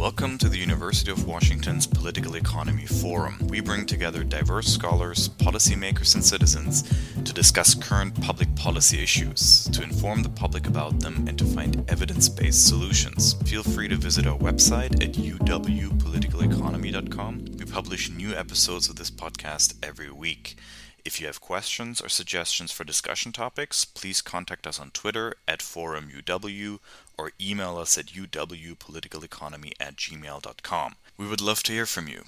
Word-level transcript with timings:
Welcome 0.00 0.38
to 0.38 0.48
the 0.48 0.56
University 0.56 1.10
of 1.10 1.26
Washington's 1.26 1.86
Political 1.86 2.36
Economy 2.36 2.86
Forum. 2.86 3.36
We 3.48 3.60
bring 3.60 3.84
together 3.84 4.24
diverse 4.24 4.66
scholars, 4.66 5.28
policymakers, 5.28 6.14
and 6.14 6.24
citizens 6.24 6.84
to 7.22 7.34
discuss 7.34 7.74
current 7.74 8.18
public 8.22 8.56
policy 8.56 9.02
issues, 9.02 9.64
to 9.64 9.82
inform 9.82 10.22
the 10.22 10.30
public 10.30 10.66
about 10.66 11.00
them, 11.00 11.28
and 11.28 11.38
to 11.38 11.44
find 11.44 11.84
evidence 11.90 12.30
based 12.30 12.66
solutions. 12.66 13.34
Feel 13.44 13.62
free 13.62 13.88
to 13.88 13.96
visit 13.96 14.26
our 14.26 14.38
website 14.38 15.04
at 15.04 15.12
uwpoliticaleconomy.com. 15.12 17.44
We 17.58 17.66
publish 17.66 18.08
new 18.08 18.32
episodes 18.32 18.88
of 18.88 18.96
this 18.96 19.10
podcast 19.10 19.74
every 19.82 20.10
week. 20.10 20.56
If 21.02 21.20
you 21.20 21.26
have 21.28 21.40
questions 21.40 22.00
or 22.00 22.10
suggestions 22.10 22.72
for 22.72 22.84
discussion 22.84 23.32
topics, 23.32 23.86
please 23.86 24.20
contact 24.20 24.66
us 24.66 24.78
on 24.78 24.90
Twitter 24.90 25.34
at 25.48 25.60
ForumUW 25.60 26.78
or 27.20 27.32
email 27.38 27.76
us 27.76 27.98
at 27.98 28.06
uwpoliticaleconomy 28.06 29.72
at 29.78 29.96
gmail.com. 29.96 30.94
We 31.18 31.28
would 31.28 31.42
love 31.42 31.62
to 31.64 31.72
hear 31.72 31.84
from 31.84 32.08
you. 32.08 32.24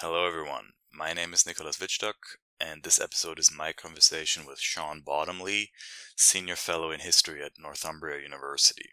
Hello, 0.00 0.26
everyone. 0.26 0.72
My 0.92 1.14
name 1.14 1.32
is 1.32 1.46
Nicolas 1.46 1.78
Wittstock, 1.78 2.36
and 2.60 2.82
this 2.82 3.00
episode 3.00 3.38
is 3.38 3.50
my 3.50 3.72
conversation 3.72 4.44
with 4.44 4.60
Sean 4.60 5.00
Bottomley, 5.00 5.70
Senior 6.14 6.56
Fellow 6.56 6.90
in 6.90 7.00
History 7.00 7.42
at 7.42 7.52
Northumbria 7.58 8.20
University. 8.22 8.90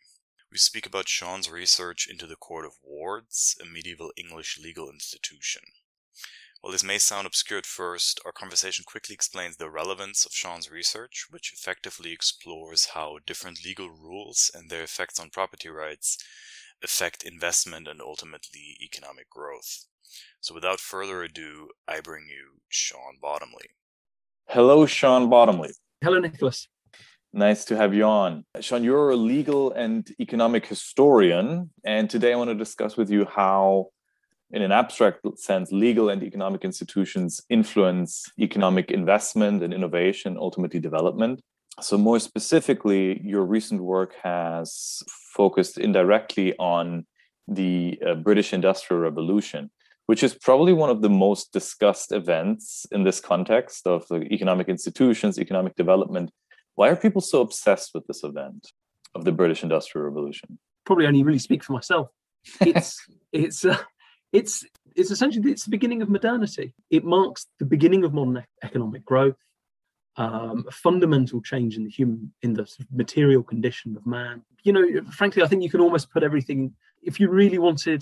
We 0.50 0.58
speak 0.58 0.86
about 0.86 1.10
Sean's 1.10 1.50
research 1.50 2.08
into 2.10 2.28
the 2.28 2.38
Court 2.38 2.66
of 2.66 2.78
Wards, 2.82 3.58
a 3.62 3.66
medieval 3.66 4.14
English 4.16 4.58
legal 4.58 4.90
institution. 4.90 5.64
While 6.66 6.72
this 6.72 6.84
may 6.84 6.98
sound 6.98 7.28
obscure 7.28 7.60
at 7.60 7.68
first, 7.68 8.20
our 8.26 8.32
conversation 8.32 8.86
quickly 8.88 9.14
explains 9.14 9.58
the 9.58 9.70
relevance 9.70 10.26
of 10.26 10.32
Sean's 10.32 10.72
research, 10.72 11.28
which 11.30 11.54
effectively 11.54 12.12
explores 12.12 12.88
how 12.96 13.20
different 13.28 13.64
legal 13.64 13.92
rules 13.92 14.50
and 14.52 14.68
their 14.68 14.82
effects 14.82 15.20
on 15.20 15.30
property 15.30 15.70
rights 15.70 16.18
affect 16.84 17.22
investment 17.22 17.88
and 17.88 18.02
ultimately 18.02 18.78
economic 18.82 19.30
growth. 19.30 19.86
So 20.42 20.56
without 20.56 20.80
further 20.80 21.22
ado, 21.22 21.70
I 21.88 22.00
bring 22.00 22.24
you 22.28 22.62
Sean 22.68 23.20
Bottomley. 23.22 23.70
Hello, 24.48 24.88
Sean 24.88 25.30
Bottomley. 25.30 25.70
Hello, 26.04 26.18
Nicolas. 26.18 26.68
Nice 27.32 27.64
to 27.66 27.78
have 27.78 27.94
you 27.94 28.06
on. 28.06 28.44
Sean, 28.62 28.84
you're 28.84 29.12
a 29.12 29.16
legal 29.16 29.72
and 29.74 30.10
economic 30.20 30.66
historian, 30.66 31.70
and 31.84 32.10
today 32.10 32.34
I 32.34 32.38
want 32.38 32.50
to 32.50 32.56
discuss 32.56 32.98
with 32.98 33.12
you 33.12 33.26
how 33.26 33.90
in 34.52 34.62
an 34.62 34.72
abstract 34.72 35.20
sense, 35.38 35.72
legal 35.72 36.10
and 36.10 36.24
economic 36.24 36.64
institutions 36.64 37.42
influence 37.50 38.26
economic 38.40 38.92
investment 38.92 39.64
and 39.64 39.74
innovation, 39.74 40.38
ultimately 40.38 40.80
development. 40.80 41.42
So, 41.82 41.98
more 41.98 42.20
specifically, 42.20 43.22
your 43.24 43.44
recent 43.44 43.82
work 43.82 44.14
has 44.24 45.04
focused 45.34 45.78
indirectly 45.78 46.56
on 46.58 47.06
the 47.48 48.00
uh, 48.06 48.16
British 48.16 48.54
Industrial 48.54 49.02
Revolution, 49.02 49.70
which 50.06 50.24
is 50.24 50.34
probably 50.34 50.74
one 50.74 50.90
of 50.90 51.02
the 51.02 51.10
most 51.10 51.52
discussed 51.52 52.12
events 52.12 52.86
in 52.92 53.04
this 53.04 53.20
context 53.20 53.86
of 53.88 54.08
the 54.08 54.22
economic 54.32 54.70
institutions, 54.70 55.38
economic 55.38 55.76
development. 55.76 56.32
Why 56.76 56.90
are 56.90 56.96
people 56.96 57.22
so 57.22 57.42
obsessed 57.42 57.92
with 57.94 58.08
this 58.08 58.24
event 58.24 58.72
of 59.14 59.26
the 59.26 59.32
British 59.32 59.64
Industrial 59.64 60.06
Revolution? 60.06 60.58
Probably 60.86 61.08
only 61.08 61.24
really 61.24 61.40
speak 61.40 61.64
for 61.64 61.74
myself. 61.74 62.10
It's 62.62 63.06
it's 63.34 63.66
uh, 63.66 63.78
it's 64.36 64.66
it's 64.96 65.12
essentially 65.12 65.52
it's 65.52 65.66
the 65.66 65.72
beginning 65.72 66.02
of 66.02 66.10
modernity. 66.10 66.74
It 66.90 67.04
marks 67.04 67.48
the 67.60 67.66
beginning 67.66 68.04
of 68.04 68.14
modern 68.14 68.44
economic 68.64 69.04
growth, 69.06 69.38
um, 70.18 70.66
a 70.68 70.72
fundamental 70.72 71.42
change 71.42 71.76
in 71.78 71.84
the 71.84 71.90
human 71.90 72.34
in 72.42 72.54
the 72.54 72.70
material 72.92 73.44
condition 73.44 73.96
of 73.98 74.06
man. 74.06 74.44
You 74.64 74.74
know, 74.74 74.86
frankly, 75.12 75.44
I 75.44 75.48
think 75.48 75.64
you 75.64 75.70
can 75.70 75.82
almost 75.82 76.12
put 76.12 76.24
everything. 76.24 76.74
If 77.02 77.20
you 77.20 77.30
really 77.30 77.60
wanted 77.60 78.02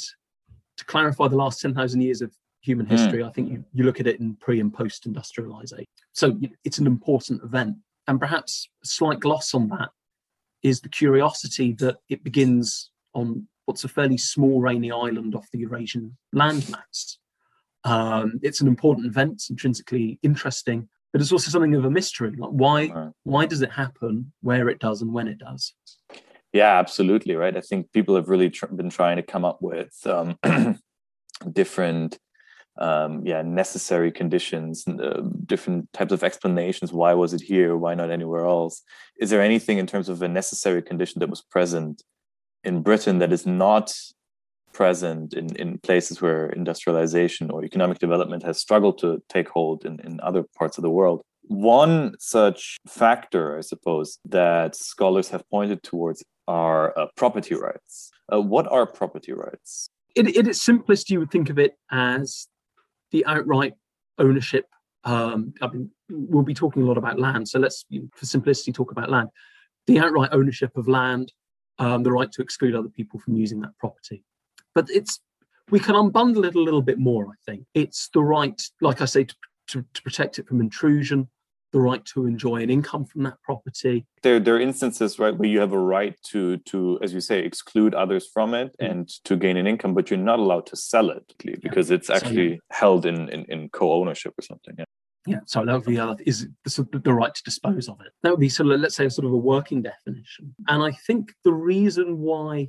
to 0.78 0.86
clarify 0.86 1.28
the 1.28 1.36
last 1.36 1.62
ten 1.62 1.74
thousand 1.74 2.02
years 2.02 2.22
of 2.22 2.32
human 2.62 2.86
hmm. 2.86 2.96
history, 2.96 3.20
mm. 3.20 3.28
I 3.28 3.32
think 3.32 3.52
you, 3.52 3.64
you 3.74 3.84
look 3.84 4.00
at 4.00 4.08
it 4.08 4.20
in 4.20 4.36
pre 4.36 4.60
and 4.60 4.74
post 4.74 5.06
industrialization. 5.06 5.86
So 6.14 6.40
it's 6.64 6.78
an 6.78 6.88
important 6.88 7.44
event, 7.44 7.78
and 8.08 8.20
perhaps 8.20 8.68
a 8.84 8.88
slight 8.88 9.20
gloss 9.20 9.54
on 9.54 9.70
that 9.70 9.90
is 10.64 10.80
the 10.80 10.90
curiosity 10.90 11.74
that 11.74 11.98
it 12.08 12.24
begins 12.24 12.90
on 13.14 13.48
what's 13.66 13.84
a 13.84 13.88
fairly 13.88 14.18
small 14.18 14.62
rainy 14.62 14.92
island 14.92 15.36
off 15.36 15.50
the 15.52 15.60
Eurasian 15.60 16.18
landmass. 16.36 17.18
Um, 17.84 18.40
it's 18.42 18.62
an 18.62 18.68
important 18.68 19.08
event, 19.08 19.34
it's 19.34 19.50
intrinsically 19.50 20.20
interesting, 20.24 20.88
but 21.12 21.22
it's 21.22 21.32
also 21.32 21.52
something 21.52 21.76
of 21.76 21.86
a 21.86 21.92
mystery. 21.92 22.34
Like 22.38 22.52
why 22.52 23.12
why 23.24 23.46
does 23.46 23.62
it 23.62 23.72
happen, 23.72 24.32
where 24.42 24.70
it 24.70 24.80
does, 24.80 25.02
and 25.02 25.14
when 25.14 25.28
it 25.28 25.38
does? 25.38 25.74
Yeah, 26.54 26.78
absolutely 26.78 27.36
right. 27.36 27.58
I 27.58 27.62
think 27.62 27.92
people 27.92 28.16
have 28.16 28.30
really 28.30 28.50
tr- 28.50 28.68
been 28.68 28.90
trying 28.90 29.18
to 29.18 29.24
come 29.24 29.44
up 29.44 29.62
with 29.62 29.92
um, 30.06 30.38
different 31.52 32.20
um, 32.78 33.26
yeah 33.26 33.42
necessary 33.42 34.12
conditions 34.12 34.88
uh, 34.88 35.22
different 35.46 35.92
types 35.94 36.12
of 36.12 36.24
explanations 36.24 36.92
why 36.92 37.14
was 37.14 37.34
it 37.34 37.42
here 37.42 37.78
why 37.78 37.94
not 37.94 38.10
anywhere 38.10 38.46
else 38.46 38.82
is 39.20 39.30
there 39.30 39.42
anything 39.42 39.78
in 39.78 39.86
terms 39.86 40.10
of 40.10 40.22
a 40.24 40.28
necessary 40.28 40.82
condition 40.82 41.20
that 41.20 41.30
was 41.30 41.42
present 41.42 42.02
in 42.64 42.82
Britain 42.82 43.20
that 43.20 43.34
is 43.34 43.46
not 43.46 43.94
present 44.74 45.34
in, 45.34 45.56
in 45.56 45.78
places 45.78 46.22
where 46.22 46.50
industrialization 46.50 47.52
or 47.52 47.64
economic 47.64 48.00
development 48.00 48.44
has 48.44 48.60
struggled 48.60 48.98
to 48.98 49.22
take 49.30 49.48
hold 49.50 49.86
in, 49.86 50.00
in 50.02 50.20
other 50.22 50.44
parts 50.58 50.78
of 50.78 50.82
the 50.82 50.90
world. 50.90 51.22
One 51.44 52.16
such 52.20 52.78
factor, 52.88 53.58
I 53.58 53.62
suppose, 53.62 54.18
that 54.26 54.76
scholars 54.76 55.30
have 55.30 55.48
pointed 55.50 55.84
towards 55.84 56.24
are 56.48 56.98
uh, 56.98 57.08
property 57.16 57.56
rights. 57.56 58.12
Uh, 58.34 58.42
what 58.42 58.68
are 58.72 58.86
property 58.86 59.34
rights? 59.34 59.88
In, 60.16 60.28
in 60.28 60.50
its 60.50 60.62
simplest, 60.62 61.10
you 61.10 61.20
would 61.20 61.32
think 61.32 61.50
of 61.50 61.60
it 61.60 61.78
as 61.92 62.48
the 63.12 63.26
outright 63.26 63.74
ownership. 64.18 64.66
Um, 65.04 65.54
I 65.62 65.68
mean, 65.68 65.92
we'll 66.10 66.44
be 66.44 66.54
talking 66.54 66.84
a 66.84 66.86
lot 66.86 66.98
about 66.98 67.20
land, 67.20 67.48
so 67.48 67.60
let's, 67.60 67.86
for 68.16 68.26
simplicity, 68.26 68.72
talk 68.72 68.92
about 68.92 69.10
land. 69.10 69.30
The 69.88 70.00
outright 70.00 70.30
ownership 70.32 70.78
of 70.78 70.88
land 70.88 71.32
um, 71.80 72.04
the 72.04 72.12
right 72.12 72.32
to 72.32 72.42
exclude 72.42 72.76
other 72.76 72.90
people 72.90 73.20
from 73.20 73.36
using 73.36 73.62
that 73.62 73.78
property. 73.80 74.24
But 74.76 74.90
it's 74.90 75.20
we 75.70 75.80
can 75.80 75.96
unbundle 75.96 76.46
it 76.46 76.56
a 76.56 76.62
little 76.62 76.82
bit 76.82 77.00
more. 77.00 77.28
I 77.28 77.36
think 77.46 77.66
it's 77.74 78.10
the 78.14 78.22
right, 78.22 78.62
like 78.82 79.02
I 79.02 79.06
say, 79.06 79.24
to, 79.24 79.36
to, 79.68 79.86
to 79.94 80.02
protect 80.02 80.40
it 80.40 80.48
from 80.48 80.60
intrusion, 80.60 81.30
the 81.72 81.80
right 81.80 82.04
to 82.06 82.26
enjoy 82.26 82.58
an 82.58 82.70
income 82.70 83.06
from 83.06 83.24
that 83.24 83.42
property. 83.44 84.06
There, 84.22 84.40
there 84.40 84.56
are 84.56 84.60
instances, 84.60 85.20
right, 85.20 85.36
where 85.36 85.50
you 85.50 85.60
have 85.60 85.72
a 85.72 85.80
right 85.80 86.16
to, 86.32 86.58
to, 86.58 87.00
as 87.02 87.14
you 87.14 87.22
say, 87.22 87.40
exclude 87.40 87.96
others 87.96 88.28
from 88.32 88.54
it 88.54 88.76
mm. 88.80 88.92
and 88.92 89.10
to 89.24 89.36
gain 89.36 89.58
an 89.58 89.66
income, 89.66 89.94
but 89.94 90.10
you're 90.10 90.20
not 90.20 90.40
allowed 90.40 90.66
to 90.68 90.76
sell 90.76 91.10
it 91.10 91.34
because 91.62 91.90
yeah. 91.90 91.96
it's 91.96 92.10
actually 92.10 92.50
so, 92.50 92.54
yeah. 92.54 92.58
held 92.70 93.06
in, 93.06 93.30
in, 93.30 93.46
in 93.46 93.70
co-ownership 93.70 94.34
or 94.38 94.44
something. 94.44 94.76
Yeah. 94.78 94.86
Yeah, 95.26 95.40
so 95.46 95.64
that 95.66 95.74
would 95.74 95.86
be 95.86 95.96
the 95.96 96.04
other 96.04 96.24
is 96.26 96.48
the, 96.66 96.88
the 97.04 97.14
right 97.14 97.34
to 97.34 97.44
dispose 97.44 97.88
of 97.88 98.02
it. 98.02 98.12
That 98.24 98.32
would 98.32 98.40
be 98.40 98.50
sort 98.50 98.72
of 98.72 98.80
let's 98.80 98.96
say 98.96 99.06
a 99.06 99.10
sort 99.10 99.26
of 99.26 99.32
a 99.32 99.38
working 99.38 99.82
definition. 99.82 100.54
And 100.68 100.84
I 100.84 100.92
think 100.92 101.32
the 101.46 101.54
reason 101.54 102.20
why, 102.20 102.68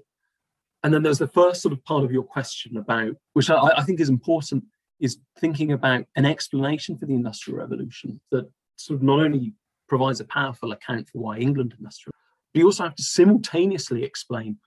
and 0.83 0.95
then 0.95 1.03
there's 1.03 1.19
the 1.19 1.27
first 1.27 1.63
sort 1.63 1.73
of 1.73 1.85
part 1.85 2.05
of 2.05 2.13
your 2.13 2.23
question 2.23 2.77
about 2.77 3.15
which 3.33 3.51
I, 3.51 3.57
I 3.57 3.83
think 3.83 4.01
is 4.01 4.09
important, 4.09 4.65
is 5.01 5.19
thinking 5.41 5.73
about 5.73 6.05
an 6.15 6.25
explanation 6.25 6.97
for 6.97 7.07
the 7.07 7.15
industrial 7.15 7.59
revolution 7.59 8.21
that 8.31 8.49
sort 8.77 8.99
of 8.99 9.03
not 9.03 9.21
only 9.21 9.55
provides 9.89 10.21
a 10.21 10.25
powerful 10.25 10.73
account 10.73 11.09
for 11.09 11.19
why 11.19 11.39
England 11.39 11.75
industrial, 11.77 12.15
but 12.53 12.61
you 12.61 12.67
also 12.67 12.85
have 12.85 12.95
to 12.95 13.03
simultaneously 13.03 14.05
explain 14.05 14.59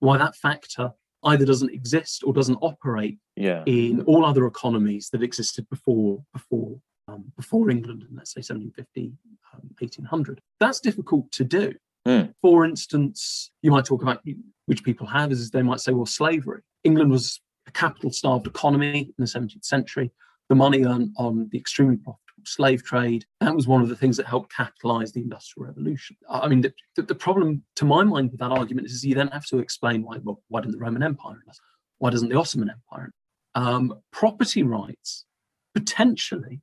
why 0.00 0.18
that 0.18 0.34
factor 0.34 0.92
either 1.24 1.44
doesn't 1.44 1.72
exist 1.72 2.22
or 2.24 2.32
doesn't 2.32 2.58
operate 2.60 3.18
yeah. 3.36 3.62
in 3.66 4.00
all 4.02 4.24
other 4.24 4.46
economies 4.46 5.10
that 5.12 5.22
existed 5.22 5.68
before 5.68 6.24
before 6.32 6.80
um, 7.10 7.24
before 7.36 7.70
England 7.70 8.04
in, 8.08 8.16
let's 8.16 8.32
say, 8.32 8.40
1750, 8.40 9.12
um, 9.54 9.70
1800. 9.78 10.40
That's 10.58 10.80
difficult 10.80 11.30
to 11.32 11.44
do. 11.44 11.74
Mm. 12.06 12.32
For 12.40 12.64
instance, 12.64 13.50
you 13.62 13.70
might 13.70 13.84
talk 13.84 14.02
about, 14.02 14.22
which 14.66 14.84
people 14.84 15.06
have, 15.06 15.32
is 15.32 15.50
they 15.50 15.62
might 15.62 15.80
say, 15.80 15.92
well, 15.92 16.06
slavery. 16.06 16.62
England 16.84 17.10
was 17.10 17.40
a 17.66 17.70
capital 17.70 18.10
starved 18.10 18.46
economy 18.46 19.00
in 19.00 19.14
the 19.18 19.26
17th 19.26 19.64
century. 19.64 20.10
The 20.48 20.54
money 20.54 20.84
earned 20.84 21.14
on 21.16 21.48
the 21.52 21.58
extremely 21.58 21.96
profitable 21.96 22.26
slave 22.44 22.82
trade, 22.82 23.24
that 23.40 23.54
was 23.54 23.66
one 23.66 23.82
of 23.82 23.88
the 23.88 23.96
things 23.96 24.16
that 24.16 24.26
helped 24.26 24.54
capitalize 24.54 25.12
the 25.12 25.20
Industrial 25.20 25.66
Revolution. 25.66 26.16
I 26.28 26.48
mean, 26.48 26.62
the, 26.62 26.72
the, 26.96 27.02
the 27.02 27.14
problem, 27.14 27.62
to 27.76 27.84
my 27.84 28.02
mind, 28.02 28.30
with 28.30 28.40
that 28.40 28.50
argument 28.50 28.86
is 28.86 29.04
you 29.04 29.14
then 29.14 29.28
have 29.28 29.46
to 29.46 29.58
explain 29.58 30.02
why, 30.02 30.18
well, 30.22 30.42
why 30.48 30.60
didn't 30.60 30.72
the 30.72 30.78
Roman 30.78 31.02
Empire? 31.02 31.42
Why 31.98 32.10
doesn't 32.10 32.28
the 32.28 32.38
Ottoman 32.38 32.70
Empire? 32.70 33.12
Um, 33.54 34.00
property 34.10 34.62
rights 34.62 35.24
potentially 35.74 36.60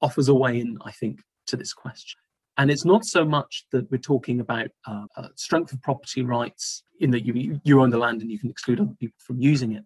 offers 0.00 0.28
a 0.28 0.34
way 0.34 0.60
in, 0.60 0.78
I 0.84 0.92
think, 0.92 1.22
to 1.46 1.56
this 1.56 1.72
question. 1.72 2.18
And 2.56 2.70
it's 2.70 2.84
not 2.84 3.04
so 3.04 3.24
much 3.24 3.66
that 3.70 3.90
we're 3.90 3.98
talking 3.98 4.40
about 4.40 4.68
uh, 4.86 5.06
uh, 5.16 5.28
strength 5.36 5.72
of 5.72 5.80
property 5.80 6.22
rights 6.22 6.82
in 7.00 7.10
that 7.12 7.24
you, 7.24 7.60
you 7.62 7.80
own 7.80 7.90
the 7.90 7.98
land 7.98 8.20
and 8.20 8.30
you 8.30 8.38
can 8.38 8.50
exclude 8.50 8.80
other 8.80 8.96
people 8.98 9.18
from 9.18 9.40
using 9.40 9.72
it, 9.72 9.84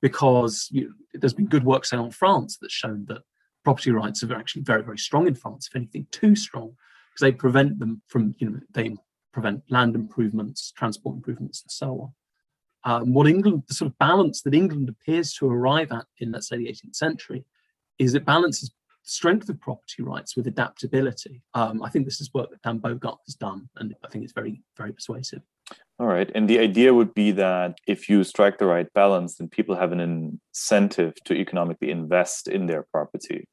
because 0.00 0.68
you, 0.70 0.94
there's 1.12 1.34
been 1.34 1.46
good 1.46 1.64
work, 1.64 1.84
say, 1.84 1.96
on 1.96 2.10
France 2.10 2.56
that's 2.60 2.72
shown 2.72 3.04
that 3.08 3.22
property 3.62 3.90
rights 3.90 4.22
are 4.22 4.34
actually 4.34 4.62
very, 4.62 4.82
very 4.82 4.98
strong 4.98 5.26
in 5.26 5.34
France, 5.34 5.68
if 5.68 5.76
anything, 5.76 6.06
too 6.10 6.34
strong, 6.34 6.74
because 7.10 7.20
they 7.20 7.32
prevent 7.32 7.78
them 7.78 8.02
from, 8.08 8.34
you 8.38 8.50
know, 8.50 8.60
they 8.72 8.96
prevent 9.32 9.62
land 9.70 9.94
improvements, 9.94 10.72
transport 10.72 11.16
improvements, 11.16 11.62
and 11.62 11.70
so 11.70 12.00
on. 12.00 12.12
um, 12.84 13.12
what 13.14 13.26
England, 13.26 13.64
the 13.66 13.74
sort 13.74 13.90
of 13.90 13.98
balance 13.98 14.42
that 14.42 14.54
England 14.54 14.88
appears 14.88 15.32
to 15.34 15.48
arrive 15.48 15.90
at 15.90 16.04
in, 16.18 16.32
let's 16.32 16.48
say, 16.48 16.56
the 16.56 16.66
18th 16.66 16.96
century, 16.96 17.44
is 17.98 18.14
it 18.14 18.24
balances 18.26 18.70
strength 19.04 19.48
of 19.48 19.60
property 19.60 20.02
rights 20.02 20.36
with 20.36 20.46
adaptability. 20.46 21.42
Um, 21.54 21.82
I 21.82 21.90
think 21.90 22.04
this 22.04 22.20
is 22.20 22.32
work 22.34 22.50
that 22.50 22.62
Dan 22.62 22.78
Bogart 22.78 23.18
has 23.26 23.34
done, 23.34 23.68
and 23.76 23.94
I 24.04 24.08
think 24.08 24.24
it's 24.24 24.32
very, 24.32 24.62
very 24.76 24.92
persuasive. 24.92 25.42
All 25.98 26.06
right. 26.06 26.30
And 26.34 26.48
the 26.48 26.58
idea 26.58 26.92
would 26.92 27.14
be 27.14 27.30
that 27.32 27.78
if 27.86 28.08
you 28.08 28.24
strike 28.24 28.58
the 28.58 28.66
right 28.66 28.92
balance, 28.94 29.36
then 29.36 29.48
people 29.48 29.76
have 29.76 29.92
an 29.92 30.00
incentive 30.00 31.14
to 31.26 31.34
economically 31.34 31.90
invest 31.90 32.48
in 32.48 32.66
their 32.66 32.84
property. 32.90 33.44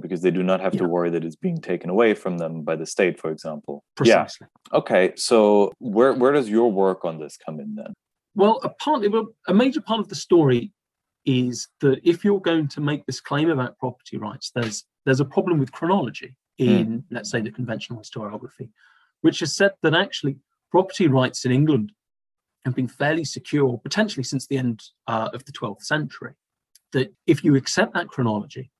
Because 0.00 0.22
they 0.22 0.30
do 0.30 0.44
not 0.44 0.60
have 0.60 0.74
yeah. 0.74 0.82
to 0.82 0.88
worry 0.88 1.10
that 1.10 1.24
it's 1.24 1.34
being 1.34 1.60
taken 1.60 1.90
away 1.90 2.14
from 2.14 2.38
them 2.38 2.62
by 2.62 2.76
the 2.76 2.86
state, 2.86 3.18
for 3.18 3.32
example. 3.32 3.82
Precisely. 3.96 4.46
Yeah. 4.72 4.78
Okay. 4.78 5.12
So 5.16 5.72
where, 5.80 6.12
where 6.12 6.30
does 6.30 6.48
your 6.48 6.70
work 6.70 7.04
on 7.04 7.18
this 7.18 7.36
come 7.36 7.58
in 7.58 7.74
then? 7.74 7.92
Well, 8.36 8.60
a 8.62 8.68
part, 8.68 9.04
a 9.48 9.52
major 9.52 9.80
part 9.80 9.98
of 9.98 10.08
the 10.08 10.14
story 10.14 10.72
is 11.24 11.68
that 11.80 12.00
if 12.02 12.24
you're 12.24 12.40
going 12.40 12.68
to 12.68 12.80
make 12.80 13.06
this 13.06 13.20
claim 13.20 13.50
about 13.50 13.78
property 13.78 14.16
rights, 14.16 14.50
there's 14.54 14.84
there's 15.04 15.20
a 15.20 15.24
problem 15.24 15.58
with 15.58 15.72
chronology 15.72 16.36
in, 16.58 16.86
mm. 16.86 17.04
let's 17.10 17.30
say, 17.30 17.40
the 17.40 17.50
conventional 17.50 18.00
historiography, 18.00 18.68
which 19.22 19.40
has 19.40 19.54
said 19.54 19.72
that 19.82 19.94
actually 19.94 20.36
property 20.70 21.08
rights 21.08 21.44
in 21.44 21.52
England 21.52 21.92
have 22.64 22.74
been 22.74 22.88
fairly 22.88 23.24
secure, 23.24 23.78
potentially 23.78 24.22
since 24.22 24.46
the 24.46 24.58
end 24.58 24.82
uh, 25.06 25.30
of 25.32 25.44
the 25.46 25.52
12th 25.52 25.82
century. 25.82 26.34
That 26.92 27.14
if 27.26 27.42
you 27.44 27.56
accept 27.56 27.94
that 27.94 28.08
chronology, 28.08 28.70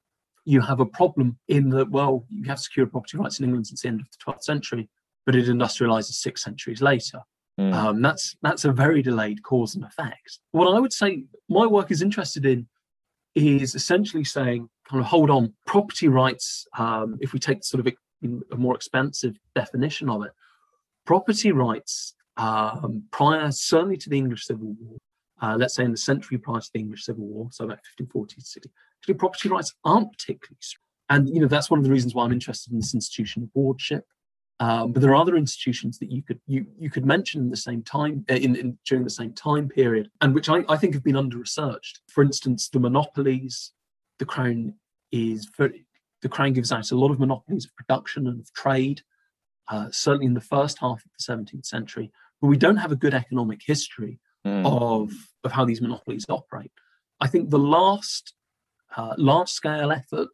you 0.45 0.61
have 0.61 0.81
a 0.81 0.87
problem 0.87 1.39
in 1.49 1.71
that, 1.71 1.91
well, 1.91 2.27
you 2.29 2.45
have 2.45 2.59
secure 2.59 2.87
property 2.87 3.17
rights 3.17 3.39
in 3.39 3.45
England 3.45 3.69
since 3.69 3.83
the 3.83 3.89
end 3.89 4.01
of 4.01 4.09
the 4.11 4.33
12th 4.33 4.43
century, 4.43 4.89
but 5.25 5.35
it 5.35 5.47
industrializes 5.47 6.15
six 6.15 6.43
centuries 6.43 6.83
later. 6.83 7.21
Mm. 7.61 7.75
Um, 7.75 8.03
that's 8.03 8.37
that's 8.41 8.65
a 8.65 8.73
very 8.73 9.03
delayed 9.03 9.43
cause 9.43 9.75
and 9.75 9.85
effect. 9.85 10.39
What 10.53 10.75
I 10.75 10.81
would 10.81 10.95
say 10.95 11.25
my 11.49 11.67
work 11.67 11.91
is 11.91 12.01
interested 12.01 12.47
in 12.47 12.67
is 13.35 13.75
essentially 13.75 14.25
saying, 14.25 14.69
kind 14.89 15.01
of 15.01 15.07
hold 15.07 15.29
on, 15.29 15.53
property 15.67 16.09
rights. 16.09 16.67
Um, 16.79 17.19
if 17.21 17.35
we 17.35 17.39
take 17.39 17.63
sort 17.63 17.87
of 17.87 17.93
a, 17.93 18.29
a, 18.53 18.57
more 18.57 18.75
expansive 18.75 19.37
definition 19.55 20.09
of 20.09 20.25
it, 20.25 20.33
property 21.05 21.53
rights 21.53 22.15
um, 22.39 23.05
prior, 23.11 23.51
certainly 23.53 23.99
to 23.99 24.09
the 24.09 24.17
English 24.17 24.47
Civil 24.47 24.75
War, 24.81 24.97
uh, 25.43 25.57
let's 25.59 25.75
say 25.75 25.85
in 25.85 25.91
the 25.91 25.99
century 25.99 26.39
prior 26.39 26.61
to 26.61 26.71
the 26.73 26.81
English 26.81 27.05
Civil 27.05 27.27
War, 27.27 27.49
so 27.53 27.65
about 27.65 27.79
1540 27.99 28.37
to 28.37 28.41
60, 28.41 29.15
property 29.15 29.49
rights 29.51 29.75
aren't 29.85 30.13
particularly 30.13 30.59
strong. 30.61 30.85
And 31.11 31.29
you 31.29 31.41
know 31.41 31.49
that's 31.49 31.71
one 31.71 31.79
of 31.79 31.85
the 31.85 31.91
reasons 31.91 32.15
why 32.15 32.25
I'm 32.25 32.33
interested 32.33 32.73
in 32.73 32.79
this 32.79 32.95
institution 32.95 33.43
of 33.43 33.51
wardship. 33.53 34.07
Um, 34.61 34.93
but 34.93 35.01
there 35.01 35.11
are 35.13 35.17
other 35.17 35.37
institutions 35.37 35.99
that 35.99 36.13
you 36.13 36.23
could 36.23 36.39
you 36.47 36.67
you 36.79 36.91
could 36.91 37.07
mention 37.07 37.41
in 37.41 37.49
the 37.49 37.57
same 37.57 37.83
time 37.83 38.27
uh, 38.31 38.35
in, 38.35 38.55
in, 38.57 38.79
during 38.87 39.05
the 39.05 39.11
same 39.11 39.33
time 39.33 39.69
period, 39.69 40.11
and 40.21 40.35
which 40.35 40.51
I, 40.51 40.63
I 40.69 40.77
think 40.77 40.93
have 40.93 41.03
been 41.03 41.17
under 41.17 41.39
researched. 41.39 42.01
For 42.09 42.23
instance, 42.23 42.69
the 42.69 42.79
monopolies. 42.79 43.73
The 44.19 44.27
crown 44.27 44.75
is 45.13 45.49
very, 45.57 45.87
the 46.21 46.29
crown 46.29 46.53
gives 46.53 46.71
out 46.73 46.91
a 46.91 46.95
lot 46.95 47.11
of 47.11 47.19
monopolies 47.19 47.65
of 47.65 47.75
production 47.75 48.27
and 48.27 48.39
of 48.39 48.53
trade, 48.53 49.01
uh, 49.69 49.89
certainly 49.91 50.27
in 50.27 50.35
the 50.35 50.43
first 50.43 50.79
half 50.79 51.03
of 51.03 51.11
the 51.19 51.33
17th 51.33 51.65
century. 51.65 52.13
But 52.43 52.49
we 52.49 52.59
don't 52.59 52.77
have 52.77 52.93
a 52.93 52.97
good 52.97 53.15
economic 53.15 53.63
history 53.65 54.21
mm. 54.47 54.67
of 54.67 55.11
of 55.43 55.53
how 55.53 55.65
these 55.65 55.81
monopolies 55.81 56.27
operate. 56.29 56.71
I 57.19 57.29
think 57.29 57.49
the 57.49 57.59
last 57.59 58.35
uh, 58.95 59.15
large 59.17 59.49
scale 59.49 59.91
effort 59.91 60.29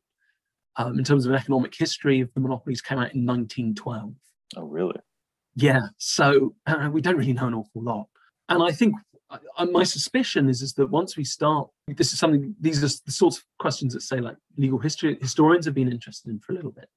um, 0.77 0.99
in 0.99 1.05
terms 1.05 1.27
of 1.27 1.33
an 1.33 1.39
economic 1.39 1.75
history 1.75 2.21
of 2.21 2.33
the 2.35 2.41
monopolies 2.41 2.81
came 2.81 2.99
out 2.99 3.15
in 3.15 3.25
1912. 3.27 4.15
Oh, 4.57 4.63
really? 4.65 5.01
Yeah. 5.55 5.89
So 5.99 6.55
uh, 6.67 6.89
we 6.93 7.01
don't 7.01 7.17
really 7.17 7.33
know 7.33 7.47
an 7.47 7.55
awful 7.55 7.83
lot. 7.83 8.09
And 8.49 8.63
I 8.63 8.71
think 8.71 8.95
uh, 9.31 9.67
my 9.67 9.83
suspicion 9.83 10.49
is, 10.49 10.63
is 10.63 10.75
that 10.75 10.87
once 10.89 11.17
we 11.17 11.25
start, 11.25 11.69
this 11.89 12.13
is 12.13 12.19
something, 12.19 12.55
these 12.61 12.79
are 12.79 13.03
the 13.05 13.13
sorts 13.13 13.39
of 13.39 13.45
questions 13.59 13.95
that 13.95 14.03
say 14.03 14.21
like 14.21 14.37
legal 14.57 14.79
history, 14.79 15.19
historians 15.21 15.65
have 15.65 15.75
been 15.75 15.91
interested 15.91 16.31
in 16.31 16.39
for 16.39 16.53
a 16.53 16.55
little 16.55 16.71
bit. 16.71 16.89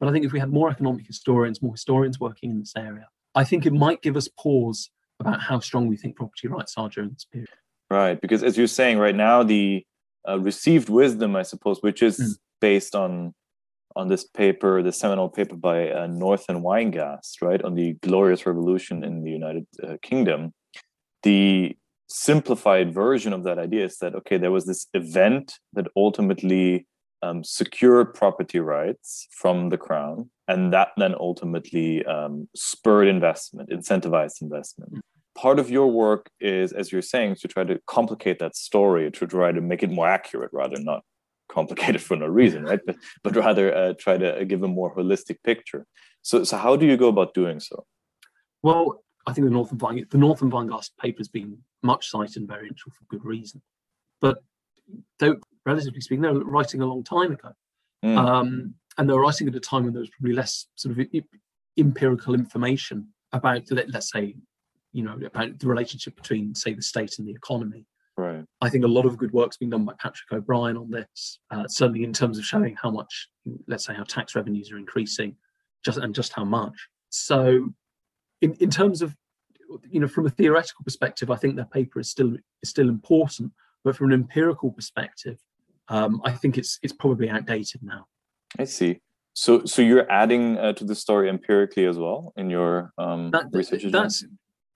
But 0.00 0.08
I 0.08 0.12
think 0.12 0.24
if 0.24 0.32
we 0.32 0.40
had 0.40 0.50
more 0.50 0.70
economic 0.70 1.06
historians, 1.06 1.62
more 1.62 1.72
historians 1.72 2.18
working 2.18 2.50
in 2.50 2.60
this 2.60 2.72
area, 2.76 3.08
I 3.34 3.44
think 3.44 3.66
it 3.66 3.72
might 3.72 4.02
give 4.02 4.16
us 4.16 4.28
pause 4.28 4.90
about 5.20 5.40
how 5.40 5.60
strong 5.60 5.86
we 5.86 5.96
think 5.96 6.16
property 6.16 6.48
rights 6.48 6.74
are 6.76 6.88
during 6.88 7.10
this 7.10 7.24
period. 7.24 7.48
Right. 7.90 8.20
Because 8.20 8.42
as 8.42 8.56
you're 8.56 8.66
saying 8.66 8.98
right 8.98 9.14
now, 9.14 9.42
the 9.42 9.84
uh, 10.28 10.40
received 10.40 10.88
wisdom, 10.88 11.36
I 11.36 11.42
suppose, 11.42 11.82
which 11.82 12.02
is 12.02 12.18
mm 12.18 12.34
based 12.64 12.94
on 12.94 13.34
on 13.96 14.08
this 14.08 14.24
paper, 14.24 14.82
the 14.82 14.92
seminal 15.02 15.28
paper 15.28 15.56
by 15.70 15.78
uh, 15.90 16.06
North 16.24 16.46
and 16.48 16.64
Weingast, 16.68 17.34
right, 17.48 17.62
on 17.62 17.74
the 17.80 17.92
Glorious 18.06 18.44
Revolution 18.50 19.04
in 19.08 19.22
the 19.22 19.30
United 19.30 19.66
uh, 19.86 19.96
Kingdom. 20.08 20.40
The 21.22 21.76
simplified 22.08 22.88
version 22.92 23.32
of 23.32 23.44
that 23.44 23.58
idea 23.66 23.84
is 23.84 23.98
that 23.98 24.14
okay, 24.20 24.38
there 24.38 24.56
was 24.58 24.64
this 24.66 24.82
event 24.94 25.46
that 25.76 25.86
ultimately 26.04 26.86
um, 27.24 27.38
secured 27.44 28.08
property 28.20 28.60
rights 28.60 29.28
from 29.40 29.56
the 29.72 29.80
crown, 29.86 30.16
and 30.52 30.72
that 30.72 30.88
then 30.96 31.14
ultimately 31.28 31.90
um, 32.14 32.48
spurred 32.56 33.08
investment, 33.16 33.68
incentivized 33.76 34.38
investment. 34.46 34.90
Mm. 34.94 35.00
Part 35.44 35.58
of 35.58 35.68
your 35.76 35.88
work 36.04 36.30
is, 36.40 36.72
as 36.72 36.90
you're 36.92 37.10
saying, 37.14 37.36
to 37.42 37.48
try 37.54 37.64
to 37.64 37.76
complicate 37.96 38.38
that 38.38 38.54
story, 38.56 39.10
to 39.18 39.26
try 39.26 39.50
to 39.52 39.62
make 39.70 39.82
it 39.86 39.90
more 39.98 40.08
accurate 40.18 40.52
rather 40.60 40.78
not 40.90 41.02
complicated 41.54 42.02
for 42.02 42.16
no 42.16 42.26
reason, 42.26 42.64
right? 42.64 42.80
But 42.86 42.96
but 43.22 43.36
rather 43.36 43.66
uh, 43.74 43.94
try 44.04 44.16
to 44.18 44.44
give 44.44 44.62
a 44.62 44.68
more 44.68 44.94
holistic 44.94 45.38
picture. 45.42 45.86
So 46.22 46.44
so 46.44 46.56
how 46.56 46.76
do 46.76 46.86
you 46.86 46.96
go 46.96 47.08
about 47.08 47.34
doing 47.34 47.60
so? 47.60 47.86
Well, 48.62 48.84
I 49.26 49.32
think 49.32 49.46
the 49.46 49.56
Northern 49.58 49.78
Vine, 49.78 50.06
the 50.10 50.18
North 50.18 50.42
and 50.42 50.52
Weingast 50.52 50.90
paper 51.00 51.20
has 51.20 51.28
been 51.28 51.58
much 51.82 52.10
cited 52.10 52.36
and 52.36 52.48
very 52.48 52.68
interesting 52.68 52.92
for 52.98 53.16
good 53.16 53.24
reason. 53.24 53.62
But 54.20 54.38
though 55.18 55.36
relatively 55.66 56.00
speaking, 56.00 56.22
they 56.22 56.30
were 56.30 56.44
writing 56.44 56.80
a 56.82 56.86
long 56.86 57.04
time 57.04 57.32
ago, 57.32 57.52
mm. 58.04 58.16
um, 58.16 58.74
and 58.96 59.08
they 59.08 59.14
were 59.14 59.22
writing 59.22 59.48
at 59.48 59.54
a 59.54 59.60
time 59.60 59.84
when 59.84 59.92
there 59.92 60.00
was 60.00 60.10
probably 60.10 60.34
less 60.34 60.66
sort 60.74 60.98
of 60.98 61.06
empirical 61.76 62.34
information 62.34 63.08
about, 63.32 63.62
let's 63.70 64.10
say, 64.10 64.34
you 64.92 65.02
know, 65.02 65.18
about 65.24 65.58
the 65.58 65.66
relationship 65.66 66.14
between, 66.16 66.54
say, 66.54 66.72
the 66.72 66.82
state 66.82 67.18
and 67.18 67.26
the 67.26 67.32
economy. 67.32 67.84
Right. 68.16 68.44
I 68.60 68.68
think 68.68 68.84
a 68.84 68.88
lot 68.88 69.06
of 69.06 69.18
good 69.18 69.32
work's 69.32 69.56
been 69.56 69.70
done 69.70 69.84
by 69.84 69.94
Patrick 69.98 70.30
O'Brien 70.32 70.76
on 70.76 70.90
this, 70.90 71.40
uh, 71.50 71.66
certainly 71.66 72.04
in 72.04 72.12
terms 72.12 72.38
of 72.38 72.44
showing 72.44 72.76
how 72.80 72.90
much, 72.90 73.28
let's 73.66 73.84
say, 73.84 73.94
how 73.94 74.04
tax 74.04 74.36
revenues 74.36 74.70
are 74.70 74.78
increasing, 74.78 75.36
just 75.84 75.98
and 75.98 76.14
just 76.14 76.32
how 76.32 76.44
much. 76.44 76.88
So, 77.10 77.70
in, 78.40 78.54
in 78.54 78.70
terms 78.70 79.02
of, 79.02 79.16
you 79.90 79.98
know, 79.98 80.06
from 80.06 80.26
a 80.26 80.30
theoretical 80.30 80.84
perspective, 80.84 81.30
I 81.30 81.36
think 81.36 81.56
their 81.56 81.64
paper 81.64 81.98
is 81.98 82.08
still 82.08 82.36
is 82.62 82.70
still 82.70 82.88
important, 82.88 83.52
but 83.82 83.96
from 83.96 84.08
an 84.08 84.12
empirical 84.12 84.70
perspective, 84.70 85.38
um, 85.88 86.20
I 86.24 86.32
think 86.32 86.56
it's 86.56 86.78
it's 86.82 86.92
probably 86.92 87.28
outdated 87.28 87.82
now. 87.82 88.06
I 88.58 88.64
see. 88.64 89.00
So, 89.36 89.64
so 89.64 89.82
you're 89.82 90.08
adding 90.08 90.56
uh, 90.58 90.74
to 90.74 90.84
the 90.84 90.94
story 90.94 91.28
empirically 91.28 91.86
as 91.86 91.98
well 91.98 92.32
in 92.36 92.48
your 92.48 92.92
um, 92.96 93.32
that, 93.32 93.46
research. 93.50 93.82
That's 93.90 94.24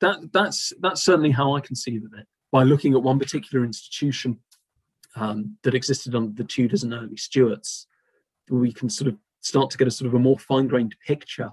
that 0.01 0.33
that's 0.33 0.73
that's 0.81 1.05
certainly 1.05 1.31
how 1.31 1.55
I 1.55 1.61
conceive 1.61 2.03
of 2.05 2.19
it 2.19 2.27
by 2.51 2.63
looking 2.63 2.95
at 2.95 3.03
one 3.03 3.19
particular 3.19 3.65
institution 3.65 4.39
um, 5.17 5.57
that 5.63 5.75
existed 5.75 6.15
under 6.15 6.33
the 6.33 6.49
Tudors 6.49 6.85
and 6.85 6.95
early 6.95 7.17
Stuarts, 7.17 7.87
we 8.49 8.73
can 8.73 8.89
sort 8.89 9.09
of 9.09 9.17
start 9.41 9.71
to 9.71 9.79
get 9.79 9.89
a 9.89 9.91
sort 9.91 10.09
of 10.09 10.15
a 10.15 10.19
more 10.19 10.39
fine-grained 10.39 10.97
picture 11.07 11.51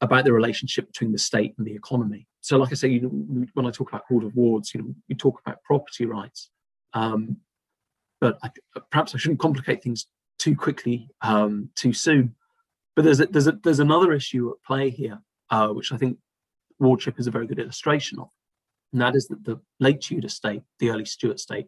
about 0.00 0.24
the 0.24 0.32
relationship 0.32 0.86
between 0.86 1.12
the 1.12 1.18
state 1.18 1.54
and 1.58 1.66
the 1.66 1.74
economy. 1.74 2.26
So, 2.40 2.56
like 2.56 2.72
I 2.72 2.74
say, 2.74 2.88
you 2.88 3.00
know, 3.02 3.46
when 3.54 3.66
I 3.66 3.70
talk 3.70 3.88
about 3.88 4.06
Court 4.06 4.24
of 4.24 4.34
Wards, 4.34 4.74
you 4.74 4.82
know, 4.82 4.94
we 5.08 5.14
talk 5.14 5.40
about 5.44 5.62
property 5.62 6.06
rights, 6.06 6.50
um, 6.92 7.36
but 8.20 8.38
I, 8.42 8.50
perhaps 8.90 9.14
I 9.14 9.18
shouldn't 9.18 9.40
complicate 9.40 9.82
things 9.82 10.06
too 10.38 10.56
quickly, 10.56 11.08
um, 11.20 11.70
too 11.76 11.92
soon. 11.92 12.34
But 12.96 13.04
there's 13.04 13.20
a, 13.20 13.26
there's 13.26 13.46
a, 13.46 13.52
there's 13.62 13.78
another 13.78 14.12
issue 14.12 14.50
at 14.50 14.62
play 14.66 14.90
here, 14.90 15.20
uh, 15.50 15.68
which 15.68 15.92
I 15.92 15.96
think 15.96 16.18
wardship 16.80 17.20
is 17.20 17.28
a 17.28 17.30
very 17.30 17.46
good 17.46 17.60
illustration 17.60 18.18
of 18.18 18.28
and 18.92 19.00
that 19.00 19.16
is 19.16 19.28
that 19.28 19.44
the 19.44 19.60
late 19.80 20.00
Tudor 20.00 20.28
state, 20.28 20.62
the 20.78 20.90
early 20.90 21.04
Stuart 21.04 21.40
state, 21.40 21.66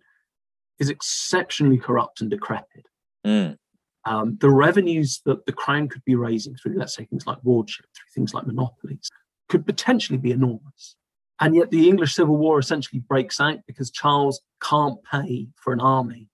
is 0.79 0.91
exceptionally 0.91 1.79
corrupt 1.79 2.21
and 2.21 2.31
decrepit. 2.31 2.87
Mm. 3.27 3.57
Um, 4.05 4.37
the 4.41 4.51
revenues 4.51 5.23
that 5.25 5.47
the 5.47 5.53
crown 5.53 5.89
could 5.89 6.05
be 6.05 6.15
raising 6.15 6.57
through, 6.57 6.77
let's 6.77 6.95
say, 6.95 7.05
things 7.07 7.27
like 7.27 7.39
wardship, 7.43 7.87
through 7.97 8.11
things 8.15 8.35
like 8.35 8.47
monopolies, 8.47 9.09
could 9.49 9.65
potentially 9.65 10.19
be 10.19 10.33
enormous. 10.33 10.97
And 11.41 11.55
yet 11.55 11.71
the 11.71 11.89
English 11.89 12.15
Civil 12.15 12.37
War 12.37 12.59
essentially 12.59 13.01
breaks 13.01 13.41
out 13.41 13.59
because 13.67 13.91
Charles 13.91 14.41
can't 14.63 14.99
pay 15.11 15.49
for 15.57 15.73
an 15.73 15.81
army 15.81 16.29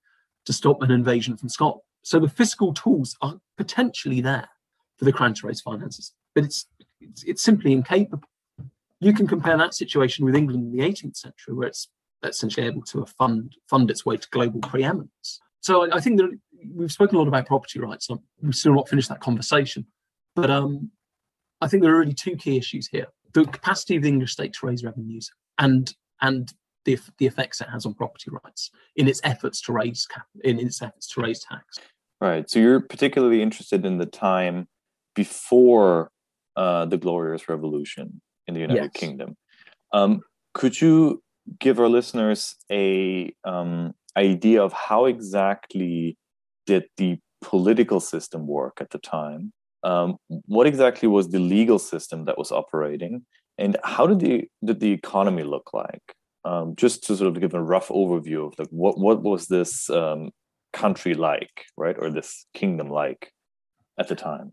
to 0.45 0.53
stop 0.53 0.81
an 0.81 0.91
invasion 0.91 1.37
from 1.37 1.49
Scotland. 1.49 1.81
So 2.03 2.19
the 2.19 2.29
fiscal 2.29 2.73
tools 2.73 3.15
are 3.21 3.37
potentially 3.57 4.21
there 4.21 4.49
for 4.97 5.05
the 5.05 5.13
crown 5.13 5.33
to 5.35 5.47
raise 5.47 5.61
finances, 5.61 6.13
but 6.35 6.43
it's, 6.43 6.65
it's, 6.99 7.23
it's 7.23 7.41
simply 7.41 7.71
incapable 7.71 8.27
you 9.01 9.13
can 9.13 9.27
compare 9.27 9.57
that 9.57 9.73
situation 9.73 10.23
with 10.23 10.35
England 10.35 10.63
in 10.63 10.71
the 10.71 10.83
18th 10.83 11.17
century, 11.17 11.53
where 11.53 11.67
it's 11.67 11.89
essentially 12.23 12.67
able 12.67 12.83
to 12.83 13.05
fund 13.17 13.55
fund 13.67 13.89
its 13.89 14.05
way 14.05 14.15
to 14.15 14.29
global 14.29 14.61
preeminence. 14.61 15.41
So 15.59 15.85
I, 15.85 15.97
I 15.97 15.99
think 15.99 16.17
that 16.19 16.29
we've 16.73 16.91
spoken 16.91 17.15
a 17.15 17.19
lot 17.19 17.27
about 17.27 17.47
property 17.47 17.79
rights. 17.79 18.07
we've 18.41 18.55
still 18.55 18.75
not 18.75 18.87
finished 18.87 19.09
that 19.09 19.19
conversation, 19.19 19.85
but 20.35 20.49
um, 20.51 20.91
I 21.59 21.67
think 21.67 21.83
there 21.83 21.93
are 21.93 21.99
really 21.99 22.13
two 22.13 22.37
key 22.37 22.57
issues 22.57 22.87
here: 22.87 23.07
the 23.33 23.45
capacity 23.45 23.95
of 23.95 24.03
the 24.03 24.09
English 24.09 24.33
state 24.33 24.53
to 24.53 24.67
raise 24.67 24.83
revenues, 24.83 25.31
and 25.57 25.93
and 26.21 26.53
the, 26.85 26.99
the 27.17 27.25
effects 27.25 27.61
it 27.61 27.69
has 27.69 27.85
on 27.85 27.93
property 27.93 28.31
rights 28.43 28.71
in 28.95 29.07
its 29.07 29.21
efforts 29.23 29.61
to 29.61 29.73
raise 29.73 30.05
cap, 30.05 30.25
in 30.43 30.59
its 30.59 30.81
efforts 30.81 31.07
to 31.07 31.21
raise 31.21 31.43
tax. 31.43 31.79
Right. 32.19 32.49
So 32.49 32.59
you're 32.59 32.79
particularly 32.79 33.41
interested 33.41 33.85
in 33.85 33.97
the 33.97 34.05
time 34.05 34.67
before 35.15 36.11
uh, 36.55 36.85
the 36.85 36.97
Glorious 36.97 37.49
Revolution 37.49 38.21
in 38.51 38.55
the 38.55 38.61
United 38.61 38.91
yes. 38.93 39.01
Kingdom. 39.01 39.35
Um, 39.93 40.21
could 40.53 40.79
you 40.79 41.21
give 41.59 41.79
our 41.79 41.89
listeners 41.89 42.55
a 42.71 43.33
um, 43.43 43.93
idea 44.17 44.61
of 44.61 44.73
how 44.73 45.05
exactly 45.05 46.17
did 46.65 46.85
the 46.97 47.17
political 47.41 47.99
system 47.99 48.47
work 48.47 48.77
at 48.79 48.91
the 48.91 48.99
time? 48.99 49.51
Um, 49.83 50.17
what 50.27 50.67
exactly 50.67 51.07
was 51.07 51.29
the 51.29 51.39
legal 51.39 51.79
system 51.79 52.25
that 52.25 52.37
was 52.37 52.51
operating, 52.51 53.25
and 53.57 53.77
how 53.83 54.05
did 54.05 54.19
the 54.19 54.47
did 54.63 54.79
the 54.79 54.91
economy 54.91 55.43
look 55.43 55.73
like? 55.73 56.03
Um, 56.43 56.75
just 56.75 57.03
to 57.05 57.15
sort 57.15 57.35
of 57.35 57.41
give 57.41 57.53
a 57.53 57.63
rough 57.63 57.89
overview 57.89 58.47
of 58.47 58.53
like 58.59 58.69
what 58.69 58.99
what 58.99 59.23
was 59.23 59.47
this 59.47 59.89
um, 59.89 60.31
country 60.71 61.15
like, 61.15 61.65
right, 61.77 61.95
or 61.97 62.11
this 62.11 62.45
kingdom 62.53 62.89
like 62.89 63.31
at 63.99 64.07
the 64.07 64.15
time? 64.15 64.51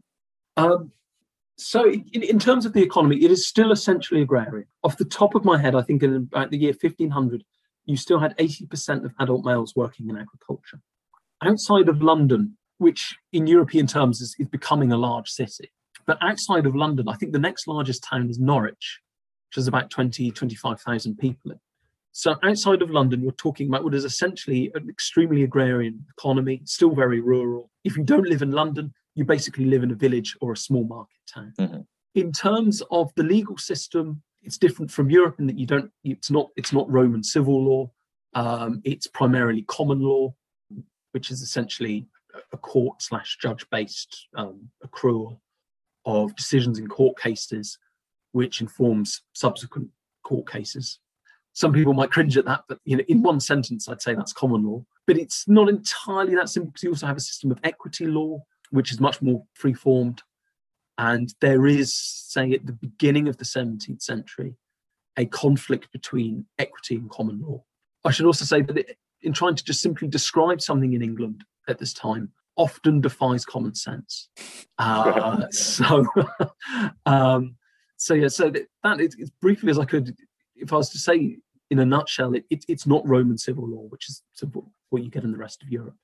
Um, 0.56 0.92
so, 1.58 1.90
in, 1.90 2.22
in, 2.22 2.38
terms 2.38 2.64
of 2.66 2.72
the 2.72 2.82
economy, 2.82 3.16
it 3.24 3.32
is 3.32 3.48
still 3.48 3.72
essentially 3.72 4.22
agrarian. 4.22 4.68
Off 4.84 4.96
the 4.96 5.04
top 5.04 5.34
of 5.34 5.44
my 5.44 5.58
head, 5.58 5.74
I 5.74 5.82
think 5.82 6.04
in 6.04 6.14
about 6.14 6.50
the 6.50 6.56
year 6.56 6.72
1500, 6.72 7.44
you 7.84 7.96
still 7.96 8.20
had 8.20 8.36
80% 8.36 9.04
of 9.04 9.12
adult 9.18 9.44
males 9.44 9.74
working 9.74 10.08
in 10.08 10.16
agriculture. 10.16 10.80
Outside 11.42 11.88
of 11.88 12.00
London, 12.00 12.56
which 12.78 13.16
in 13.32 13.48
European 13.48 13.88
terms 13.88 14.20
is, 14.20 14.36
is 14.38 14.46
becoming 14.46 14.92
a 14.92 14.96
large 14.96 15.28
city, 15.28 15.72
but 16.06 16.18
outside 16.22 16.64
of 16.64 16.76
London, 16.76 17.08
I 17.08 17.14
think 17.14 17.32
the 17.32 17.38
next 17.40 17.66
largest 17.66 18.04
town 18.04 18.30
is 18.30 18.38
Norwich, 18.38 19.00
which 19.48 19.56
has 19.56 19.66
about 19.66 19.90
20, 19.90 20.30
25,000 20.30 21.18
people 21.18 21.50
in. 21.50 21.60
So 22.12 22.36
outside 22.42 22.82
of 22.82 22.90
London, 22.90 23.22
you're 23.22 23.32
talking 23.32 23.68
about 23.68 23.84
what 23.84 23.94
is 23.94 24.04
essentially 24.04 24.70
an 24.74 24.88
extremely 24.88 25.42
agrarian 25.42 26.04
economy, 26.16 26.62
still 26.64 26.94
very 26.94 27.20
rural. 27.20 27.70
If 27.84 27.96
you 27.96 28.04
don't 28.04 28.28
live 28.28 28.42
in 28.42 28.52
London, 28.52 28.92
you 29.18 29.24
basically 29.24 29.64
live 29.64 29.82
in 29.82 29.90
a 29.90 29.96
village 29.96 30.36
or 30.40 30.52
a 30.52 30.56
small 30.56 30.84
market 30.84 31.18
town. 31.34 31.52
Mm-hmm. 31.58 31.80
In 32.14 32.30
terms 32.30 32.82
of 32.92 33.12
the 33.16 33.24
legal 33.24 33.58
system, 33.58 34.22
it's 34.42 34.56
different 34.56 34.92
from 34.92 35.10
Europe 35.10 35.40
in 35.40 35.46
that 35.48 35.58
you 35.58 35.66
don't. 35.66 35.90
It's 36.04 36.30
not. 36.30 36.50
It's 36.56 36.72
not 36.72 36.90
Roman 36.90 37.24
civil 37.24 37.64
law. 37.64 37.90
Um, 38.34 38.80
it's 38.84 39.08
primarily 39.08 39.62
common 39.62 40.00
law, 40.00 40.34
which 41.10 41.32
is 41.32 41.42
essentially 41.42 42.06
a 42.52 42.56
court 42.56 43.02
slash 43.02 43.38
judge 43.42 43.68
based 43.70 44.28
um, 44.36 44.70
accrual 44.86 45.40
of 46.04 46.36
decisions 46.36 46.78
in 46.78 46.86
court 46.86 47.18
cases, 47.18 47.76
which 48.30 48.60
informs 48.60 49.22
subsequent 49.32 49.88
court 50.22 50.48
cases. 50.48 51.00
Some 51.54 51.72
people 51.72 51.92
might 51.92 52.12
cringe 52.12 52.38
at 52.38 52.44
that, 52.44 52.62
but 52.68 52.78
you 52.84 52.96
know, 52.96 53.04
in 53.08 53.20
one 53.22 53.40
sentence, 53.40 53.88
I'd 53.88 54.00
say 54.00 54.14
that's 54.14 54.32
common 54.32 54.62
law. 54.62 54.84
But 55.08 55.18
it's 55.18 55.48
not 55.48 55.68
entirely 55.68 56.36
that 56.36 56.48
simple 56.48 56.70
because 56.70 56.84
you 56.84 56.90
also 56.90 57.06
have 57.06 57.16
a 57.16 57.20
system 57.20 57.50
of 57.50 57.58
equity 57.64 58.06
law, 58.06 58.44
which 58.70 58.92
is 58.92 59.00
much 59.00 59.20
more 59.22 59.44
free 59.54 59.74
formed. 59.74 60.22
And 60.96 61.32
there 61.40 61.66
is, 61.66 61.94
say, 61.94 62.52
at 62.52 62.66
the 62.66 62.72
beginning 62.72 63.28
of 63.28 63.36
the 63.36 63.44
17th 63.44 64.02
century, 64.02 64.56
a 65.16 65.26
conflict 65.26 65.90
between 65.92 66.46
equity 66.58 66.96
and 66.96 67.10
common 67.10 67.40
law. 67.40 67.64
I 68.04 68.10
should 68.10 68.26
also 68.26 68.44
say 68.44 68.62
that 68.62 68.76
it, 68.76 68.96
in 69.22 69.32
trying 69.32 69.56
to 69.56 69.64
just 69.64 69.80
simply 69.80 70.08
describe 70.08 70.60
something 70.60 70.92
in 70.92 71.02
England 71.02 71.44
at 71.68 71.78
this 71.78 71.92
time, 71.92 72.32
often 72.56 73.00
defies 73.00 73.44
common 73.44 73.74
sense. 73.74 74.28
Uh, 74.80 75.44
so, 75.50 76.06
um, 77.06 77.56
so 77.96 78.14
yeah, 78.14 78.28
so 78.28 78.48
that, 78.48 78.68
that 78.84 79.00
is, 79.00 79.16
as 79.20 79.28
briefly 79.40 79.70
as 79.70 79.78
I 79.80 79.84
could, 79.84 80.14
if 80.54 80.72
I 80.72 80.76
was 80.76 80.88
to 80.90 80.98
say 80.98 81.38
in 81.68 81.80
a 81.80 81.84
nutshell, 81.84 82.34
it, 82.34 82.44
it, 82.48 82.64
it's 82.68 82.86
not 82.86 83.04
Roman 83.04 83.36
civil 83.36 83.68
law, 83.68 83.88
which 83.88 84.08
is 84.08 84.22
what 84.90 85.02
you 85.02 85.10
get 85.10 85.24
in 85.24 85.32
the 85.32 85.38
rest 85.38 85.64
of 85.64 85.68
Europe. 85.68 85.96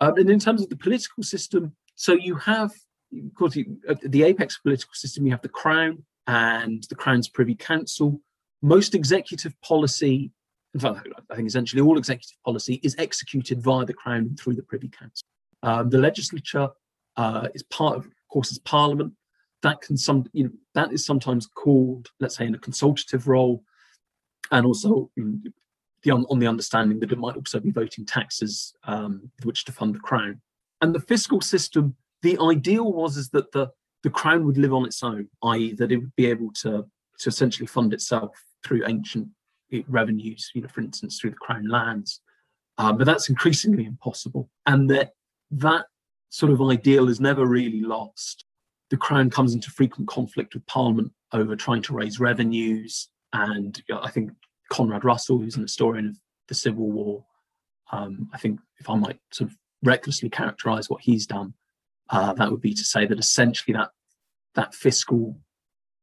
Um, 0.00 0.16
and 0.16 0.30
in 0.30 0.38
terms 0.38 0.62
of 0.62 0.68
the 0.68 0.76
political 0.76 1.24
system, 1.24 1.74
so 1.94 2.14
you 2.14 2.36
have, 2.36 2.72
of 3.12 3.34
course, 3.34 3.54
the 3.54 4.22
apex 4.22 4.58
political 4.58 4.94
system, 4.94 5.26
you 5.26 5.32
have 5.32 5.42
the 5.42 5.48
crown 5.48 6.04
and 6.26 6.84
the 6.88 6.94
crown's 6.94 7.28
privy 7.28 7.54
council. 7.54 8.20
Most 8.62 8.94
executive 8.94 9.54
policy, 9.60 10.32
in 10.72 10.80
fact, 10.80 11.06
I 11.30 11.34
think 11.36 11.48
essentially 11.48 11.82
all 11.82 11.98
executive 11.98 12.36
policy 12.44 12.80
is 12.82 12.96
executed 12.98 13.62
via 13.62 13.84
the 13.84 13.94
crown 13.94 14.18
and 14.18 14.38
through 14.38 14.54
the 14.54 14.62
privy 14.62 14.88
council. 14.88 15.24
Um, 15.62 15.90
the 15.90 15.98
legislature 15.98 16.68
uh, 17.16 17.48
is 17.54 17.62
part 17.64 17.96
of, 17.96 18.06
of 18.06 18.12
course, 18.30 18.50
is 18.50 18.58
parliament. 18.58 19.12
That 19.62 19.80
can 19.80 19.96
some, 19.96 20.26
you 20.32 20.44
know, 20.44 20.50
that 20.74 20.92
is 20.92 21.06
sometimes 21.06 21.46
called, 21.46 22.10
let's 22.20 22.36
say, 22.36 22.46
in 22.46 22.54
a 22.54 22.58
consultative 22.58 23.28
role, 23.28 23.62
and 24.50 24.66
also 24.66 25.10
the, 25.16 26.10
on 26.10 26.38
the 26.38 26.46
understanding 26.46 27.00
that 27.00 27.12
it 27.12 27.18
might 27.18 27.36
also 27.36 27.60
be 27.60 27.70
voting 27.70 28.04
taxes 28.04 28.74
um, 28.84 29.30
which 29.42 29.64
to 29.64 29.72
fund 29.72 29.94
the 29.94 30.00
crown. 30.00 30.40
And 30.84 30.94
the 30.94 31.00
fiscal 31.00 31.40
system, 31.40 31.96
the 32.20 32.38
ideal 32.38 32.92
was 32.92 33.16
is 33.16 33.30
that 33.30 33.52
the, 33.52 33.70
the 34.02 34.10
crown 34.10 34.44
would 34.44 34.58
live 34.58 34.74
on 34.74 34.84
its 34.84 35.02
own, 35.02 35.28
i.e., 35.44 35.72
that 35.78 35.90
it 35.90 35.96
would 35.96 36.14
be 36.14 36.26
able 36.26 36.52
to, 36.56 36.84
to 37.20 37.28
essentially 37.30 37.66
fund 37.66 37.94
itself 37.94 38.36
through 38.62 38.86
ancient 38.86 39.28
revenues, 39.88 40.50
you 40.54 40.60
know, 40.60 40.68
for 40.68 40.82
instance, 40.82 41.18
through 41.18 41.30
the 41.30 41.36
crown 41.36 41.70
lands. 41.70 42.20
Uh, 42.76 42.92
but 42.92 43.06
that's 43.06 43.30
increasingly 43.30 43.86
impossible. 43.86 44.50
And 44.66 44.90
that 44.90 45.12
that 45.52 45.86
sort 46.28 46.52
of 46.52 46.60
ideal 46.60 47.08
is 47.08 47.18
never 47.18 47.46
really 47.46 47.80
lost. 47.80 48.44
The 48.90 48.98
crown 48.98 49.30
comes 49.30 49.54
into 49.54 49.70
frequent 49.70 50.06
conflict 50.06 50.52
with 50.52 50.66
parliament 50.66 51.12
over 51.32 51.56
trying 51.56 51.80
to 51.80 51.94
raise 51.94 52.20
revenues. 52.20 53.08
And 53.32 53.82
you 53.88 53.94
know, 53.94 54.02
I 54.02 54.10
think 54.10 54.32
Conrad 54.70 55.02
Russell, 55.02 55.38
who's 55.38 55.56
an 55.56 55.62
historian 55.62 56.08
of 56.08 56.18
the 56.48 56.54
Civil 56.54 56.90
War, 56.90 57.24
um, 57.90 58.28
I 58.34 58.38
think 58.38 58.60
if 58.80 58.90
I 58.90 58.96
might 58.96 59.18
sort 59.32 59.48
of 59.48 59.56
recklessly 59.84 60.30
characterize 60.30 60.90
what 60.90 61.02
he's 61.02 61.26
done, 61.26 61.54
uh, 62.10 62.32
that 62.34 62.50
would 62.50 62.60
be 62.60 62.74
to 62.74 62.84
say 62.84 63.06
that 63.06 63.18
essentially 63.18 63.74
that 63.74 63.90
that 64.54 64.74
fiscal, 64.74 65.36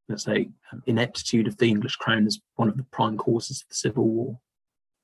let's 0.09 0.23
say, 0.23 0.49
ineptitude 0.85 1.47
of 1.47 1.57
the 1.57 1.67
English 1.67 1.95
crown 1.95 2.27
is 2.27 2.41
one 2.55 2.67
of 2.67 2.77
the 2.77 2.83
prime 2.83 3.17
causes 3.17 3.61
of 3.61 3.69
the 3.69 3.75
Civil 3.75 4.07
War. 4.07 4.39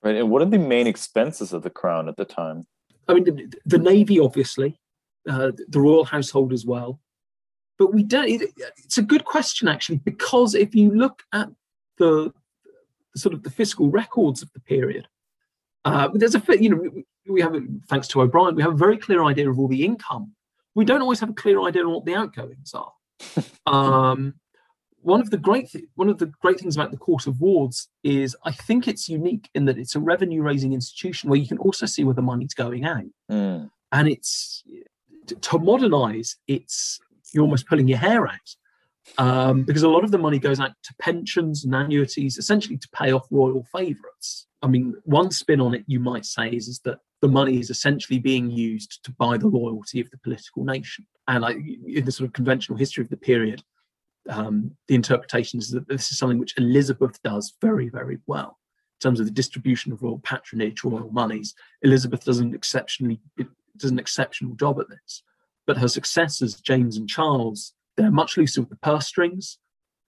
Right. 0.03 0.15
And 0.15 0.29
what 0.29 0.41
are 0.41 0.45
the 0.45 0.59
main 0.59 0.87
expenses 0.87 1.53
of 1.53 1.63
the 1.63 1.69
crown 1.69 2.07
at 2.07 2.17
the 2.17 2.25
time? 2.25 2.67
I 3.07 3.13
mean, 3.13 3.23
the, 3.23 3.53
the 3.65 3.77
navy, 3.77 4.19
obviously, 4.19 4.79
uh, 5.27 5.51
the 5.67 5.79
royal 5.79 6.05
household 6.05 6.53
as 6.53 6.65
well. 6.65 6.99
But 7.79 7.93
we 7.93 8.03
don't. 8.03 8.27
It, 8.27 8.53
it's 8.77 8.97
a 8.97 9.03
good 9.03 9.23
question 9.23 9.67
actually, 9.67 9.99
because 9.99 10.55
if 10.55 10.73
you 10.75 10.91
look 10.91 11.23
at 11.31 11.49
the, 11.97 12.33
the 13.13 13.19
sort 13.19 13.33
of 13.33 13.43
the 13.43 13.51
fiscal 13.51 13.89
records 13.89 14.41
of 14.41 14.51
the 14.53 14.59
period, 14.59 15.07
uh, 15.85 16.09
there's 16.13 16.35
a 16.35 16.41
you 16.59 16.69
know 16.69 17.03
we 17.29 17.41
have, 17.41 17.55
thanks 17.89 18.07
to 18.09 18.21
O'Brien, 18.21 18.55
we 18.55 18.61
have 18.61 18.73
a 18.73 18.77
very 18.77 18.97
clear 18.97 19.23
idea 19.23 19.49
of 19.49 19.59
all 19.59 19.67
the 19.67 19.83
income. 19.83 20.33
We 20.75 20.85
don't 20.85 21.01
always 21.01 21.19
have 21.19 21.29
a 21.29 21.33
clear 21.33 21.61
idea 21.61 21.83
on 21.83 21.91
what 21.91 22.05
the 22.05 22.15
outgoings 22.15 22.73
are. 22.73 22.93
um, 23.65 24.35
one 25.01 25.21
of 25.21 25.29
the 25.29 25.37
great 25.37 25.71
th- 25.71 25.85
one 25.95 26.09
of 26.09 26.17
the 26.17 26.27
great 26.41 26.59
things 26.59 26.75
about 26.75 26.91
the 26.91 26.97
Court 26.97 27.27
of 27.27 27.39
Wards 27.39 27.87
is 28.03 28.35
I 28.43 28.51
think 28.51 28.87
it's 28.87 29.07
unique 29.07 29.49
in 29.55 29.65
that 29.65 29.77
it's 29.77 29.95
a 29.95 29.99
revenue 29.99 30.41
raising 30.41 30.73
institution 30.73 31.29
where 31.29 31.39
you 31.39 31.47
can 31.47 31.57
also 31.59 31.85
see 31.85 32.03
where 32.03 32.13
the 32.13 32.21
money's 32.21 32.53
going 32.53 32.85
out, 32.85 33.05
mm. 33.31 33.69
and 33.91 34.07
it's 34.07 34.63
to 35.41 35.59
modernize. 35.59 36.35
It's 36.47 36.99
you're 37.33 37.43
almost 37.43 37.67
pulling 37.67 37.87
your 37.87 37.97
hair 37.97 38.27
out 38.27 38.55
um, 39.17 39.63
because 39.63 39.83
a 39.83 39.89
lot 39.89 40.03
of 40.03 40.11
the 40.11 40.17
money 40.17 40.39
goes 40.39 40.59
out 40.59 40.71
to 40.83 40.95
pensions 40.99 41.63
and 41.63 41.73
annuities, 41.73 42.37
essentially 42.37 42.77
to 42.77 42.89
pay 42.93 43.11
off 43.11 43.27
royal 43.31 43.65
favourites. 43.71 44.47
I 44.61 44.67
mean, 44.67 44.95
one 45.03 45.31
spin 45.31 45.61
on 45.61 45.73
it 45.73 45.83
you 45.87 45.99
might 45.99 46.25
say 46.25 46.49
is, 46.49 46.67
is 46.67 46.79
that 46.79 46.99
the 47.21 47.27
money 47.27 47.59
is 47.59 47.69
essentially 47.69 48.19
being 48.19 48.51
used 48.51 49.03
to 49.03 49.11
buy 49.11 49.37
the 49.37 49.47
loyalty 49.47 49.99
of 49.99 50.09
the 50.11 50.17
political 50.19 50.63
nation. 50.63 51.05
And 51.27 51.43
in 51.87 52.05
the 52.05 52.11
sort 52.11 52.27
of 52.27 52.33
conventional 52.33 52.77
history 52.77 53.03
of 53.03 53.09
the 53.09 53.17
period, 53.17 53.63
um, 54.29 54.71
the 54.87 54.95
interpretation 54.95 55.59
is 55.59 55.71
that 55.71 55.87
this 55.87 56.11
is 56.11 56.17
something 56.17 56.37
which 56.37 56.57
Elizabeth 56.57 57.21
does 57.23 57.53
very, 57.61 57.89
very 57.89 58.19
well 58.27 58.57
in 58.97 59.09
terms 59.09 59.19
of 59.19 59.25
the 59.25 59.31
distribution 59.31 59.91
of 59.91 60.01
royal 60.01 60.19
patronage, 60.19 60.83
royal 60.83 61.11
monies. 61.11 61.53
Elizabeth 61.81 62.23
does 62.23 62.39
an 62.39 62.53
exceptionally 62.53 63.19
does 63.77 63.91
an 63.91 63.99
exceptional 63.99 64.55
job 64.55 64.79
at 64.79 64.89
this, 64.89 65.21
but 65.67 65.77
her 65.77 65.87
successors, 65.87 66.59
James 66.59 66.97
and 66.97 67.07
Charles, 67.07 67.73
they're 67.95 68.09
much 68.09 68.35
looser 68.35 68.61
with 68.61 68.69
the 68.71 68.77
purse 68.77 69.07
strings, 69.07 69.59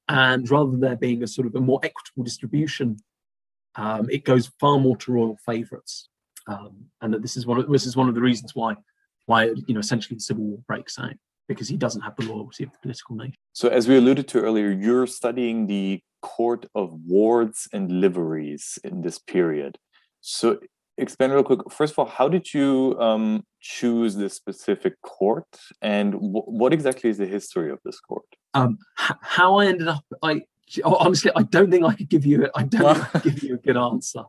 and 0.07 0.49
rather 0.49 0.71
than 0.71 0.79
there 0.79 0.95
being 0.95 1.21
a 1.21 1.27
sort 1.27 1.45
of 1.45 1.55
a 1.55 1.61
more 1.61 1.79
equitable 1.83 2.23
distribution, 2.23 2.97
um, 3.75 4.09
it 4.09 4.25
goes 4.25 4.51
far 4.59 4.79
more 4.79 4.97
to 4.97 5.11
royal 5.11 5.37
favourites. 5.45 6.09
Um, 6.49 6.73
and 7.01 7.13
that 7.13 7.21
this 7.21 7.37
is 7.37 7.45
one 7.45 7.59
of 7.59 7.69
this 7.69 7.85
is 7.85 7.95
one 7.95 8.09
of 8.09 8.15
the 8.15 8.21
reasons 8.21 8.55
why 8.55 8.75
why 9.27 9.43
you 9.67 9.73
know 9.73 9.79
essentially 9.79 10.15
the 10.15 10.21
civil 10.29 10.43
war 10.43 10.59
breaks 10.67 10.97
out 10.97 11.13
because 11.47 11.67
he 11.67 11.77
doesn't 11.77 12.01
have 12.01 12.15
the 12.17 12.25
loyalty 12.25 12.63
of 12.63 12.71
the 12.71 12.77
political 12.81 13.15
nation. 13.15 13.35
So 13.53 13.69
as 13.69 13.87
we 13.87 13.97
alluded 13.97 14.27
to 14.29 14.41
earlier, 14.41 14.71
you're 14.71 15.07
studying 15.07 15.67
the 15.67 16.01
court 16.21 16.65
of 16.75 16.93
wards 17.05 17.67
and 17.73 18.01
liveries 18.01 18.77
in 18.83 19.01
this 19.01 19.17
period. 19.19 19.77
So 20.21 20.59
expand 20.97 21.33
real 21.33 21.43
quick. 21.43 21.59
First 21.71 21.93
of 21.93 21.99
all, 21.99 22.05
how 22.05 22.27
did 22.27 22.53
you 22.53 22.95
um, 22.99 23.43
choose 23.61 24.15
this 24.15 24.33
specific 24.33 25.01
court, 25.01 25.47
and 25.81 26.13
w- 26.13 26.49
what 26.61 26.73
exactly 26.73 27.09
is 27.09 27.17
the 27.17 27.25
history 27.25 27.71
of 27.71 27.79
this 27.85 27.99
court? 27.99 28.25
Um, 28.53 28.77
h- 28.99 29.17
how 29.21 29.59
I 29.59 29.67
ended 29.67 29.87
up, 29.87 30.05
I 30.21 30.41
honestly, 30.83 31.31
I 31.35 31.43
don't 31.43 31.71
think 31.71 31.85
I 31.85 31.93
could 31.93 32.09
give 32.09 32.25
you, 32.25 32.47
I 32.55 32.63
don't 32.63 33.23
give 33.23 33.43
you 33.43 33.55
a 33.55 33.57
good 33.57 33.77
answer. 33.77 34.23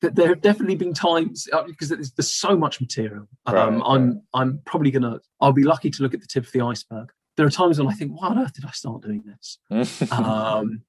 That 0.00 0.14
there 0.14 0.28
have 0.28 0.40
definitely 0.40 0.76
been 0.76 0.94
times 0.94 1.48
uh, 1.52 1.62
because 1.62 1.90
there's, 1.90 2.12
there's, 2.12 2.30
so 2.30 2.56
much 2.56 2.80
material. 2.80 3.28
Um, 3.46 3.54
right, 3.54 3.82
I'm 3.84 4.22
I'm 4.32 4.60
probably 4.64 4.90
gonna 4.90 5.20
I'll 5.40 5.52
be 5.52 5.64
lucky 5.64 5.90
to 5.90 6.02
look 6.02 6.14
at 6.14 6.20
the 6.20 6.26
tip 6.26 6.46
of 6.46 6.52
the 6.52 6.62
iceberg. 6.62 7.10
There 7.36 7.46
are 7.46 7.50
times 7.50 7.78
when 7.78 7.88
I 7.88 7.92
think, 7.92 8.12
why 8.12 8.28
on 8.28 8.38
earth 8.38 8.54
did 8.54 8.64
I 8.64 8.70
start 8.70 9.02
doing 9.02 9.22
this? 9.24 9.58
um, 10.12 10.82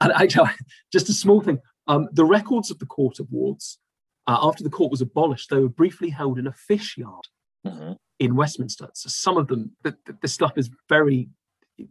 and 0.00 0.12
actually, 0.12 0.50
just 0.92 1.08
a 1.08 1.12
small 1.12 1.40
thing. 1.40 1.60
Um, 1.86 2.08
the 2.12 2.24
records 2.24 2.70
of 2.70 2.78
the 2.78 2.86
Court 2.86 3.18
of 3.20 3.28
Wards, 3.30 3.78
uh, 4.26 4.38
after 4.40 4.62
the 4.62 4.70
court 4.70 4.90
was 4.90 5.00
abolished, 5.00 5.50
they 5.50 5.58
were 5.58 5.68
briefly 5.68 6.10
held 6.10 6.38
in 6.38 6.46
a 6.46 6.52
fish 6.52 6.96
yard 6.96 7.26
mm-hmm. 7.66 7.92
in 8.18 8.36
Westminster. 8.36 8.88
So 8.94 9.08
some 9.08 9.36
of 9.36 9.48
them, 9.48 9.72
the, 9.82 9.96
the, 10.06 10.16
the, 10.22 10.28
stuff 10.28 10.52
is 10.56 10.70
very, 10.88 11.28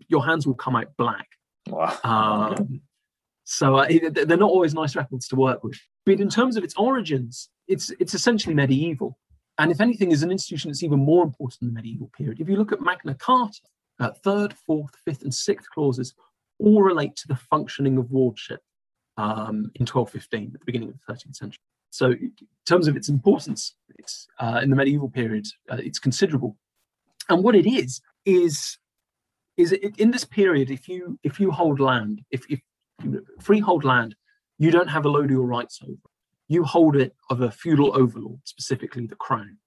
your 0.07 0.25
hands 0.25 0.47
will 0.47 0.55
come 0.55 0.75
out 0.75 0.95
black. 0.97 1.27
Wow. 1.69 1.97
Um, 2.03 2.81
so 3.51 3.75
uh, 3.75 3.87
they're 4.11 4.37
not 4.37 4.49
always 4.49 4.73
nice 4.73 4.95
records 4.95 5.27
to 5.27 5.35
work 5.35 5.61
with. 5.61 5.77
But 6.05 6.21
in 6.21 6.29
terms 6.29 6.55
of 6.55 6.63
its 6.63 6.73
origins, 6.77 7.49
it's 7.67 7.91
it's 7.99 8.13
essentially 8.13 8.55
medieval. 8.55 9.19
And 9.57 9.71
if 9.71 9.81
anything, 9.81 10.11
is 10.11 10.23
an 10.23 10.31
institution 10.31 10.69
that's 10.69 10.83
even 10.83 10.99
more 10.99 11.21
important 11.25 11.61
in 11.61 11.67
the 11.67 11.73
medieval 11.73 12.09
period. 12.17 12.39
If 12.39 12.47
you 12.47 12.55
look 12.55 12.71
at 12.71 12.79
Magna 12.79 13.13
Carta, 13.13 13.59
uh, 13.99 14.11
third, 14.23 14.53
fourth, 14.53 14.95
fifth, 15.03 15.23
and 15.23 15.33
sixth 15.33 15.69
clauses 15.69 16.13
all 16.59 16.81
relate 16.81 17.17
to 17.17 17.27
the 17.27 17.35
functioning 17.35 17.97
of 17.97 18.09
wardship 18.09 18.61
um, 19.17 19.69
in 19.75 19.85
1215, 19.85 20.51
at 20.53 20.59
the 20.61 20.65
beginning 20.65 20.87
of 20.87 20.95
the 21.05 21.13
13th 21.13 21.35
century. 21.35 21.59
So, 21.89 22.11
in 22.11 22.31
terms 22.65 22.87
of 22.87 22.95
its 22.95 23.09
importance, 23.09 23.75
it's 23.99 24.27
uh, 24.39 24.61
in 24.63 24.69
the 24.69 24.77
medieval 24.77 25.09
period, 25.09 25.45
uh, 25.69 25.77
it's 25.77 25.99
considerable. 25.99 26.55
And 27.27 27.43
what 27.43 27.55
it 27.55 27.67
is 27.67 27.99
is 28.25 28.77
is 29.57 29.73
it, 29.73 29.97
in 29.97 30.11
this 30.11 30.23
period, 30.23 30.71
if 30.71 30.87
you 30.87 31.19
if 31.21 31.37
you 31.37 31.51
hold 31.51 31.81
land, 31.81 32.21
if, 32.31 32.49
if 32.49 32.61
freehold 33.39 33.83
land, 33.83 34.15
you 34.57 34.71
don't 34.71 34.87
have 34.89 35.05
a 35.05 35.09
load 35.09 35.25
of 35.25 35.31
your 35.31 35.45
rights 35.45 35.79
over. 35.83 35.97
You 36.47 36.63
hold 36.63 36.95
it 36.95 37.15
of 37.29 37.41
a 37.41 37.51
feudal 37.51 37.95
overlord, 37.97 38.41
specifically 38.43 39.07
the 39.07 39.15
crown. 39.15 39.57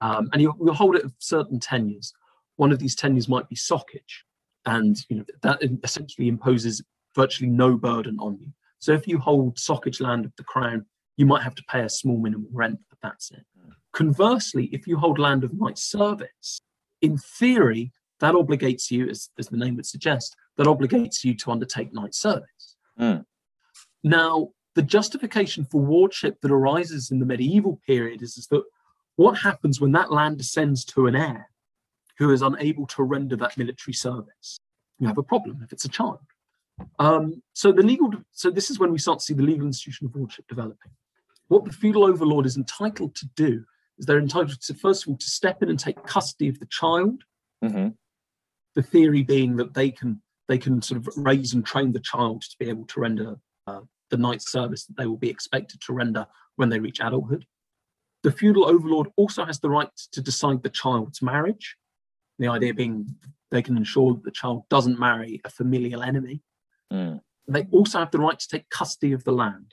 Um, 0.00 0.28
and 0.32 0.42
you, 0.42 0.52
hold 0.72 0.96
it 0.96 1.04
of 1.04 1.12
certain 1.18 1.60
tenures. 1.60 2.12
One 2.56 2.72
of 2.72 2.78
these 2.78 2.94
tenures 2.94 3.28
might 3.28 3.48
be 3.48 3.56
socage, 3.56 4.24
and 4.66 4.96
you 5.08 5.16
know 5.16 5.24
that 5.42 5.60
essentially 5.82 6.28
imposes 6.28 6.82
virtually 7.14 7.48
no 7.48 7.76
burden 7.76 8.18
on 8.20 8.38
you. 8.38 8.48
So 8.78 8.92
if 8.92 9.06
you 9.06 9.18
hold 9.18 9.56
socage 9.56 10.00
land 10.00 10.24
of 10.24 10.32
the 10.36 10.44
crown, 10.44 10.86
you 11.16 11.24
might 11.24 11.42
have 11.42 11.54
to 11.54 11.64
pay 11.68 11.82
a 11.82 11.88
small 11.88 12.18
minimum 12.18 12.48
rent, 12.52 12.80
but 12.90 12.98
that's 13.02 13.30
it. 13.30 13.44
Conversely, 13.92 14.64
if 14.72 14.86
you 14.86 14.96
hold 14.96 15.18
land 15.18 15.44
of 15.44 15.52
knight 15.54 15.78
service, 15.78 16.60
in 17.00 17.18
theory, 17.18 17.92
that 18.20 18.34
obligates 18.34 18.90
you, 18.90 19.08
as, 19.08 19.30
as 19.38 19.48
the 19.48 19.56
name 19.56 19.76
would 19.76 19.86
suggest, 19.86 20.36
that 20.56 20.66
obligates 20.66 21.24
you 21.24 21.34
to 21.34 21.50
undertake 21.50 21.92
knight 21.92 22.14
service. 22.14 22.76
Mm. 22.98 23.24
Now, 24.04 24.50
the 24.74 24.82
justification 24.82 25.64
for 25.64 25.80
wardship 25.80 26.40
that 26.40 26.50
arises 26.50 27.10
in 27.10 27.18
the 27.18 27.26
medieval 27.26 27.80
period 27.86 28.22
is, 28.22 28.36
is 28.36 28.46
that 28.48 28.62
what 29.16 29.38
happens 29.38 29.80
when 29.80 29.92
that 29.92 30.10
land 30.10 30.38
descends 30.38 30.84
to 30.86 31.06
an 31.06 31.14
heir 31.14 31.50
who 32.18 32.30
is 32.30 32.42
unable 32.42 32.86
to 32.88 33.02
render 33.02 33.36
that 33.36 33.58
military 33.58 33.94
service? 33.94 34.58
You 34.98 35.06
have 35.08 35.18
a 35.18 35.22
problem 35.22 35.60
if 35.62 35.72
it's 35.72 35.84
a 35.84 35.88
child. 35.88 36.20
Um, 36.98 37.42
so 37.52 37.70
the 37.72 37.82
legal, 37.82 38.10
so 38.32 38.50
this 38.50 38.70
is 38.70 38.78
when 38.78 38.92
we 38.92 38.98
start 38.98 39.18
to 39.18 39.24
see 39.24 39.34
the 39.34 39.42
legal 39.42 39.66
institution 39.66 40.06
of 40.06 40.14
wardship 40.14 40.46
developing. 40.48 40.92
What 41.48 41.64
the 41.64 41.72
feudal 41.72 42.04
overlord 42.04 42.46
is 42.46 42.56
entitled 42.56 43.14
to 43.16 43.26
do 43.36 43.64
is 43.98 44.06
they're 44.06 44.18
entitled 44.18 44.60
to 44.60 44.74
first 44.74 45.04
of 45.04 45.10
all 45.10 45.16
to 45.18 45.30
step 45.30 45.62
in 45.62 45.68
and 45.68 45.78
take 45.78 46.02
custody 46.06 46.48
of 46.48 46.58
the 46.58 46.66
child. 46.66 47.22
Mm-hmm. 47.62 47.88
The 48.74 48.82
theory 48.82 49.22
being 49.22 49.56
that 49.56 49.74
they 49.74 49.90
can 49.90 50.22
they 50.52 50.58
can 50.58 50.82
sort 50.82 51.00
of 51.00 51.08
raise 51.16 51.54
and 51.54 51.64
train 51.64 51.92
the 51.92 51.98
child 51.98 52.42
to 52.42 52.54
be 52.58 52.68
able 52.68 52.84
to 52.84 53.00
render 53.00 53.36
uh, 53.66 53.80
the 54.10 54.18
knight 54.18 54.42
service 54.42 54.84
that 54.84 54.98
they 54.98 55.06
will 55.06 55.16
be 55.16 55.30
expected 55.30 55.80
to 55.80 55.94
render 55.94 56.26
when 56.56 56.68
they 56.68 56.78
reach 56.78 57.00
adulthood. 57.00 57.46
The 58.22 58.32
feudal 58.32 58.66
overlord 58.66 59.08
also 59.16 59.46
has 59.46 59.60
the 59.60 59.70
right 59.70 59.88
to 60.12 60.20
decide 60.20 60.62
the 60.62 60.68
child's 60.68 61.22
marriage. 61.22 61.74
The 62.38 62.48
idea 62.48 62.74
being 62.74 63.16
they 63.50 63.62
can 63.62 63.78
ensure 63.78 64.12
that 64.12 64.24
the 64.24 64.30
child 64.30 64.64
doesn't 64.68 65.00
marry 65.00 65.40
a 65.46 65.48
familial 65.48 66.02
enemy. 66.02 66.42
Mm. 66.92 67.22
They 67.48 67.66
also 67.72 68.00
have 68.00 68.10
the 68.10 68.18
right 68.18 68.38
to 68.38 68.48
take 68.48 68.68
custody 68.68 69.12
of 69.12 69.24
the 69.24 69.32
land. 69.32 69.72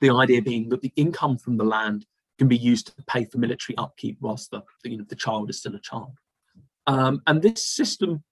The 0.00 0.08
idea 0.08 0.40
being 0.40 0.70
that 0.70 0.80
the 0.80 0.94
income 0.96 1.36
from 1.36 1.58
the 1.58 1.64
land 1.64 2.06
can 2.38 2.48
be 2.48 2.56
used 2.56 2.86
to 2.86 3.04
pay 3.06 3.26
for 3.26 3.36
military 3.36 3.76
upkeep 3.76 4.16
whilst 4.22 4.50
the, 4.50 4.62
you 4.82 4.96
know, 4.96 5.04
the 5.06 5.14
child 5.14 5.50
is 5.50 5.58
still 5.58 5.74
a 5.74 5.80
child. 5.80 6.16
Um, 6.86 7.20
and 7.26 7.42
this 7.42 7.62
system, 7.66 8.24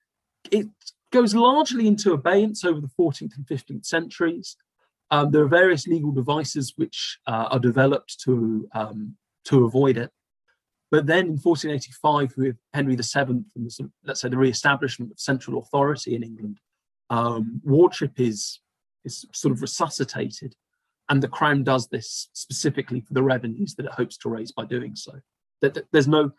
it 0.51 0.69
goes 1.15 1.35
largely 1.35 1.87
into 1.87 2.13
abeyance 2.13 2.65
over 2.65 2.81
the 2.81 2.91
14th 2.99 3.37
and 3.37 3.47
15th 3.47 3.87
centuries. 3.87 4.57
Um, 5.13 5.31
there 5.31 5.43
are 5.43 5.49
various 5.49 5.87
legal 5.87 6.11
devices 6.11 6.73
which 6.77 7.19
uh, 7.29 7.47
are 7.53 7.61
developed 7.61 8.21
to 8.25 8.69
um, 8.75 9.17
to 9.45 9.65
avoid 9.65 9.97
it. 9.97 10.11
But 10.91 11.07
then 11.07 11.27
in 11.27 11.39
1485, 11.39 12.35
with 12.37 12.57
Henry 12.73 12.97
VII 12.97 13.21
and 13.21 13.45
the, 13.55 13.91
let's 14.05 14.21
say 14.21 14.29
the 14.29 14.39
re-establishment 14.39 15.13
of 15.13 15.21
central 15.21 15.59
authority 15.59 16.15
in 16.15 16.23
England, 16.23 16.59
um, 17.11 17.61
wardship 17.65 18.19
is 18.19 18.61
is 19.05 19.25
sort 19.33 19.53
of 19.53 19.63
resuscitated, 19.63 20.57
and 21.09 21.23
the 21.23 21.29
crown 21.29 21.63
does 21.63 21.87
this 21.89 22.29
specifically 22.33 23.01
for 23.01 23.15
the 23.15 23.23
revenues 23.23 23.75
that 23.77 23.87
it 23.87 23.93
hopes 23.93 24.17
to 24.19 24.29
raise 24.29 24.51
by 24.51 24.65
doing 24.65 24.97
so. 24.97 25.13
That 25.63 25.79
there's 25.93 26.09
no 26.09 26.33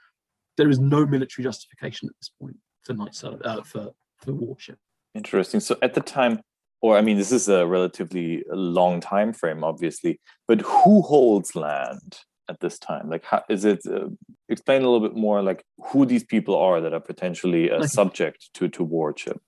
there 0.58 0.70
is 0.70 0.80
no 0.80 1.06
military 1.06 1.44
justification 1.46 2.10
at 2.10 2.16
this 2.20 2.32
point 2.42 2.58
for 2.84 2.94
knight 2.94 3.24
uh, 3.24 3.62
for 3.64 3.94
the 4.26 4.34
wardship. 4.34 4.78
Interesting. 5.14 5.60
So 5.60 5.78
at 5.82 5.94
the 5.94 6.02
time, 6.02 6.42
or 6.82 6.98
I 6.98 7.02
mean, 7.02 7.18
this 7.18 7.32
is 7.32 7.48
a 7.48 7.66
relatively 7.66 8.44
long 8.50 9.00
time 9.00 9.34
frame, 9.34 9.64
obviously, 9.64 10.20
but 10.48 10.62
who 10.62 11.02
holds 11.02 11.56
land 11.56 12.20
at 12.50 12.60
this 12.60 12.78
time? 12.78 13.10
Like, 13.10 13.26
how 13.26 13.44
is 13.50 13.66
it? 13.66 13.86
Uh, 13.86 14.10
explain 14.50 14.84
a 14.84 14.90
little 14.90 15.08
bit 15.08 15.18
more, 15.18 15.42
like 15.42 15.64
who 15.88 16.06
these 16.06 16.24
people 16.24 16.56
are 16.56 16.82
that 16.82 16.94
are 16.94 17.00
potentially 17.00 17.72
uh, 17.72 17.84
subject 17.88 18.50
to 18.56 18.68
to 18.70 18.84
wardship. 18.84 19.42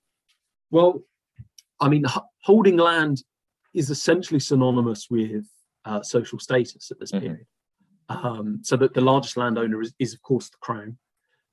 Well, 0.72 1.04
I 1.80 1.90
mean, 1.90 2.06
holding 2.44 2.78
land 2.78 3.24
is 3.74 3.90
essentially 3.90 4.40
synonymous 4.40 5.08
with 5.10 5.46
uh, 5.86 6.02
social 6.02 6.40
status 6.40 6.92
at 6.92 7.00
this 7.00 7.12
mm-hmm. 7.12 7.26
period. 7.26 7.46
Um, 8.10 8.60
so 8.64 8.78
that 8.78 8.94
the 8.94 9.02
largest 9.02 9.36
landowner 9.36 9.82
is, 9.82 9.94
is, 10.00 10.14
of 10.14 10.22
course, 10.22 10.50
the 10.50 10.58
crown. 10.62 10.98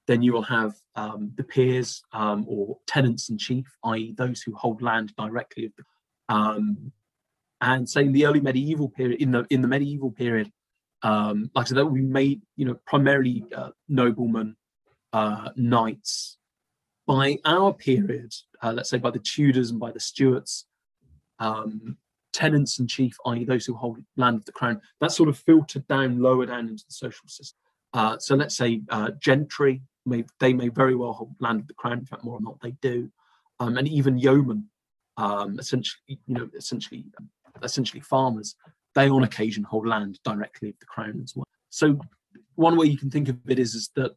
Then 0.07 0.23
you 0.23 0.33
will 0.33 0.43
have 0.43 0.75
um, 0.97 1.33
the 1.37 1.45
peers 1.45 2.03
um, 2.13 2.45
or 2.47 2.79
tenants 2.87 3.31
in 3.31 3.39
chief, 3.39 3.67
i.e., 3.85 4.15
those 4.17 4.43
who 4.43 4.55
hold 4.55 4.83
land 4.83 5.15
directly. 5.17 5.73
Um, 6.29 6.93
and 7.61 7.89
say 7.89 8.03
in 8.03 8.13
the 8.13 8.27
early 8.27 8.41
medieval 8.41 8.89
period, 8.91 9.23
in 9.23 9.31
the 9.31 9.47
in 9.49 9.63
the 9.63 9.69
medieval 9.69 10.11
period, 10.11 10.53
um, 11.03 11.51
like 11.55 11.67
I 11.67 11.69
said, 11.69 11.79
that 11.79 11.87
would 11.87 11.95
be 11.95 12.03
made, 12.03 12.43
you 12.57 12.65
know, 12.65 12.77
primarily 12.87 13.45
uh, 13.55 13.71
noblemen, 13.89 14.57
uh, 15.13 15.51
knights. 15.57 16.39
By 17.07 17.39
our 17.45 17.73
period, 17.73 18.35
uh, 18.63 18.73
let's 18.73 18.89
say 18.89 18.99
by 18.99 19.11
the 19.11 19.19
Tudors 19.19 19.71
and 19.71 19.79
by 19.79 19.93
the 19.93 20.01
Stuarts, 20.01 20.67
um, 21.39 21.99
tenants 22.33 22.79
in 22.79 22.87
chief, 22.87 23.17
i.e., 23.27 23.45
those 23.45 23.67
who 23.67 23.75
hold 23.75 23.99
land 24.17 24.37
of 24.37 24.45
the 24.47 24.53
crown, 24.53 24.81
that 25.01 25.13
sort 25.13 25.29
of 25.29 25.39
filtered 25.39 25.87
down 25.87 26.21
lower 26.21 26.47
down 26.47 26.69
into 26.69 26.85
the 26.87 26.93
social 26.93 27.29
system. 27.29 27.59
Uh, 27.95 28.19
so 28.19 28.35
let's 28.35 28.57
say 28.57 28.83
uh, 28.91 29.11
gentry, 29.21 29.81
may 30.05 30.25
they 30.41 30.53
may 30.53 30.69
very 30.69 30.95
well 30.95 31.13
hold 31.13 31.35
land 31.41 31.61
of 31.61 31.69
the 31.69 31.75
crown. 31.75 31.99
In 31.99 32.05
fact, 32.05 32.25
more 32.25 32.37
or 32.37 32.43
not 32.43 32.61
they 32.61 32.73
do, 32.83 33.09
um, 33.61 33.79
and 33.79 33.89
even 33.89 34.19
yeomen, 34.19 34.69
um, 35.17 35.59
essentially, 35.59 36.19
you 36.27 36.35
know, 36.35 36.49
essentially, 36.57 37.05
essentially 37.63 38.01
farmers, 38.01 38.57
they 38.95 39.09
on 39.09 39.23
occasion 39.23 39.63
hold 39.63 39.87
land 39.87 40.19
directly 40.25 40.71
of 40.71 40.79
the 40.81 40.87
crown 40.87 41.21
as 41.23 41.35
well. 41.37 41.47
So 41.71 42.01
one 42.57 42.77
way 42.77 42.87
you 42.87 42.99
can 42.99 43.11
think 43.11 43.29
of 43.29 43.39
it 43.49 43.59
is, 43.59 43.75
is 43.75 43.91
that, 43.97 44.13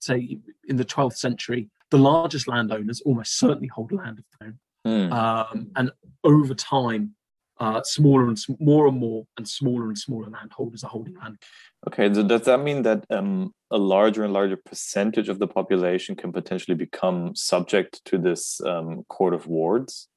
say, 0.00 0.38
in 0.68 0.76
the 0.76 0.84
12th 0.84 1.16
century, 1.16 1.70
the 1.90 1.98
largest 1.98 2.48
landowners 2.48 3.00
almost 3.02 3.38
certainly 3.38 3.68
hold 3.68 3.92
land 3.92 4.18
of 4.18 4.24
the 4.30 4.36
crown, 4.36 4.58
mm. 4.86 5.12
um, 5.12 5.70
and 5.76 5.92
over 6.24 6.54
time, 6.54 7.14
uh, 7.58 7.82
smaller 7.82 8.28
and 8.28 8.38
sm- 8.38 8.54
more 8.58 8.86
and 8.86 8.98
more 8.98 9.26
and 9.36 9.48
smaller 9.48 9.88
and 9.88 9.98
smaller 9.98 10.28
landholders 10.28 10.84
are 10.84 10.90
holding 10.90 11.14
land. 11.14 11.38
Okay, 11.86 12.12
so 12.12 12.22
does 12.22 12.42
that 12.42 12.60
mean 12.60 12.82
that 12.82 13.04
um, 13.10 13.54
a 13.70 13.78
larger 13.78 14.24
and 14.24 14.32
larger 14.32 14.56
percentage 14.56 15.28
of 15.28 15.38
the 15.38 15.46
population 15.46 16.16
can 16.16 16.32
potentially 16.32 16.74
become 16.74 17.34
subject 17.34 18.04
to 18.06 18.18
this 18.18 18.60
um, 18.62 19.04
court 19.08 19.34
of 19.34 19.46
wards? 19.46 20.08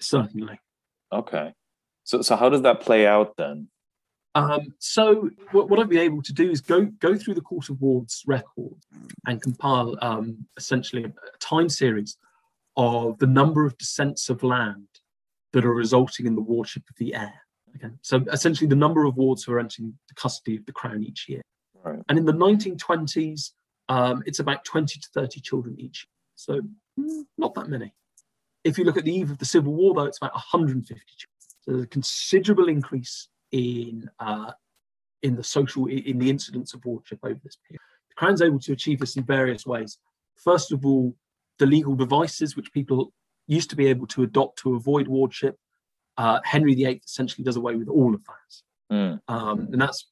Certainly. 0.00 0.58
Okay, 1.12 1.52
so 2.04 2.22
so 2.22 2.36
how 2.36 2.48
does 2.48 2.62
that 2.62 2.80
play 2.80 3.06
out 3.06 3.36
then? 3.36 3.68
Um, 4.34 4.74
so 4.78 5.28
what, 5.50 5.68
what 5.68 5.78
I've 5.78 5.90
been 5.90 5.98
able 5.98 6.22
to 6.22 6.32
do 6.32 6.50
is 6.50 6.60
go 6.60 6.84
go 6.84 7.16
through 7.16 7.34
the 7.34 7.42
court 7.42 7.68
of 7.68 7.80
wards 7.80 8.22
record 8.26 8.76
and 9.26 9.40
compile 9.40 9.96
um, 10.00 10.46
essentially 10.56 11.04
a 11.04 11.12
time 11.38 11.68
series 11.68 12.16
of 12.76 13.18
the 13.18 13.26
number 13.26 13.66
of 13.66 13.76
descents 13.76 14.30
of 14.30 14.42
land 14.42 14.86
that 15.52 15.64
are 15.64 15.74
resulting 15.74 16.26
in 16.26 16.34
the 16.34 16.40
wardship 16.40 16.82
of 16.88 16.96
the 16.96 17.14
heir. 17.14 17.34
Okay, 17.76 17.94
so 18.02 18.22
essentially 18.30 18.68
the 18.68 18.76
number 18.76 19.04
of 19.04 19.16
wards 19.16 19.44
who 19.44 19.52
are 19.52 19.60
entering 19.60 19.94
the 20.08 20.14
custody 20.14 20.56
of 20.56 20.66
the 20.66 20.72
crown 20.72 21.02
each 21.02 21.26
year. 21.28 21.42
Right. 21.82 21.98
And 22.08 22.18
in 22.18 22.24
the 22.24 22.32
1920s, 22.32 23.52
um, 23.88 24.22
it's 24.26 24.38
about 24.38 24.64
20 24.64 25.00
to 25.00 25.08
30 25.14 25.40
children 25.40 25.76
each. 25.78 26.06
So 26.36 26.60
mm, 26.98 27.24
not 27.38 27.54
that 27.54 27.68
many. 27.68 27.92
If 28.64 28.78
you 28.78 28.84
look 28.84 28.96
at 28.96 29.04
the 29.04 29.14
eve 29.14 29.30
of 29.30 29.38
the 29.38 29.44
Civil 29.44 29.74
War, 29.74 29.94
though, 29.94 30.04
it's 30.04 30.18
about 30.18 30.34
150 30.34 30.86
children. 30.94 31.28
So 31.60 31.72
there's 31.72 31.84
a 31.84 31.88
considerable 31.88 32.68
increase 32.68 33.28
in 33.50 34.08
uh, 34.20 34.52
in 35.22 35.36
the 35.36 35.44
social 35.44 35.86
in 35.86 36.18
the 36.18 36.30
incidence 36.30 36.74
of 36.74 36.84
wardship 36.84 37.20
over 37.22 37.40
this 37.42 37.56
period. 37.68 37.80
The 38.08 38.14
Crown's 38.14 38.42
able 38.42 38.58
to 38.60 38.72
achieve 38.72 39.00
this 39.00 39.16
in 39.16 39.24
various 39.24 39.66
ways. 39.66 39.98
First 40.36 40.72
of 40.72 40.84
all, 40.84 41.14
the 41.58 41.66
legal 41.66 41.94
devices 41.94 42.56
which 42.56 42.72
people 42.72 43.12
used 43.54 43.70
to 43.70 43.76
be 43.76 43.86
able 43.86 44.06
to 44.08 44.22
adopt 44.22 44.58
to 44.60 44.74
avoid 44.74 45.08
wardship. 45.08 45.56
Uh, 46.16 46.40
Henry 46.44 46.74
VIII 46.74 47.00
essentially 47.04 47.44
does 47.44 47.56
away 47.56 47.74
with 47.76 47.88
all 47.88 48.14
of 48.14 48.20
that, 48.24 48.94
mm. 48.94 49.20
um, 49.28 49.68
and 49.72 49.80
that's 49.80 50.06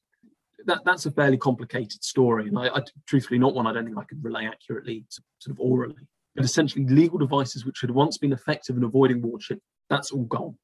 that, 0.65 0.81
that's 0.85 1.05
a 1.05 1.11
fairly 1.11 1.37
complicated 1.37 2.03
story, 2.03 2.47
and 2.47 2.57
I, 2.57 2.67
I, 2.69 2.81
truthfully 3.05 3.39
not 3.39 3.53
one 3.53 3.67
I 3.67 3.73
don't 3.73 3.85
think 3.85 3.97
I 3.97 4.03
could 4.03 4.23
relay 4.23 4.45
accurately, 4.45 5.05
sort 5.09 5.55
of 5.55 5.59
orally. 5.59 6.07
But 6.35 6.45
essentially, 6.45 6.85
legal 6.85 7.19
devices 7.19 7.65
which 7.65 7.81
had 7.81 7.91
once 7.91 8.17
been 8.17 8.31
effective 8.31 8.77
in 8.77 8.83
avoiding 8.83 9.21
wardship, 9.21 9.59
that's 9.89 10.11
all 10.11 10.23
gone. 10.23 10.55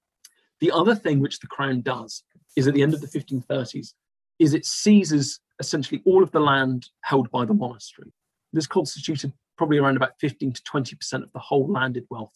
The 0.60 0.72
other 0.72 0.96
thing 0.96 1.20
which 1.20 1.40
the 1.40 1.48
crown 1.48 1.82
does 1.82 2.24
is 2.56 2.68
at 2.68 2.74
the 2.74 2.82
end 2.82 2.94
of 2.94 3.02
the 3.02 3.08
1530s, 3.08 3.94
is 4.40 4.54
it 4.54 4.66
seizes 4.66 5.40
essentially 5.60 6.02
all 6.06 6.24
of 6.24 6.32
the 6.32 6.40
land 6.40 6.88
held 7.02 7.30
by 7.32 7.46
the 7.46 7.54
monastery. 7.54 8.12
This 8.54 8.68
constituted 8.68 9.34
probably 9.58 9.78
around 9.78 9.98
about 9.98 10.20
15 10.20 10.54
to 10.54 10.62
20% 10.62 11.24
of 11.24 11.32
the 11.34 11.40
whole 11.40 11.70
landed 11.72 12.06
wealth. 12.10 12.34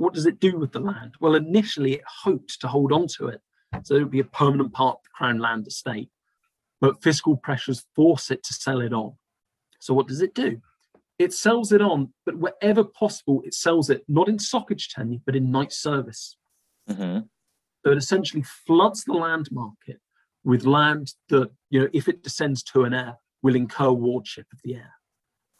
What 0.00 0.14
does 0.14 0.24
it 0.24 0.40
do 0.40 0.58
with 0.58 0.72
the 0.72 0.80
land? 0.80 1.16
Well, 1.20 1.34
initially 1.34 1.92
it 1.92 2.04
hoped 2.22 2.58
to 2.62 2.68
hold 2.68 2.90
on 2.90 3.06
to 3.18 3.28
it, 3.28 3.42
so 3.82 3.96
it 3.96 3.98
would 3.98 4.10
be 4.10 4.20
a 4.20 4.24
permanent 4.24 4.72
part 4.72 4.96
of 4.96 5.02
the 5.02 5.10
crown 5.14 5.38
land 5.38 5.66
estate. 5.66 6.08
But 6.80 7.02
fiscal 7.02 7.36
pressures 7.36 7.84
force 7.94 8.30
it 8.30 8.42
to 8.44 8.54
sell 8.54 8.80
it 8.80 8.94
on. 8.94 9.12
So 9.78 9.92
what 9.92 10.08
does 10.08 10.22
it 10.22 10.34
do? 10.34 10.62
It 11.18 11.34
sells 11.34 11.70
it 11.70 11.82
on, 11.82 12.14
but 12.24 12.38
wherever 12.38 12.82
possible, 12.82 13.42
it 13.44 13.52
sells 13.52 13.90
it 13.90 14.02
not 14.08 14.26
in 14.26 14.38
socage 14.38 14.88
tenure, 14.88 15.20
but 15.26 15.36
in 15.36 15.50
knight 15.50 15.70
service. 15.70 16.34
Mm-hmm. 16.88 17.18
So 17.84 17.92
it 17.92 17.98
essentially 17.98 18.42
floods 18.66 19.04
the 19.04 19.12
land 19.12 19.50
market 19.52 20.00
with 20.44 20.64
land 20.64 21.12
that, 21.28 21.50
you 21.68 21.78
know, 21.78 21.88
if 21.92 22.08
it 22.08 22.22
descends 22.22 22.62
to 22.62 22.84
an 22.84 22.94
heir, 22.94 23.18
will 23.42 23.54
incur 23.54 23.90
wardship 23.90 24.46
of 24.50 24.60
the 24.64 24.76
heir. 24.76 24.94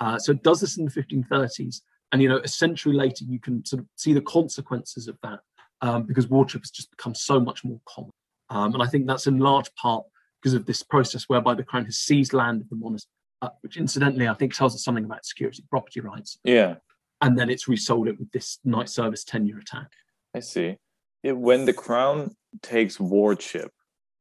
Uh, 0.00 0.18
so 0.18 0.32
it 0.32 0.42
does 0.42 0.62
this 0.62 0.78
in 0.78 0.86
the 0.86 0.90
1530s. 0.90 1.82
And, 2.12 2.20
you 2.20 2.28
know, 2.28 2.38
a 2.38 2.48
century 2.48 2.92
later, 2.92 3.24
you 3.24 3.38
can 3.38 3.64
sort 3.64 3.80
of 3.80 3.86
see 3.96 4.12
the 4.12 4.20
consequences 4.20 5.06
of 5.06 5.16
that 5.22 5.40
um, 5.80 6.04
because 6.04 6.28
wardship 6.28 6.62
has 6.62 6.70
just 6.70 6.90
become 6.90 7.14
so 7.14 7.38
much 7.38 7.64
more 7.64 7.80
common. 7.86 8.10
Um, 8.50 8.74
and 8.74 8.82
I 8.82 8.86
think 8.86 9.06
that's 9.06 9.26
in 9.26 9.38
large 9.38 9.72
part 9.76 10.04
because 10.40 10.54
of 10.54 10.66
this 10.66 10.82
process 10.82 11.24
whereby 11.28 11.54
the 11.54 11.62
crown 11.62 11.84
has 11.84 11.98
seized 11.98 12.32
land 12.32 12.62
of 12.62 12.68
the 12.68 12.76
monastery, 12.76 13.10
uh, 13.42 13.50
which 13.60 13.76
incidentally 13.76 14.28
I 14.28 14.34
think 14.34 14.54
tells 14.54 14.74
us 14.74 14.82
something 14.82 15.04
about 15.04 15.24
security 15.24 15.62
property 15.70 16.00
rights. 16.00 16.38
Yeah. 16.44 16.76
And 17.20 17.38
then 17.38 17.50
it's 17.50 17.68
resold 17.68 18.08
it 18.08 18.18
with 18.18 18.32
this 18.32 18.58
knight 18.64 18.88
service 18.88 19.24
tenure 19.24 19.58
attack. 19.58 19.88
I 20.34 20.40
see. 20.40 20.76
when 21.22 21.64
the 21.64 21.72
crown 21.72 22.34
takes 22.62 22.98
wardship 22.98 23.70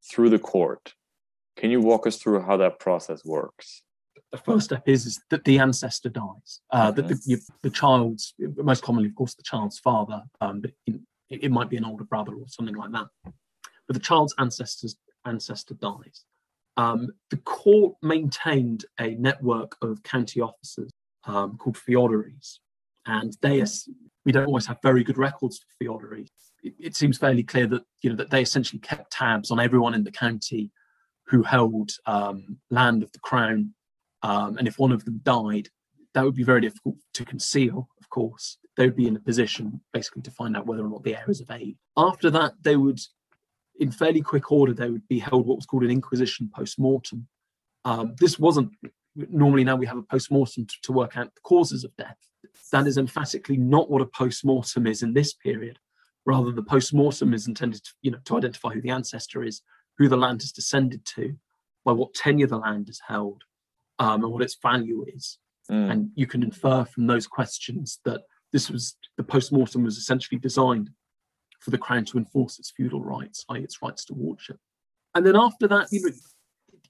through 0.08 0.30
the 0.30 0.38
court, 0.38 0.94
can 1.56 1.70
you 1.70 1.80
walk 1.80 2.06
us 2.06 2.16
through 2.16 2.40
how 2.42 2.56
that 2.58 2.78
process 2.78 3.24
works? 3.24 3.82
The 4.32 4.38
first 4.38 4.66
step 4.66 4.84
is, 4.86 5.06
is 5.06 5.20
that 5.30 5.44
the 5.44 5.58
ancestor 5.58 6.08
dies. 6.08 6.60
Uh, 6.70 6.92
mm-hmm. 6.92 6.96
That 6.96 7.08
the, 7.08 7.20
you, 7.24 7.38
the, 7.62 7.70
child's, 7.70 8.34
most 8.56 8.82
commonly, 8.82 9.08
of 9.08 9.14
course, 9.16 9.34
the 9.34 9.42
child's 9.42 9.78
father, 9.78 10.22
um, 10.40 10.60
but 10.60 10.70
it, 10.86 11.00
it 11.28 11.50
might 11.50 11.68
be 11.68 11.76
an 11.76 11.84
older 11.84 12.04
brother 12.04 12.32
or 12.34 12.46
something 12.46 12.76
like 12.76 12.92
that. 12.92 13.06
But 13.24 13.94
the 13.94 14.00
child's 14.00 14.34
ancestors 14.38 14.96
ancestor 15.26 15.74
dies. 15.74 16.24
Um, 16.76 17.08
the 17.30 17.36
court 17.38 17.94
maintained 18.02 18.84
a 18.98 19.14
network 19.16 19.76
of 19.82 20.02
county 20.02 20.40
officers 20.40 20.90
um, 21.24 21.56
called 21.58 21.76
feodaries, 21.76 22.58
and 23.06 23.36
they 23.42 23.64
we 24.24 24.32
don't 24.32 24.46
always 24.46 24.66
have 24.66 24.78
very 24.82 25.04
good 25.04 25.18
records 25.18 25.58
for 25.58 25.84
feodaries. 25.84 26.28
It, 26.62 26.74
it, 26.78 26.96
seems 26.96 27.18
fairly 27.18 27.42
clear 27.42 27.66
that 27.66 27.82
you 28.02 28.10
know 28.10 28.16
that 28.16 28.30
they 28.30 28.42
essentially 28.42 28.80
kept 28.80 29.12
tabs 29.12 29.50
on 29.50 29.60
everyone 29.60 29.94
in 29.94 30.04
the 30.04 30.12
county 30.12 30.70
who 31.26 31.42
held 31.42 31.90
um, 32.06 32.58
land 32.70 33.02
of 33.02 33.12
the 33.12 33.20
crown, 33.20 33.74
um, 34.22 34.58
and 34.58 34.68
if 34.68 34.78
one 34.78 34.92
of 34.92 35.04
them 35.04 35.20
died, 35.22 35.68
that 36.14 36.24
would 36.24 36.34
be 36.34 36.42
very 36.42 36.60
difficult 36.60 36.96
to 37.14 37.24
conceal. 37.24 37.88
Of 38.00 38.08
course, 38.08 38.58
they 38.76 38.86
would 38.86 38.96
be 38.96 39.06
in 39.06 39.16
a 39.16 39.20
position 39.20 39.80
basically 39.92 40.22
to 40.22 40.30
find 40.30 40.56
out 40.56 40.66
whether 40.66 40.84
or 40.84 40.88
not 40.88 41.04
the 41.04 41.16
heir 41.16 41.24
is 41.28 41.40
of 41.40 41.50
age. 41.50 41.76
After 41.96 42.30
that, 42.30 42.54
they 42.62 42.76
would 42.76 43.00
in 43.80 43.90
fairly 43.90 44.20
quick 44.20 44.52
order, 44.52 44.74
they 44.74 44.90
would 44.90 45.08
be 45.08 45.18
held 45.18 45.46
what 45.46 45.56
was 45.56 45.66
called 45.66 45.82
an 45.82 45.90
inquisition 45.90 46.50
post-mortem. 46.54 47.26
Um, 47.84 48.14
this 48.20 48.38
wasn't 48.38 48.72
normally 49.16 49.64
now 49.64 49.74
we 49.74 49.86
have 49.86 49.96
a 49.96 50.02
post-mortem 50.02 50.66
to, 50.66 50.74
to, 50.82 50.92
work 50.92 51.16
out 51.16 51.34
the 51.34 51.40
causes 51.40 51.82
of 51.82 51.96
death. 51.96 52.16
That 52.72 52.86
is 52.86 52.98
emphatically 52.98 53.56
not 53.56 53.90
what 53.90 54.02
a 54.02 54.06
post-mortem 54.06 54.86
is 54.86 55.02
in 55.02 55.14
this 55.14 55.32
period. 55.32 55.78
Rather, 56.26 56.52
the 56.52 56.62
post-mortem 56.62 57.32
is 57.32 57.48
intended 57.48 57.82
to, 57.82 57.90
you 58.02 58.10
know, 58.10 58.18
to 58.26 58.36
identify 58.36 58.68
who 58.68 58.82
the 58.82 58.90
ancestor 58.90 59.42
is, 59.42 59.62
who 59.96 60.08
the 60.08 60.16
land 60.16 60.42
has 60.42 60.52
descended 60.52 61.04
to, 61.06 61.34
by 61.84 61.92
what 61.92 62.12
tenure 62.12 62.46
the 62.46 62.58
land 62.58 62.90
is 62.90 63.00
held, 63.08 63.44
um, 64.00 64.24
and 64.24 64.32
what 64.32 64.42
its 64.42 64.56
value 64.60 65.04
is. 65.14 65.38
Mm. 65.70 65.90
And 65.90 66.10
you 66.16 66.26
can 66.26 66.42
infer 66.42 66.84
from 66.84 67.06
those 67.06 67.28
questions 67.28 68.00
that 68.04 68.22
this 68.52 68.68
was 68.68 68.96
the 69.16 69.22
post-mortem 69.22 69.84
was 69.84 69.98
essentially 69.98 70.40
designed 70.40 70.90
for 71.60 71.70
the 71.70 71.78
crown 71.78 72.04
to 72.06 72.18
enforce 72.18 72.58
its 72.58 72.72
feudal 72.74 73.02
rights, 73.02 73.44
i.e., 73.50 73.60
its 73.60 73.80
rights 73.82 74.04
to 74.06 74.14
wardship. 74.14 74.56
And 75.14 75.24
then 75.24 75.36
after 75.36 75.68
that, 75.68 75.88
you 75.92 76.02
know, 76.02 76.08
it, 76.08 76.14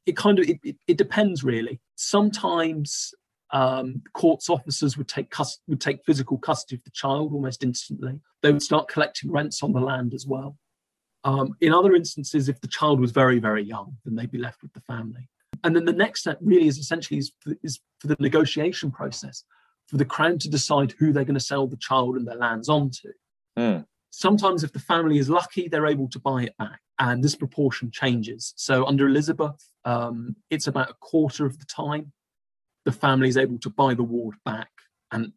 it 0.07 0.17
kind 0.17 0.39
of 0.39 0.49
it, 0.49 0.59
it, 0.63 0.77
it, 0.87 0.97
depends 0.97 1.43
really. 1.43 1.81
Sometimes 1.97 3.13
um, 3.53 4.03
courts 4.15 4.49
officers 4.49 4.97
would 4.97 5.09
take 5.09 5.31
cust- 5.31 5.63
would 5.67 5.81
take 5.81 6.05
physical 6.07 6.39
custody 6.39 6.77
of 6.77 6.85
the 6.85 6.91
child 6.93 7.33
almost 7.33 7.65
instantly. 7.65 8.21
They 8.43 8.53
would 8.53 8.63
start 8.63 8.89
collecting 8.89 9.33
rents 9.33 9.63
on 9.63 9.73
the 9.73 9.81
land 9.81 10.15
as 10.15 10.27
well. 10.27 10.57
Um, 11.25 11.55
in 11.61 11.75
other 11.75 11.95
instances, 11.95 12.49
if 12.49 12.61
the 12.61 12.69
child 12.69 13.01
was 13.01 13.11
very 13.11 13.41
very 13.41 13.65
young, 13.65 13.97
then 14.05 14.15
they'd 14.15 14.31
be 14.31 14.39
left 14.39 14.63
with 14.63 14.73
the 14.73 14.81
family. 14.81 15.29
And 15.63 15.77
then 15.77 15.85
the 15.85 15.93
next 15.93 16.21
step 16.21 16.39
really 16.41 16.67
is 16.67 16.79
essentially 16.79 17.19
is 17.19 17.33
for, 17.41 17.55
is 17.63 17.81
for 17.99 18.07
the 18.07 18.17
negotiation 18.19 18.91
process 18.91 19.45
for 19.91 19.97
the 19.97 20.05
crown 20.05 20.39
to 20.39 20.49
decide 20.49 20.93
who 20.93 21.13
they're 21.13 21.25
going 21.25 21.35
to 21.35 21.41
sell 21.41 21.67
the 21.67 21.77
child 21.77 22.17
and 22.17 22.27
their 22.27 22.37
lands 22.37 22.69
onto. 22.69 23.09
Mm. 23.59 23.85
Sometimes, 24.11 24.63
if 24.63 24.73
the 24.73 24.79
family 24.79 25.19
is 25.19 25.29
lucky, 25.29 25.69
they're 25.69 25.87
able 25.87 26.09
to 26.11 26.19
buy 26.21 26.45
it 26.45 26.57
back, 26.59 26.81
and 27.01 27.23
this 27.23 27.35
proportion 27.35 27.91
changes. 27.91 28.55
So, 28.57 28.87
under 28.87 29.07
Elizabeth, 29.07 29.61
um, 29.85 30.37
it's 30.49 30.69
about 30.69 30.91
a 30.91 30.95
quarter 31.01 31.45
of 31.45 31.59
the 31.59 31.67
time 31.67 32.13
the 32.85 32.93
family 32.93 33.29
is 33.29 33.37
able 33.37 33.59
to 33.59 33.71
buy 33.71 33.95
the 33.95 34.03
ward 34.03 34.37
back 34.45 34.71
and 35.13 35.33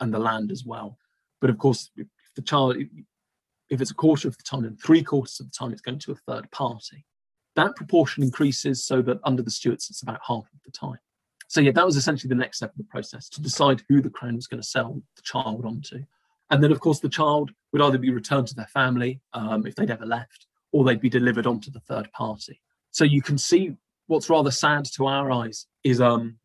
and 0.00 0.14
the 0.14 0.18
land 0.18 0.50
as 0.50 0.64
well. 0.64 0.96
But 1.40 1.50
of 1.50 1.58
course, 1.58 1.90
if 1.96 2.06
the 2.36 2.42
child, 2.42 2.76
if 3.68 3.80
it's 3.80 3.90
a 3.90 3.94
quarter 3.94 4.28
of 4.28 4.36
the 4.36 4.44
time 4.44 4.64
and 4.64 4.80
three 4.80 5.02
quarters 5.02 5.40
of 5.40 5.46
the 5.46 5.56
time, 5.56 5.72
it's 5.72 5.82
going 5.82 5.98
to 5.98 6.12
a 6.12 6.14
third 6.14 6.50
party. 6.52 7.04
That 7.56 7.74
proportion 7.76 8.22
increases 8.22 8.84
so 8.84 9.02
that 9.02 9.20
under 9.24 9.42
the 9.42 9.50
Stuarts, 9.50 9.90
it's 9.90 10.02
about 10.02 10.20
half 10.26 10.44
of 10.44 10.60
the 10.64 10.70
time. 10.70 10.98
So 11.48 11.60
yeah, 11.60 11.72
that 11.72 11.84
was 11.84 11.96
essentially 11.96 12.28
the 12.28 12.36
next 12.36 12.58
step 12.58 12.70
of 12.70 12.78
the 12.78 12.84
process 12.84 13.28
to 13.30 13.42
decide 13.42 13.82
who 13.88 14.00
the 14.00 14.10
crown 14.10 14.36
was 14.36 14.46
going 14.46 14.62
to 14.62 14.68
sell 14.68 15.02
the 15.16 15.22
child 15.22 15.64
onto. 15.64 16.04
And 16.50 16.62
then, 16.62 16.70
of 16.72 16.80
course, 16.80 17.00
the 17.00 17.08
child 17.08 17.50
would 17.72 17.82
either 17.82 17.98
be 17.98 18.10
returned 18.10 18.46
to 18.48 18.54
their 18.54 18.66
family 18.66 19.20
um, 19.32 19.66
if 19.66 19.74
they'd 19.74 19.90
ever 19.90 20.06
left, 20.06 20.46
or 20.72 20.84
they'd 20.84 21.00
be 21.00 21.08
delivered 21.08 21.46
onto 21.46 21.70
the 21.70 21.80
third 21.80 22.10
party. 22.12 22.60
So 22.92 23.04
you 23.04 23.22
can 23.22 23.38
see 23.38 23.74
what's 24.06 24.30
rather 24.30 24.50
sad 24.50 24.84
to 24.96 25.06
our 25.06 25.30
eyes 25.30 25.66
is 25.84 26.00
um, 26.00 26.36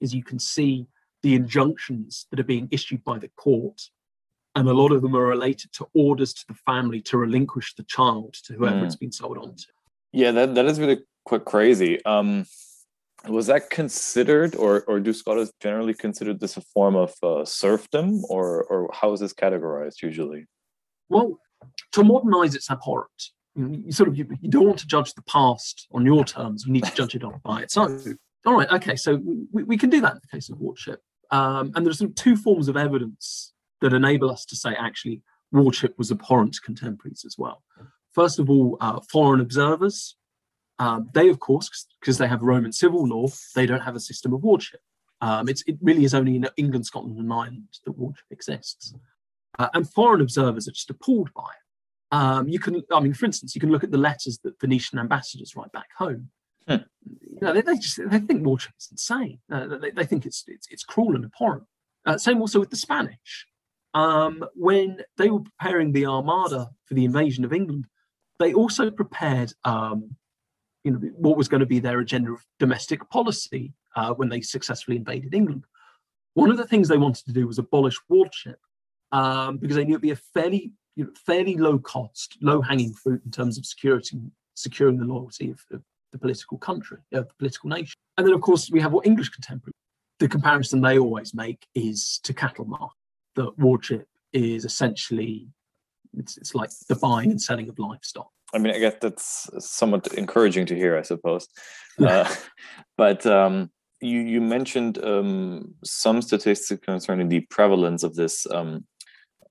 is 0.00 0.14
you 0.14 0.24
can 0.24 0.38
see 0.38 0.86
the 1.22 1.34
injunctions 1.34 2.26
that 2.30 2.40
are 2.40 2.44
being 2.44 2.68
issued 2.70 3.02
by 3.04 3.18
the 3.18 3.28
court, 3.36 3.80
and 4.54 4.68
a 4.68 4.74
lot 4.74 4.92
of 4.92 5.02
them 5.02 5.16
are 5.16 5.26
related 5.26 5.72
to 5.72 5.86
orders 5.94 6.32
to 6.34 6.44
the 6.48 6.54
family 6.54 7.00
to 7.02 7.18
relinquish 7.18 7.74
the 7.74 7.82
child 7.84 8.34
to 8.44 8.54
whoever 8.54 8.76
mm. 8.76 8.84
it's 8.84 8.96
been 8.96 9.12
sold 9.12 9.38
on 9.38 9.54
to. 9.54 9.66
Yeah, 10.14 10.30
that, 10.30 10.54
that 10.54 10.66
is 10.66 10.78
really 10.78 11.00
quite 11.24 11.44
crazy. 11.44 12.04
Um, 12.04 12.46
was 13.28 13.46
that 13.46 13.70
considered 13.70 14.54
or, 14.54 14.82
or 14.82 15.00
do 15.00 15.12
scholars 15.12 15.50
generally 15.60 15.94
consider 15.94 16.34
this 16.34 16.56
a 16.56 16.60
form 16.60 16.94
of 16.94 17.14
uh, 17.22 17.44
serfdom 17.44 18.22
or, 18.28 18.64
or 18.64 18.90
how 18.92 19.12
is 19.12 19.20
this 19.20 19.32
categorized 19.32 20.02
usually? 20.02 20.46
Well 21.08 21.38
to 21.92 22.04
modernize 22.04 22.54
it's 22.54 22.70
abhorrent 22.70 23.30
you 23.54 23.92
sort 23.92 24.08
of 24.08 24.16
you, 24.16 24.26
you, 24.40 24.50
don't 24.50 24.66
want 24.66 24.78
to 24.78 24.86
judge 24.86 25.14
the 25.14 25.22
past 25.22 25.86
on 25.92 26.04
your 26.04 26.24
terms 26.24 26.64
you 26.66 26.72
need 26.72 26.84
to 26.84 26.94
judge 26.94 27.14
it 27.14 27.22
on 27.22 27.40
by 27.44 27.62
its 27.62 27.76
own. 27.76 28.18
All 28.44 28.56
right 28.56 28.70
okay 28.70 28.96
so 28.96 29.20
we, 29.52 29.62
we 29.62 29.76
can 29.76 29.90
do 29.90 30.00
that 30.00 30.12
in 30.12 30.20
the 30.20 30.36
case 30.36 30.50
of 30.50 30.58
wardship 30.58 31.00
um, 31.30 31.72
and 31.74 31.86
there's 31.86 31.98
sort 31.98 32.10
of 32.10 32.16
two 32.16 32.36
forms 32.36 32.68
of 32.68 32.76
evidence 32.76 33.52
that 33.80 33.92
enable 33.92 34.30
us 34.30 34.44
to 34.46 34.56
say 34.56 34.74
actually 34.78 35.22
wardship 35.52 35.94
was 35.98 36.10
abhorrent 36.10 36.54
to 36.54 36.60
contemporaries 36.60 37.24
as 37.24 37.36
well 37.38 37.62
first 38.14 38.38
of 38.38 38.48
all 38.48 38.76
uh, 38.80 39.00
foreign 39.10 39.40
observers 39.40 40.16
um, 40.78 41.08
they, 41.14 41.28
of 41.28 41.38
course, 41.38 41.86
because 42.00 42.18
they 42.18 42.26
have 42.26 42.42
Roman 42.42 42.72
civil 42.72 43.06
law, 43.06 43.28
they 43.54 43.66
don't 43.66 43.80
have 43.80 43.96
a 43.96 44.00
system 44.00 44.32
of 44.32 44.42
wardship. 44.42 44.80
Um, 45.20 45.48
it 45.48 45.62
really 45.80 46.04
is 46.04 46.14
only 46.14 46.36
in 46.36 46.48
England, 46.56 46.86
Scotland, 46.86 47.18
and 47.18 47.32
Ireland 47.32 47.68
that 47.84 47.92
wardship 47.92 48.26
exists. 48.30 48.94
Uh, 49.58 49.68
and 49.72 49.88
foreign 49.88 50.20
observers 50.20 50.66
are 50.66 50.72
just 50.72 50.90
appalled 50.90 51.32
by 51.34 51.42
it. 51.42 52.16
Um, 52.16 52.48
you 52.48 52.58
can, 52.58 52.82
I 52.92 53.00
mean, 53.00 53.14
for 53.14 53.24
instance, 53.24 53.54
you 53.54 53.60
can 53.60 53.70
look 53.70 53.84
at 53.84 53.90
the 53.90 53.98
letters 53.98 54.38
that 54.42 54.60
Venetian 54.60 54.98
ambassadors 54.98 55.56
write 55.56 55.72
back 55.72 55.88
home. 55.96 56.30
Hmm. 56.68 56.76
You 57.04 57.38
know, 57.40 57.52
they, 57.52 57.62
they, 57.62 57.76
just 57.76 58.00
they 58.08 58.18
think 58.18 58.44
wardship 58.44 58.74
is 58.78 58.88
insane. 58.90 59.38
Uh, 59.50 59.66
they, 59.78 59.90
they, 59.90 60.04
think 60.04 60.26
it's, 60.26 60.44
it's, 60.46 60.66
it's 60.70 60.84
cruel 60.84 61.14
and 61.14 61.24
abhorrent. 61.24 61.64
Uh, 62.04 62.18
same 62.18 62.40
also 62.40 62.60
with 62.60 62.70
the 62.70 62.76
Spanish. 62.76 63.46
Um, 63.94 64.44
when 64.54 65.00
they 65.16 65.30
were 65.30 65.40
preparing 65.40 65.92
the 65.92 66.06
Armada 66.06 66.70
for 66.84 66.94
the 66.94 67.04
invasion 67.04 67.44
of 67.44 67.52
England, 67.52 67.86
they 68.38 68.52
also 68.52 68.90
prepared 68.90 69.52
um, 69.64 70.16
you 70.84 70.92
know, 70.92 70.98
what 71.16 71.36
was 71.36 71.48
going 71.48 71.60
to 71.60 71.66
be 71.66 71.80
their 71.80 72.00
agenda 72.00 72.32
of 72.32 72.44
domestic 72.58 73.08
policy 73.10 73.72
uh, 73.96 74.12
when 74.14 74.28
they 74.28 74.40
successfully 74.40 74.96
invaded 74.96 75.34
England. 75.34 75.64
One 76.34 76.50
of 76.50 76.56
the 76.56 76.66
things 76.66 76.88
they 76.88 76.98
wanted 76.98 77.24
to 77.26 77.32
do 77.32 77.46
was 77.46 77.58
abolish 77.58 77.96
wardship 78.08 78.58
um, 79.12 79.56
because 79.56 79.76
they 79.76 79.84
knew 79.84 79.94
it'd 79.94 80.02
be 80.02 80.10
a 80.10 80.16
fairly, 80.16 80.72
you 80.96 81.04
know, 81.04 81.10
fairly 81.26 81.56
low 81.56 81.78
cost, 81.78 82.36
low 82.42 82.60
hanging 82.60 82.92
fruit 82.92 83.22
in 83.24 83.30
terms 83.30 83.56
of 83.56 83.64
security, 83.64 84.18
securing 84.54 84.98
the 84.98 85.04
loyalty 85.04 85.50
of, 85.50 85.64
of 85.72 85.82
the 86.12 86.18
political 86.18 86.58
country, 86.58 86.98
of 87.12 87.28
the 87.28 87.34
political 87.38 87.70
nation. 87.70 87.94
And 88.18 88.26
then, 88.26 88.34
of 88.34 88.40
course, 88.40 88.70
we 88.70 88.80
have 88.80 88.92
what 88.92 89.06
English 89.06 89.30
contemporary. 89.30 89.72
The 90.20 90.28
comparison 90.28 90.80
they 90.80 90.98
always 90.98 91.34
make 91.34 91.66
is 91.74 92.20
to 92.24 92.34
cattle. 92.34 92.92
That 93.36 93.58
wardship 93.58 94.06
is 94.32 94.64
essentially 94.64 95.48
it's, 96.18 96.36
it's 96.36 96.54
like 96.54 96.70
the 96.88 96.96
buying 96.96 97.30
and 97.30 97.40
selling 97.40 97.68
of 97.68 97.78
livestock. 97.78 98.28
I 98.54 98.58
mean, 98.58 98.74
I 98.74 98.78
guess 98.78 98.94
that's 99.00 99.50
somewhat 99.58 100.12
encouraging 100.14 100.66
to 100.66 100.76
hear, 100.76 100.96
I 100.98 101.02
suppose. 101.02 101.48
Uh, 101.96 102.28
but 102.98 103.24
um, 103.24 103.70
you 104.00 104.18
you 104.20 104.40
mentioned 104.40 104.98
um, 105.04 105.76
some 105.84 106.20
statistics 106.22 106.82
concerning 106.84 107.28
the 107.28 107.42
prevalence 107.50 108.02
of 108.02 108.16
this 108.16 108.46
um, 108.50 108.84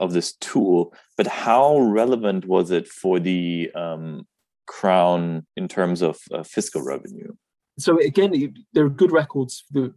of 0.01 0.11
this 0.11 0.33
tool, 0.41 0.93
but 1.15 1.25
how 1.25 1.79
relevant 1.79 2.45
was 2.45 2.69
it 2.69 2.85
for 2.87 3.17
the 3.17 3.71
um, 3.75 4.27
crown 4.67 5.45
in 5.55 5.69
terms 5.69 6.01
of 6.01 6.19
uh, 6.33 6.43
fiscal 6.43 6.81
revenue? 6.81 7.31
So 7.79 7.97
again, 7.99 8.53
there 8.73 8.85
are 8.85 8.89
good 8.89 9.13
records 9.13 9.63
for 9.71 9.79
the 9.79 9.93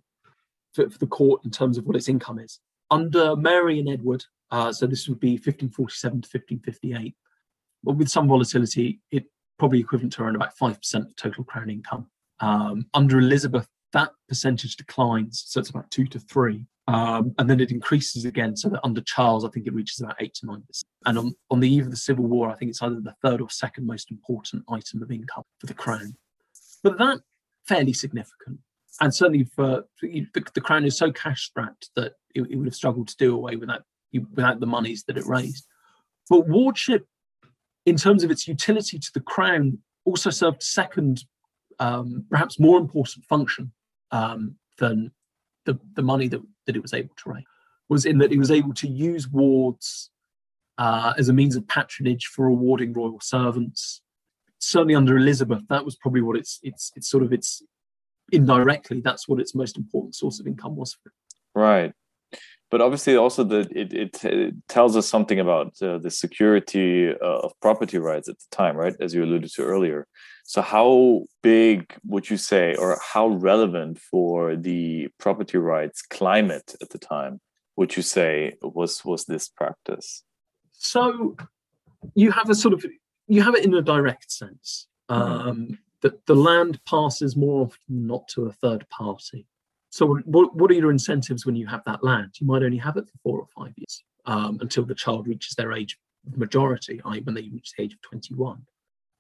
for, 0.75 0.91
for, 0.91 0.99
the 0.99 1.07
court 1.07 1.45
in 1.45 1.51
terms 1.51 1.79
of 1.79 1.85
what 1.85 1.97
its 1.97 2.09
income 2.09 2.39
is 2.39 2.61
under 2.91 3.37
Mary 3.37 3.79
and 3.79 3.89
Edward. 3.89 4.25
Uh, 4.51 4.73
so 4.73 4.87
this 4.87 5.09
would 5.09 5.21
be 5.21 5.33
1547 5.33 6.23
to 6.23 6.29
1558. 6.29 7.15
But 7.83 7.97
with 7.97 8.09
some 8.09 8.29
volatility, 8.29 9.01
it 9.11 9.27
probably 9.59 9.81
equivalent 9.81 10.13
to 10.15 10.23
around 10.23 10.37
about 10.37 10.57
five 10.57 10.77
percent 10.79 11.07
of 11.07 11.17
total 11.17 11.45
crown 11.45 11.71
income. 11.71 12.09
Um, 12.41 12.87
under 12.95 13.19
Elizabeth, 13.19 13.69
that 13.93 14.11
percentage 14.29 14.77
declines, 14.77 15.45
so 15.47 15.61
it's 15.61 15.71
about 15.71 15.91
two 15.91 16.07
to 16.07 16.19
three. 16.19 16.67
Um, 16.89 17.35
and 17.39 17.51
then 17.51 17.59
it 17.59 17.73
increases 17.73 18.25
again, 18.25 18.57
so 18.57 18.69
that 18.69 18.81
under 18.85 19.01
Charles, 19.01 19.45
I 19.45 19.49
think 19.49 19.67
it 19.67 19.75
reaches 19.75 20.01
about 20.01 20.17
eight 20.21 20.35
to 20.35 20.47
nine 20.47 20.63
percent. 20.63 20.87
And 21.05 21.19
on, 21.19 21.35
on 21.51 21.61
the 21.61 21.69
eve 21.69 21.87
of 21.87 21.91
the 21.91 21.97
Civil 21.97 22.27
War, 22.27 22.51
I 22.51 22.55
think 22.55 22.71
it's 22.71 22.83
either 22.83 23.01
the 23.01 23.15
third 23.23 23.41
or 23.41 23.51
second 23.51 23.87
most 23.87 24.11
important 24.11 24.65
item 24.71 25.03
of 25.03 25.11
income 25.11 25.43
for 25.59 25.67
the 25.67 25.75
crown. 25.75 26.17
But 26.85 26.99
that 26.99 27.21
fairly 27.67 27.93
significant, 27.93 28.61
and 29.01 29.13
certainly 29.13 29.45
for 29.45 29.85
the, 30.01 30.27
the 30.55 30.61
crown 30.61 30.85
is 30.85 30.97
so 30.97 31.11
cash 31.11 31.47
strapped 31.47 31.91
that 31.97 32.13
it, 32.35 32.43
it, 32.51 32.57
would 32.57 32.67
have 32.67 32.75
struggled 32.75 33.09
to 33.09 33.17
do 33.17 33.35
away 33.35 33.57
with 33.57 33.69
that 33.69 33.83
without 34.19 34.61
the 34.61 34.67
monies 34.67 35.05
that 35.05 35.19
it 35.19 35.27
raised. 35.27 35.67
But 36.29 36.49
wardship, 36.49 37.07
in 37.85 37.97
terms 37.97 38.25
of 38.25 38.31
its 38.31 38.49
utility 38.49 38.99
to 38.99 39.11
the 39.15 39.21
crown, 39.21 39.79
also 40.05 40.31
served 40.31 40.63
second, 40.63 41.25
um, 41.79 42.25
perhaps 42.31 42.59
more 42.59 42.79
important 42.79 43.25
function 43.25 43.73
um, 44.11 44.57
than 44.79 45.13
the, 45.65 45.79
the 45.95 46.03
money 46.03 46.29
that, 46.29 46.41
that 46.67 46.77
it 46.77 46.83
was 46.83 46.95
able 46.95 47.15
to 47.17 47.31
raise, 47.31 47.45
was 47.89 48.07
in 48.07 48.19
that 48.19 48.33
it 48.33 48.39
was 48.39 48.51
able 48.51 48.75
to 48.75 48.89
use 48.89 49.29
wards 49.29 50.11
uh, 50.79 51.13
as 51.19 51.29
a 51.29 51.33
means 51.33 51.57
of 51.57 51.67
patronage 51.69 52.27
for 52.27 52.47
rewarding 52.47 52.93
royal 52.93 53.21
servants. 53.21 54.03
Certainly 54.59 54.95
under 54.95 55.17
Elizabeth, 55.17 55.63
that 55.69 55.85
was 55.85 55.97
probably 55.97 56.23
what 56.23 56.37
it's 56.37 56.59
it's 56.63 56.93
it's 56.97 57.09
sort 57.09 57.23
of 57.23 57.33
its 57.33 57.63
indirectly 58.33 59.01
that's 59.01 59.29
what 59.29 59.41
its 59.41 59.55
most 59.55 59.77
important 59.77 60.15
source 60.15 60.41
of 60.41 60.47
income 60.47 60.77
was. 60.77 60.97
Right, 61.55 61.93
but 62.71 62.81
obviously 62.81 63.17
also 63.17 63.45
that 63.45 63.71
it, 63.71 63.93
it, 63.93 64.25
it 64.25 64.55
tells 64.69 64.97
us 64.97 65.07
something 65.09 65.39
about 65.39 65.81
uh, 65.81 65.99
the 65.99 66.11
security 66.11 67.11
uh, 67.11 67.39
of 67.45 67.53
property 67.61 67.99
rights 67.99 68.29
at 68.29 68.39
the 68.39 68.57
time, 68.57 68.77
right? 68.77 68.95
As 69.01 69.15
you 69.15 69.23
alluded 69.23 69.51
to 69.53 69.63
earlier. 69.63 70.07
So, 70.45 70.63
how 70.63 71.25
big 71.43 71.93
would 72.05 72.31
you 72.31 72.37
say, 72.37 72.75
or 72.77 73.01
how 73.03 73.29
relevant 73.29 73.99
for 73.99 74.57
the 74.57 75.09
property 75.19 75.59
rights 75.59 76.03
climate 76.03 76.75
at 76.81 76.91
the 76.91 76.99
time 76.99 77.41
would 77.77 77.97
you 77.97 78.03
say 78.03 78.55
was 78.63 79.05
was 79.05 79.25
this 79.25 79.49
practice? 79.49 80.23
So, 80.73 81.37
you 82.15 82.31
have 82.31 82.49
a 82.51 82.55
sort 82.55 82.75
of 82.75 82.85
you 83.27 83.43
have 83.43 83.55
it 83.55 83.65
in 83.65 83.75
a 83.75 83.83
direct 83.83 84.31
sense 84.31 84.87
mm-hmm. 85.11 85.49
um, 85.49 85.79
that 86.03 86.27
the 86.27 86.37
land 86.37 86.81
passes 86.85 87.37
more 87.37 87.63
often 87.67 88.07
not 88.07 88.29
to 88.29 88.47
a 88.47 88.53
third 88.53 88.89
party. 88.89 89.47
So, 89.97 90.19
what, 90.27 90.55
what 90.55 90.71
are 90.71 90.75
your 90.75 90.91
incentives 90.91 91.47
when 91.47 91.57
you 91.57 91.67
have 91.69 91.83
that 91.87 92.05
land? 92.05 92.33
You 92.39 92.47
might 92.47 92.63
only 92.63 92.77
have 92.77 92.99
it 92.99 93.09
for 93.09 93.17
four 93.23 93.39
or 93.39 93.47
five 93.57 93.73
years 93.79 94.05
um, 94.27 94.59
until 94.61 94.85
the 94.85 94.95
child 94.95 95.27
reaches 95.27 95.55
their 95.55 95.73
age 95.73 95.97
of 96.27 96.37
majority, 96.37 97.01
i.e., 97.03 97.23
when 97.23 97.35
they 97.35 97.49
reach 97.49 97.73
the 97.73 97.85
age 97.85 97.95
of 97.95 98.03
21. 98.03 98.61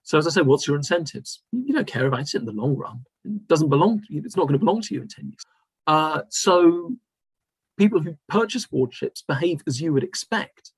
So 0.02 0.18
as 0.18 0.26
I 0.26 0.30
said, 0.30 0.46
what's 0.46 0.68
your 0.68 0.76
incentives? 0.76 1.40
You 1.50 1.72
don't 1.72 1.86
care 1.86 2.04
about 2.04 2.20
it 2.20 2.34
in 2.34 2.44
the 2.44 2.52
long 2.52 2.76
run. 2.76 3.06
It 3.24 3.48
doesn't 3.48 3.70
belong 3.70 4.00
to 4.00 4.12
you. 4.12 4.20
It's 4.22 4.36
not 4.36 4.48
going 4.48 4.52
to 4.52 4.62
belong 4.62 4.82
to 4.82 4.94
you 4.94 5.00
in 5.00 5.08
10 5.08 5.24
years. 5.24 5.42
Uh, 5.86 6.22
so 6.28 6.94
people 7.78 8.02
who 8.02 8.14
purchase 8.28 8.70
wardships 8.70 9.22
behave 9.26 9.62
as 9.66 9.80
you 9.80 9.94
would 9.94 10.04
expect. 10.04 10.72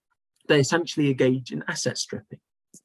They 0.46 0.60
essentially 0.60 1.10
engage 1.10 1.50
in 1.50 1.64
asset 1.66 1.98
stripping. 1.98 2.38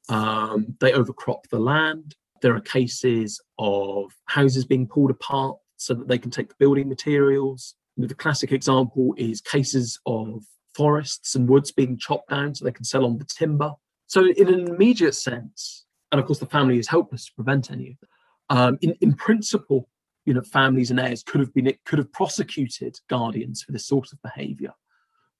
Um, 0.08 0.76
they 0.80 0.92
overcrop 0.92 1.48
the 1.48 1.60
land. 1.60 2.16
There 2.42 2.56
are 2.56 2.60
cases 2.60 3.40
of 3.56 4.10
houses 4.24 4.64
being 4.64 4.88
pulled 4.88 5.12
apart 5.12 5.58
so 5.76 5.94
that 5.94 6.08
they 6.08 6.18
can 6.18 6.30
take 6.30 6.48
the 6.48 6.54
building 6.58 6.88
materials. 6.88 7.74
the 7.96 8.14
classic 8.14 8.52
example 8.52 9.14
is 9.16 9.40
cases 9.40 9.98
of 10.06 10.42
forests 10.74 11.34
and 11.34 11.48
woods 11.48 11.70
being 11.72 11.96
chopped 11.96 12.30
down 12.30 12.54
so 12.54 12.64
they 12.64 12.72
can 12.72 12.84
sell 12.84 13.04
on 13.04 13.18
the 13.18 13.24
timber. 13.24 13.72
So, 14.06 14.26
in 14.26 14.48
an 14.48 14.68
immediate 14.68 15.14
sense, 15.14 15.84
and 16.12 16.20
of 16.20 16.26
course 16.26 16.38
the 16.38 16.46
family 16.46 16.78
is 16.78 16.88
helpless 16.88 17.26
to 17.26 17.32
prevent 17.34 17.70
any 17.70 17.90
of 17.90 17.96
that. 18.00 18.08
Um, 18.56 18.78
in, 18.82 18.94
in 19.00 19.14
principle, 19.14 19.88
you 20.26 20.34
know, 20.34 20.42
families 20.42 20.90
and 20.90 21.00
heirs 21.00 21.22
could 21.22 21.40
have 21.40 21.52
been 21.54 21.72
could 21.84 21.98
have 21.98 22.12
prosecuted 22.12 22.98
guardians 23.08 23.62
for 23.62 23.72
this 23.72 23.86
sort 23.86 24.12
of 24.12 24.22
behaviour. 24.22 24.72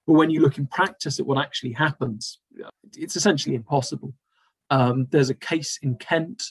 But 0.07 0.13
when 0.13 0.29
you 0.29 0.41
look 0.41 0.57
in 0.57 0.67
practice 0.67 1.19
at 1.19 1.25
what 1.25 1.39
actually 1.39 1.73
happens, 1.73 2.39
it's 2.95 3.15
essentially 3.15 3.55
impossible. 3.55 4.13
Um, 4.69 5.07
there's 5.09 5.29
a 5.29 5.35
case 5.35 5.79
in 5.81 5.95
Kent 5.95 6.43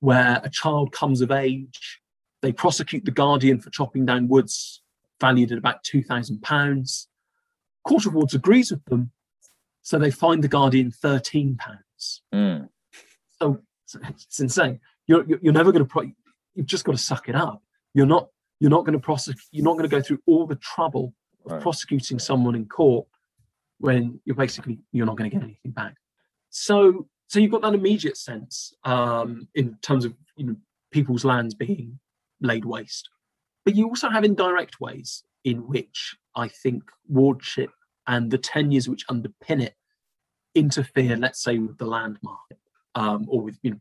where 0.00 0.40
a 0.42 0.50
child 0.50 0.92
comes 0.92 1.20
of 1.20 1.30
age, 1.30 2.00
they 2.44 2.52
prosecute 2.52 3.06
the 3.06 3.10
guardian 3.10 3.58
for 3.58 3.70
chopping 3.70 4.04
down 4.04 4.28
woods 4.28 4.82
valued 5.18 5.50
at 5.50 5.56
about 5.56 5.82
two 5.82 6.02
thousand 6.02 6.42
pounds. 6.42 7.08
Court 7.88 8.04
of 8.04 8.12
Wards 8.12 8.34
agrees 8.34 8.70
with 8.70 8.84
them, 8.84 9.12
so 9.80 9.98
they 9.98 10.10
find 10.10 10.44
the 10.44 10.48
guardian 10.48 10.90
thirteen 10.90 11.56
pounds. 11.56 12.22
Mm. 12.34 12.68
So 13.40 13.60
it's 14.10 14.40
insane. 14.40 14.80
You're 15.06 15.24
you're 15.26 15.54
never 15.54 15.72
going 15.72 15.84
to. 15.84 15.88
Pro- 15.88 16.12
you've 16.54 16.66
just 16.66 16.84
got 16.84 16.92
to 16.92 16.98
suck 16.98 17.30
it 17.30 17.34
up. 17.34 17.62
You're 17.94 18.04
not 18.04 18.28
you're 18.60 18.70
not 18.70 18.84
going 18.84 18.92
to 18.92 18.98
prosecute. 18.98 19.42
You're 19.50 19.64
not 19.64 19.78
going 19.78 19.88
to 19.88 19.96
go 19.96 20.02
through 20.02 20.20
all 20.26 20.46
the 20.46 20.56
trouble 20.56 21.14
of 21.46 21.52
right. 21.52 21.62
prosecuting 21.62 22.18
someone 22.18 22.54
in 22.54 22.66
court 22.66 23.06
when 23.78 24.20
you're 24.26 24.36
basically 24.36 24.80
you're 24.92 25.06
not 25.06 25.16
going 25.16 25.30
to 25.30 25.34
get 25.34 25.42
anything 25.42 25.72
back. 25.72 25.94
So 26.50 27.08
so 27.28 27.38
you've 27.38 27.52
got 27.52 27.62
that 27.62 27.72
immediate 27.72 28.18
sense 28.18 28.74
um, 28.84 29.48
in 29.54 29.78
terms 29.80 30.04
of 30.04 30.12
you 30.36 30.46
know 30.46 30.56
people's 30.90 31.24
lands 31.24 31.54
being 31.54 31.98
laid 32.44 32.64
waste, 32.64 33.08
but 33.64 33.74
you 33.74 33.88
also 33.88 34.08
have 34.08 34.24
indirect 34.24 34.80
ways 34.80 35.24
in 35.44 35.66
which 35.66 36.16
I 36.36 36.48
think 36.48 36.82
wardship 37.08 37.70
and 38.06 38.30
the 38.30 38.38
tenures 38.38 38.88
which 38.88 39.06
underpin 39.08 39.62
it 39.62 39.74
interfere, 40.54 41.16
let's 41.16 41.42
say, 41.42 41.58
with 41.58 41.78
the 41.78 41.86
land 41.86 42.18
market 42.22 42.58
um, 42.94 43.26
or 43.28 43.42
with 43.42 43.58
you 43.62 43.72
know, 43.72 43.80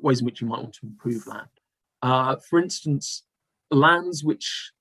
ways 0.00 0.20
in 0.20 0.26
which 0.26 0.40
you 0.40 0.46
might 0.46 0.60
want 0.60 0.74
to 0.74 0.86
improve 0.86 1.26
land. 1.26 1.48
Uh, 2.02 2.36
for 2.36 2.58
instance, 2.58 3.24
lands 3.70 4.22
which 4.22 4.72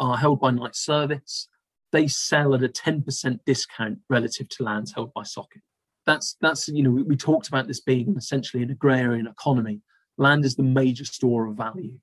are 0.00 0.16
held 0.16 0.40
by 0.40 0.50
knight 0.50 0.76
service, 0.76 1.48
they 1.92 2.06
sell 2.06 2.54
at 2.54 2.62
a 2.62 2.68
10% 2.68 3.38
discount 3.46 3.98
relative 4.10 4.48
to 4.50 4.62
lands 4.62 4.92
held 4.92 5.12
by 5.14 5.22
socage. 5.22 5.62
That's 6.06 6.36
that's 6.40 6.68
you 6.68 6.82
know 6.82 6.90
we, 6.90 7.02
we 7.02 7.16
talked 7.16 7.48
about 7.48 7.66
this 7.66 7.80
being 7.80 8.14
essentially 8.16 8.62
an 8.62 8.70
agrarian 8.70 9.26
economy. 9.26 9.82
Land 10.16 10.44
is 10.44 10.56
the 10.56 10.62
major 10.62 11.04
store 11.04 11.46
of 11.46 11.56
value. 11.56 11.98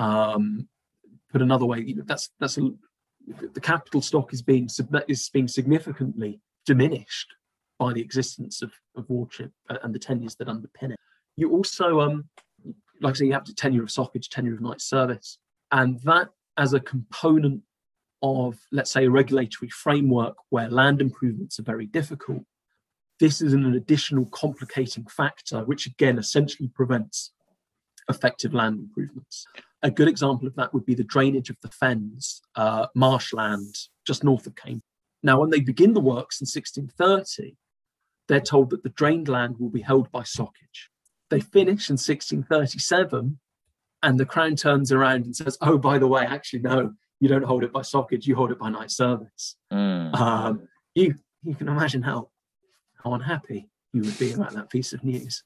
Um, 0.00 0.68
put 1.30 1.42
another 1.42 1.66
way, 1.66 1.94
that's 2.10 2.30
that's 2.40 2.56
a, 2.58 2.70
the 3.56 3.60
capital 3.60 4.00
stock 4.00 4.32
is 4.32 4.42
being 4.42 4.68
is 5.08 5.30
being 5.36 5.48
significantly 5.48 6.40
diminished 6.64 7.30
by 7.78 7.92
the 7.92 8.00
existence 8.00 8.62
of, 8.62 8.72
of 8.96 9.08
wardship 9.08 9.52
and 9.82 9.94
the 9.94 9.98
tenures 9.98 10.36
that 10.36 10.48
underpin 10.48 10.92
it. 10.92 10.98
You 11.36 11.50
also, 11.52 12.00
um, 12.00 12.28
like 13.00 13.14
I 13.14 13.18
say, 13.18 13.26
you 13.26 13.32
have 13.32 13.46
the 13.46 13.54
tenure 13.54 13.82
of 13.82 13.90
socage, 13.90 14.28
tenure 14.28 14.54
of 14.54 14.60
knight 14.60 14.80
service, 14.80 15.38
and 15.70 16.00
that 16.00 16.28
as 16.56 16.72
a 16.72 16.80
component 16.80 17.62
of, 18.22 18.58
let's 18.72 18.92
say, 18.92 19.06
a 19.06 19.10
regulatory 19.10 19.70
framework 19.70 20.36
where 20.50 20.68
land 20.68 21.00
improvements 21.00 21.58
are 21.58 21.62
very 21.74 21.86
difficult. 21.86 22.44
This 23.18 23.40
is 23.40 23.52
an 23.52 23.74
additional 23.74 24.26
complicating 24.26 25.06
factor, 25.06 25.64
which 25.64 25.86
again 25.86 26.18
essentially 26.18 26.68
prevents 26.68 27.32
effective 28.08 28.52
land 28.54 28.78
improvements. 28.80 29.46
A 29.82 29.90
good 29.90 30.08
example 30.08 30.46
of 30.46 30.54
that 30.56 30.74
would 30.74 30.84
be 30.84 30.94
the 30.94 31.04
drainage 31.04 31.50
of 31.50 31.56
the 31.62 31.68
fens, 31.68 32.42
uh, 32.54 32.86
marshland 32.94 33.74
just 34.06 34.24
north 34.24 34.46
of 34.46 34.56
Cambridge. 34.56 34.82
Now, 35.22 35.40
when 35.40 35.50
they 35.50 35.60
begin 35.60 35.94
the 35.94 36.00
works 36.00 36.40
in 36.40 36.46
1630, 36.46 37.56
they're 38.28 38.40
told 38.40 38.70
that 38.70 38.82
the 38.82 38.88
drained 38.90 39.28
land 39.28 39.56
will 39.58 39.70
be 39.70 39.82
held 39.82 40.10
by 40.10 40.22
socage. 40.22 40.88
They 41.30 41.40
finish 41.40 41.88
in 41.88 41.94
1637, 41.94 43.38
and 44.02 44.18
the 44.18 44.26
crown 44.26 44.56
turns 44.56 44.90
around 44.92 45.26
and 45.26 45.36
says, 45.36 45.58
"Oh, 45.60 45.78
by 45.78 45.98
the 45.98 46.06
way, 46.06 46.24
actually, 46.24 46.60
no, 46.60 46.94
you 47.20 47.28
don't 47.28 47.44
hold 47.44 47.64
it 47.64 47.72
by 47.72 47.82
socage; 47.82 48.26
you 48.26 48.34
hold 48.34 48.50
it 48.50 48.58
by 48.58 48.70
knight 48.70 48.90
service." 48.90 49.56
Mm. 49.72 50.14
Um, 50.14 50.68
you 50.94 51.14
you 51.42 51.54
can 51.54 51.68
imagine 51.68 52.02
how 52.02 52.30
how 53.02 53.14
unhappy 53.14 53.68
you 53.92 54.02
would 54.02 54.18
be 54.18 54.32
about 54.32 54.52
that 54.54 54.70
piece 54.70 54.92
of 54.92 55.04
news. 55.04 55.42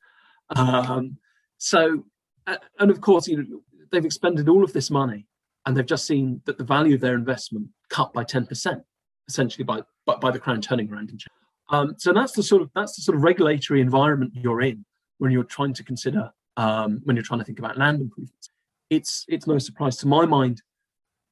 Um, 0.55 1.19
so, 1.59 2.05
and 2.47 2.91
of 2.91 3.01
course, 3.01 3.27
you 3.29 3.37
know, 3.39 3.61
they've 3.91 4.05
expended 4.05 4.49
all 4.49 4.65
of 4.65 4.73
this 4.73 4.91
money, 4.91 5.27
and 5.67 5.77
they've 5.77 5.87
just 5.87 6.07
seen 6.07 6.41
that 6.45 6.59
the 6.59 6.65
value 6.65 6.95
of 6.95 7.01
their 7.01 7.15
investment 7.15 7.69
cut 7.89 8.13
by 8.13 8.25
ten 8.25 8.47
percent, 8.47 8.83
essentially 9.29 9.65
by, 9.65 9.81
by 10.07 10.17
by 10.17 10.31
the 10.31 10.39
crown 10.39 10.61
turning 10.61 10.91
around 10.93 11.11
and. 11.11 11.23
Um, 11.71 11.95
so 11.97 12.13
that's 12.13 12.33
the 12.33 12.43
sort 12.43 12.61
of 12.61 12.71
that's 12.75 12.95
the 12.95 13.01
sort 13.01 13.17
of 13.17 13.23
regulatory 13.23 13.81
environment 13.81 14.33
you're 14.35 14.61
in 14.61 14.85
when 15.17 15.33
you're 15.33 15.45
trying 15.45 15.73
to 15.73 15.83
consider 15.83 16.31
um, 16.57 17.01
when 17.05 17.17
you're 17.17 17.25
trying 17.25 17.41
to 17.41 17.45
think 17.45 17.59
about 17.59 17.79
land 17.79 18.01
improvements. 18.01 18.51
It's 18.91 19.25
it's 19.29 19.47
no 19.47 19.59
surprise 19.59 19.97
to 19.99 20.09
my 20.09 20.27
mind 20.27 20.63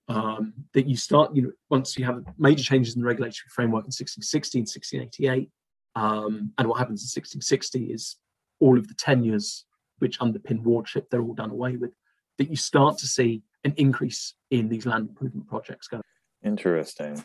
um, 0.09 0.53
that 0.73 0.87
you 0.87 0.97
start 0.97 1.35
you 1.35 1.43
know 1.43 1.53
once 1.71 1.99
you 1.99 2.05
have 2.05 2.25
major 2.39 2.65
changes 2.65 2.95
in 2.95 3.03
the 3.03 3.07
regulatory 3.07 3.49
framework 3.51 3.85
in 3.85 3.93
1660 3.93 4.59
and 4.59 4.67
1688, 4.67 5.51
um, 5.95 6.53
and 6.59 6.69
what 6.69 6.79
happens 6.79 7.03
in 7.03 7.07
1660 7.07 7.93
is 7.93 8.17
all 8.61 8.79
of 8.79 8.89
the 8.89 8.95
tenures 8.95 9.65
which 9.99 10.19
underpin 10.19 10.63
wardship 10.63 11.09
they're 11.11 11.23
all 11.23 11.35
done 11.35 11.51
away 11.51 11.77
with. 11.77 11.93
That 12.39 12.51
you 12.51 12.57
start 12.57 12.99
to 12.99 13.07
see 13.07 13.43
an 13.65 13.75
increase 13.77 14.35
in 14.51 14.69
these 14.69 14.87
land 14.87 15.11
improvement 15.11 15.49
projects 15.49 15.87
going. 15.87 16.03
Interesting 16.45 17.23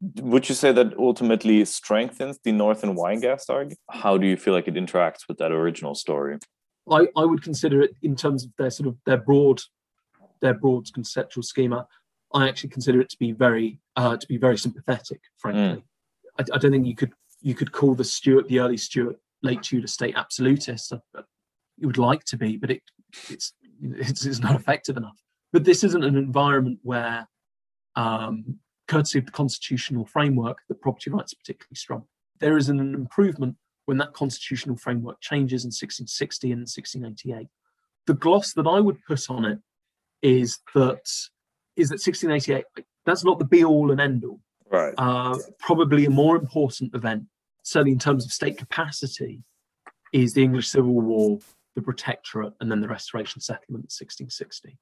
would 0.00 0.48
you 0.48 0.54
say 0.54 0.72
that 0.72 0.96
ultimately 0.98 1.64
strengthens 1.64 2.38
the 2.42 2.52
North 2.52 2.82
and 2.82 2.96
Weingast 2.96 3.50
argument? 3.50 3.78
How 3.90 4.16
do 4.16 4.26
you 4.26 4.36
feel 4.36 4.54
like 4.54 4.66
it 4.66 4.74
interacts 4.74 5.28
with 5.28 5.38
that 5.38 5.52
original 5.52 5.94
story? 5.94 6.38
I, 6.90 7.06
I 7.16 7.24
would 7.24 7.42
consider 7.42 7.82
it 7.82 7.94
in 8.02 8.16
terms 8.16 8.44
of 8.44 8.50
their 8.56 8.70
sort 8.70 8.88
of 8.88 8.96
their 9.04 9.18
broad 9.18 9.60
their 10.40 10.54
broad 10.54 10.92
conceptual 10.94 11.42
schema. 11.42 11.86
I 12.32 12.48
actually 12.48 12.70
consider 12.70 13.00
it 13.00 13.10
to 13.10 13.18
be 13.18 13.32
very 13.32 13.78
uh, 13.96 14.16
to 14.16 14.26
be 14.26 14.38
very 14.38 14.56
sympathetic, 14.56 15.20
frankly. 15.36 15.82
Mm. 15.82 15.82
I, 16.38 16.56
I, 16.56 16.58
don't 16.58 16.70
think 16.70 16.86
you 16.86 16.96
could 16.96 17.12
you 17.42 17.54
could 17.54 17.72
call 17.72 17.94
the 17.94 18.04
Stuart 18.04 18.48
the 18.48 18.60
early 18.60 18.78
Stuart 18.78 19.16
late 19.42 19.62
Tudor 19.62 19.86
state 19.86 20.14
absolutist. 20.16 20.92
You 21.76 21.86
would 21.86 21.98
like 21.98 22.24
to 22.24 22.38
be, 22.38 22.56
but 22.56 22.70
it 22.70 22.82
it's 23.28 23.52
it's, 23.82 24.24
it's 24.24 24.40
not 24.40 24.54
effective 24.54 24.96
enough. 24.96 25.18
But 25.52 25.64
this 25.64 25.82
isn't 25.84 26.04
an 26.04 26.16
environment 26.16 26.78
where 26.82 27.28
um, 27.96 28.58
courtesy 28.88 29.18
of 29.18 29.26
the 29.26 29.32
constitutional 29.32 30.04
framework, 30.04 30.58
that 30.68 30.80
property 30.80 31.10
rights 31.10 31.32
are 31.32 31.36
particularly 31.36 31.76
strong. 31.76 32.04
There 32.38 32.56
is 32.56 32.68
an 32.68 32.80
improvement 32.80 33.56
when 33.86 33.98
that 33.98 34.12
constitutional 34.12 34.76
framework 34.76 35.20
changes 35.20 35.64
in 35.64 35.68
1660 35.68 36.52
and 36.52 36.60
1688. 36.60 37.48
The 38.06 38.14
gloss 38.14 38.52
that 38.54 38.66
I 38.66 38.80
would 38.80 39.04
put 39.04 39.28
on 39.30 39.44
it 39.44 39.58
is 40.22 40.58
that 40.74 41.06
is 41.76 41.88
that 41.88 41.94
1688 41.94 42.64
that's 43.06 43.24
not 43.24 43.38
the 43.38 43.44
be 43.44 43.64
all 43.64 43.90
and 43.90 44.00
end 44.00 44.24
all. 44.24 44.40
Right. 44.70 44.94
Uh, 44.96 45.36
probably 45.58 46.04
a 46.04 46.10
more 46.10 46.36
important 46.36 46.94
event, 46.94 47.24
certainly 47.62 47.92
in 47.92 47.98
terms 47.98 48.24
of 48.24 48.32
state 48.32 48.58
capacity, 48.58 49.42
is 50.12 50.34
the 50.34 50.42
English 50.42 50.68
Civil 50.68 51.00
War, 51.00 51.38
the 51.80 51.84
Protectorate, 51.84 52.52
and 52.60 52.70
then 52.70 52.80
the 52.80 52.88
Restoration 52.88 53.40
Settlement 53.40 53.84
in 53.84 53.90
1660. 53.90 54.78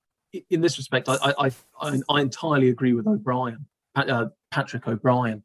In 0.50 0.60
this 0.60 0.76
respect, 0.76 1.08
I, 1.08 1.16
I, 1.38 1.50
I, 1.80 2.00
I 2.10 2.20
entirely 2.20 2.68
agree 2.68 2.92
with 2.92 3.06
O'Brien 3.06 3.66
uh, 4.06 4.26
Patrick 4.50 4.86
O'Brien, 4.86 5.42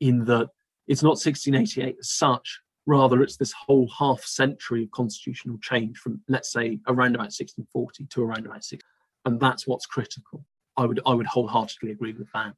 in 0.00 0.24
that 0.26 0.48
it's 0.86 1.02
not 1.02 1.10
1688 1.10 1.96
as 1.98 2.10
such, 2.10 2.60
rather 2.86 3.22
it's 3.22 3.36
this 3.36 3.52
whole 3.52 3.88
half 3.98 4.22
century 4.24 4.84
of 4.84 4.90
constitutional 4.90 5.58
change 5.62 5.98
from 5.98 6.20
let's 6.28 6.52
say 6.52 6.78
around 6.88 7.14
about 7.14 7.30
1640 7.32 8.06
to 8.06 8.22
around 8.22 8.46
about 8.46 8.64
60, 8.64 8.84
and 9.24 9.38
that's 9.40 9.66
what's 9.66 9.86
critical. 9.86 10.44
I 10.76 10.86
would 10.86 11.00
I 11.06 11.14
would 11.14 11.26
wholeheartedly 11.26 11.90
agree 11.90 12.12
with 12.12 12.28
that. 12.32 12.54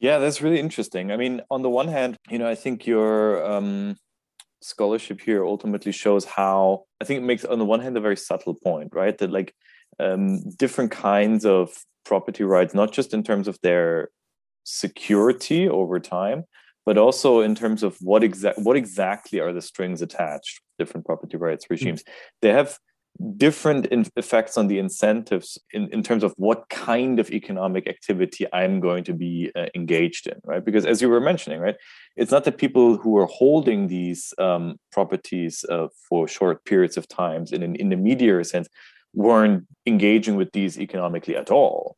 Yeah, 0.00 0.18
that's 0.18 0.42
really 0.42 0.58
interesting. 0.58 1.12
I 1.12 1.16
mean, 1.16 1.42
on 1.50 1.62
the 1.62 1.70
one 1.70 1.88
hand, 1.88 2.16
you 2.28 2.38
know, 2.38 2.48
I 2.48 2.56
think 2.56 2.86
your 2.86 3.44
um, 3.44 3.96
scholarship 4.62 5.20
here 5.20 5.44
ultimately 5.44 5.92
shows 5.92 6.24
how 6.24 6.84
I 7.00 7.04
think 7.04 7.18
it 7.18 7.24
makes 7.24 7.44
on 7.44 7.58
the 7.58 7.64
one 7.64 7.80
hand 7.80 7.96
a 7.96 8.00
very 8.00 8.16
subtle 8.16 8.54
point, 8.54 8.90
right? 8.94 9.16
That 9.18 9.30
like 9.30 9.54
um, 9.98 10.50
different 10.50 10.90
kinds 10.90 11.44
of 11.44 11.70
property 12.04 12.44
rights, 12.44 12.74
not 12.74 12.92
just 12.92 13.14
in 13.14 13.22
terms 13.22 13.48
of 13.48 13.58
their 13.62 14.08
security 14.64 15.68
over 15.68 16.00
time, 16.00 16.44
but 16.84 16.98
also 16.98 17.40
in 17.40 17.54
terms 17.54 17.82
of 17.82 17.96
what 18.00 18.24
exact 18.24 18.58
what 18.58 18.76
exactly 18.76 19.40
are 19.40 19.52
the 19.52 19.62
strings 19.62 20.02
attached 20.02 20.60
different 20.78 21.06
property 21.06 21.36
rights 21.36 21.66
hmm. 21.66 21.74
regimes. 21.74 22.02
Mm-hmm. 22.02 22.12
They 22.42 22.52
have 22.52 22.78
different 23.36 23.86
effects 24.16 24.56
on 24.56 24.68
the 24.68 24.78
incentives 24.78 25.58
in, 25.72 25.88
in 25.92 26.02
terms 26.02 26.24
of 26.24 26.32
what 26.36 26.68
kind 26.68 27.20
of 27.20 27.30
economic 27.30 27.86
activity 27.86 28.46
I'm 28.52 28.80
going 28.80 29.04
to 29.04 29.12
be 29.12 29.52
uh, 29.54 29.66
engaged 29.74 30.26
in, 30.26 30.40
right? 30.44 30.64
Because 30.64 30.86
as 30.86 31.00
you 31.00 31.08
were 31.08 31.20
mentioning, 31.20 31.60
right, 31.60 31.76
it's 32.16 32.32
not 32.32 32.44
that 32.44 32.58
people 32.58 32.96
who 32.96 33.16
are 33.18 33.26
holding 33.26 33.88
these 33.88 34.34
um, 34.38 34.76
properties 34.90 35.64
uh, 35.68 35.88
for 36.08 36.26
short 36.26 36.64
periods 36.64 36.96
of 36.96 37.06
times 37.08 37.52
in 37.52 37.62
an 37.62 37.76
intermediary 37.76 38.44
sense 38.44 38.68
weren't 39.14 39.66
engaging 39.86 40.36
with 40.36 40.52
these 40.52 40.78
economically 40.78 41.36
at 41.36 41.50
all 41.50 41.96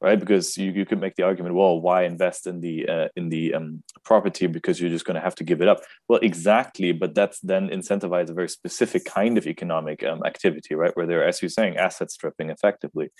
right? 0.00 0.18
Because 0.18 0.56
you, 0.56 0.70
you 0.72 0.84
could 0.84 1.00
make 1.00 1.14
the 1.16 1.22
argument, 1.22 1.54
well, 1.54 1.80
why 1.80 2.04
invest 2.04 2.46
in 2.46 2.60
the 2.60 2.88
uh, 2.88 3.08
in 3.16 3.28
the 3.28 3.54
um, 3.54 3.82
property 4.04 4.46
because 4.46 4.80
you're 4.80 4.90
just 4.90 5.04
going 5.04 5.14
to 5.14 5.20
have 5.20 5.34
to 5.36 5.44
give 5.44 5.60
it 5.62 5.68
up? 5.68 5.80
Well, 6.08 6.20
exactly, 6.22 6.92
but 6.92 7.14
that's 7.14 7.40
then 7.40 7.68
incentivize 7.68 8.30
a 8.30 8.34
very 8.34 8.48
specific 8.48 9.04
kind 9.04 9.38
of 9.38 9.46
economic 9.46 10.04
um, 10.04 10.22
activity, 10.24 10.74
right? 10.74 10.96
Where 10.96 11.06
they're, 11.06 11.26
as 11.26 11.40
you're 11.40 11.48
saying, 11.48 11.76
asset 11.76 12.10
stripping 12.10 12.50
effectively. 12.50 13.10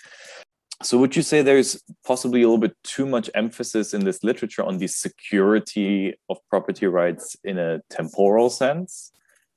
So 0.83 0.99
would 0.99 1.15
you 1.17 1.23
say 1.23 1.41
there's 1.41 1.83
possibly 2.05 2.43
a 2.43 2.47
little 2.47 2.59
bit 2.59 2.77
too 2.83 3.07
much 3.07 3.31
emphasis 3.35 3.95
in 3.95 4.05
this 4.05 4.25
literature 4.25 4.65
on 4.65 4.79
the 4.79 4.89
security 4.89 6.15
of 6.29 6.39
property 6.51 6.87
rights 6.87 7.37
in 7.45 7.59
a 7.59 7.81
temporal 7.91 8.51
sense, 8.51 9.13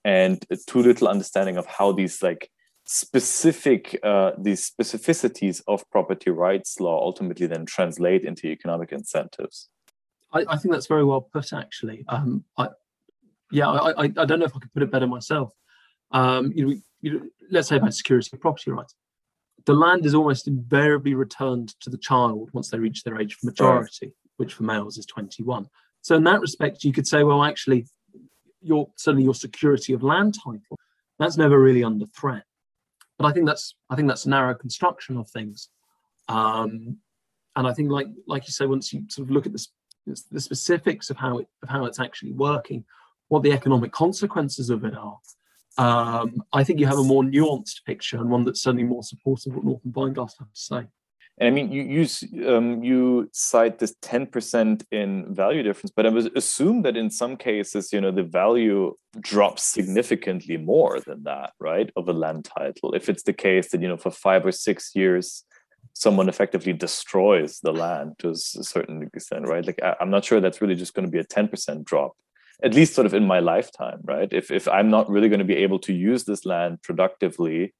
and 0.05 0.45
too 0.67 0.81
little 0.81 1.07
understanding 1.07 1.57
of 1.57 1.65
how 1.65 1.91
these 1.91 2.21
like 2.21 2.49
specific 2.87 3.99
uh, 4.01 4.31
the 4.37 4.53
specificities 4.53 5.61
of 5.67 5.87
property 5.91 6.31
rights 6.31 6.79
law 6.79 6.99
ultimately 6.99 7.45
then 7.45 7.65
translate 7.65 8.23
into 8.23 8.47
economic 8.47 8.91
incentives? 8.91 9.69
I, 10.33 10.45
I 10.47 10.57
think 10.57 10.73
that's 10.73 10.87
very 10.87 11.03
well 11.03 11.21
put 11.21 11.53
actually. 11.53 12.05
Um, 12.07 12.43
I, 12.57 12.69
yeah 13.51 13.69
I, 13.69 14.03
I, 14.03 14.07
don't 14.07 14.39
know 14.39 14.45
if 14.45 14.55
i 14.55 14.59
could 14.59 14.73
put 14.73 14.83
it 14.83 14.91
better 14.91 15.07
myself. 15.07 15.53
Um, 16.11 16.51
you 16.55 16.65
know, 16.65 16.75
you 17.01 17.13
know, 17.13 17.21
let's 17.51 17.67
say 17.67 17.77
about 17.77 17.93
security 17.93 18.29
of 18.33 18.41
property 18.41 18.71
rights. 18.71 18.95
The 19.65 19.73
land 19.73 20.05
is 20.05 20.15
almost 20.15 20.47
invariably 20.47 21.13
returned 21.13 21.77
to 21.81 21.89
the 21.89 21.97
child 21.97 22.49
once 22.53 22.69
they 22.69 22.79
reach 22.79 23.03
their 23.03 23.19
age 23.19 23.33
of 23.33 23.43
majority 23.43 24.13
which 24.37 24.53
for 24.53 24.63
males 24.63 24.97
is 24.97 25.05
21 25.07 25.67
so 26.01 26.15
in 26.15 26.23
that 26.23 26.39
respect 26.39 26.83
you 26.83 26.93
could 26.93 27.07
say 27.07 27.23
well 27.23 27.43
actually 27.43 27.85
your 28.61 28.87
certainly 28.95 29.23
your 29.23 29.33
security 29.33 29.93
of 29.93 30.03
land 30.03 30.35
title 30.35 30.79
that's 31.19 31.37
never 31.37 31.59
really 31.59 31.83
under 31.83 32.05
threat 32.15 32.43
but 33.17 33.25
I 33.25 33.31
think 33.31 33.45
that's 33.45 33.75
I 33.89 33.95
think 33.95 34.07
that's 34.07 34.25
a 34.25 34.29
narrow 34.29 34.53
construction 34.53 35.17
of 35.17 35.29
things. 35.29 35.69
Um, 36.29 36.97
and 37.55 37.67
I 37.67 37.73
think, 37.73 37.89
like 37.89 38.07
like 38.27 38.45
you 38.47 38.51
say, 38.51 38.65
once 38.65 38.93
you 38.93 39.03
sort 39.09 39.27
of 39.27 39.31
look 39.31 39.45
at 39.45 39.53
the, 39.53 39.67
the 40.31 40.39
specifics 40.39 41.09
of 41.09 41.17
how 41.17 41.39
it 41.39 41.47
of 41.63 41.69
how 41.69 41.85
it's 41.85 41.99
actually 41.99 42.33
working, 42.33 42.85
what 43.29 43.43
the 43.43 43.51
economic 43.51 43.91
consequences 43.91 44.69
of 44.69 44.85
it 44.85 44.93
are, 44.95 45.17
um, 45.77 46.43
I 46.53 46.63
think 46.63 46.79
you 46.79 46.87
have 46.87 46.99
a 46.99 47.03
more 47.03 47.23
nuanced 47.23 47.83
picture 47.85 48.17
and 48.17 48.29
one 48.29 48.43
that's 48.43 48.61
certainly 48.61 48.83
more 48.83 49.03
supportive 49.03 49.53
of 49.53 49.57
what 49.57 49.65
North 49.65 49.85
and 49.85 49.93
Weingast 49.93 50.39
have 50.39 50.51
to 50.51 50.59
say. 50.59 50.87
And 51.39 51.47
I 51.47 51.51
mean, 51.51 51.71
you 51.71 51.83
you 51.83 52.49
um, 52.49 52.83
you 52.83 53.29
cite 53.31 53.77
this 53.77 53.95
ten 54.01 54.25
percent 54.25 54.83
in 54.91 55.35
value 55.35 55.61
difference, 55.61 55.91
but 55.95 56.07
I 56.07 56.09
would 56.09 56.35
assume 56.35 56.81
that 56.81 56.97
in 56.97 57.11
some 57.11 57.37
cases, 57.37 57.93
you 57.93 58.01
know, 58.01 58.11
the 58.11 58.23
value 58.23 58.95
drops 59.19 59.63
significantly 59.63 60.57
more 60.57 60.99
than 60.99 61.23
that, 61.23 61.51
right, 61.59 61.91
of 61.95 62.09
a 62.09 62.13
land 62.13 62.45
title. 62.45 62.95
If 62.95 63.07
it's 63.07 63.23
the 63.23 63.33
case 63.33 63.69
that 63.69 63.81
you 63.81 63.87
know, 63.87 63.97
for 63.97 64.09
five 64.09 64.47
or 64.47 64.51
six 64.51 64.95
years, 64.95 65.43
someone 65.93 66.27
effectively 66.27 66.73
destroys 66.73 67.59
the 67.59 67.71
land 67.71 68.13
to 68.19 68.29
a 68.29 68.35
certain 68.35 69.03
extent, 69.03 69.47
right? 69.47 69.65
Like, 69.65 69.79
I, 69.83 69.95
I'm 70.01 70.09
not 70.09 70.25
sure 70.25 70.41
that's 70.41 70.61
really 70.61 70.75
just 70.75 70.95
going 70.95 71.05
to 71.05 71.11
be 71.11 71.19
a 71.19 71.23
ten 71.23 71.47
percent 71.47 71.85
drop, 71.85 72.13
at 72.63 72.73
least 72.73 72.95
sort 72.95 73.05
of 73.05 73.13
in 73.13 73.27
my 73.27 73.41
lifetime, 73.41 73.99
right? 74.03 74.33
If 74.33 74.49
if 74.49 74.67
I'm 74.67 74.89
not 74.89 75.07
really 75.07 75.29
going 75.29 75.45
to 75.45 75.53
be 75.53 75.57
able 75.57 75.79
to 75.79 75.93
use 75.93 76.23
this 76.23 76.45
land 76.45 76.81
productively 76.81 77.75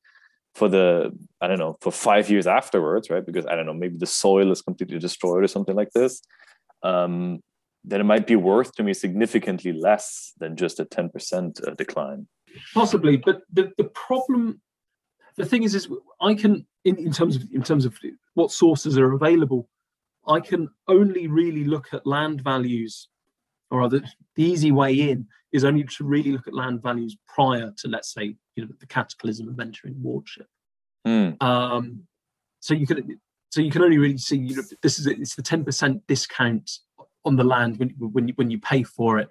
for 0.58 0.68
the 0.68 1.12
i 1.40 1.48
don't 1.48 1.60
know 1.60 1.78
for 1.82 1.92
five 1.92 2.30
years 2.32 2.48
afterwards 2.48 3.10
right? 3.12 3.26
Because 3.30 3.46
i 3.46 3.56
don't 3.56 3.68
know 3.68 3.80
maybe 3.84 3.98
the 3.98 4.14
soil 4.24 4.52
is 4.52 4.62
completely 4.62 5.00
destroyed 5.00 5.44
or 5.44 5.48
something 5.56 5.76
like 5.76 5.92
this. 5.92 6.22
Um, 6.84 7.42
then 7.84 8.02
it 8.02 8.10
might 8.14 8.28
be 8.28 8.36
worth 8.36 8.74
to 8.76 8.84
me 8.84 8.94
significantly 8.94 9.72
less 9.72 10.34
than 10.40 10.58
just 10.58 10.80
a 10.80 10.86
10% 10.86 11.66
uh, 11.66 11.74
decline. 11.76 12.28
Possibly 12.74 13.18
but 13.18 13.42
the, 13.54 13.72
the 13.78 13.90
problem 14.08 14.62
the 15.38 15.46
thing 15.46 15.64
is 15.64 15.76
is 15.76 15.88
i 16.30 16.34
can 16.34 16.66
in, 16.86 16.96
in 16.98 17.12
terms 17.12 17.36
of 17.36 17.44
in 17.54 17.64
terms 17.70 17.86
of 17.86 17.94
what 18.34 18.52
sources 18.52 18.98
are 18.98 19.14
available 19.14 19.70
i 20.28 20.40
can 20.40 20.68
only 20.88 21.28
really 21.28 21.66
look 21.74 21.88
at 21.94 22.08
land 22.16 22.42
values 22.42 23.10
or 23.70 23.80
rather, 23.80 24.02
the 24.36 24.44
easy 24.44 24.72
way 24.72 24.94
in 24.94 25.28
is 25.52 25.64
only 25.64 25.84
to 25.84 26.04
really 26.04 26.32
look 26.32 26.48
at 26.48 26.54
land 26.54 26.82
values 26.82 27.18
prior 27.28 27.74
to, 27.78 27.88
let's 27.88 28.14
say, 28.14 28.36
you 28.56 28.66
know, 28.66 28.70
the 28.80 28.86
cataclysm 28.86 29.48
of 29.50 29.60
entering 29.60 29.96
wardship. 30.02 30.48
Mm. 31.06 31.42
Um, 31.42 32.04
so 32.60 32.74
you 32.74 32.88
can 32.88 33.20
so 33.50 33.62
you 33.62 33.72
can 33.72 33.82
only 33.82 33.98
really 33.98 34.18
see 34.18 34.38
you 34.38 34.58
know, 34.58 34.64
this 34.82 35.00
is 35.00 35.08
it's 35.08 35.36
the 35.36 35.42
ten 35.42 35.64
percent 35.64 36.06
discount 36.08 36.70
on 37.24 37.36
the 37.36 37.44
land 37.44 37.78
when 37.78 37.90
when 37.98 38.28
you, 38.28 38.34
when 38.36 38.52
you 38.52 38.60
pay 38.60 38.84
for 38.84 39.20
it, 39.20 39.30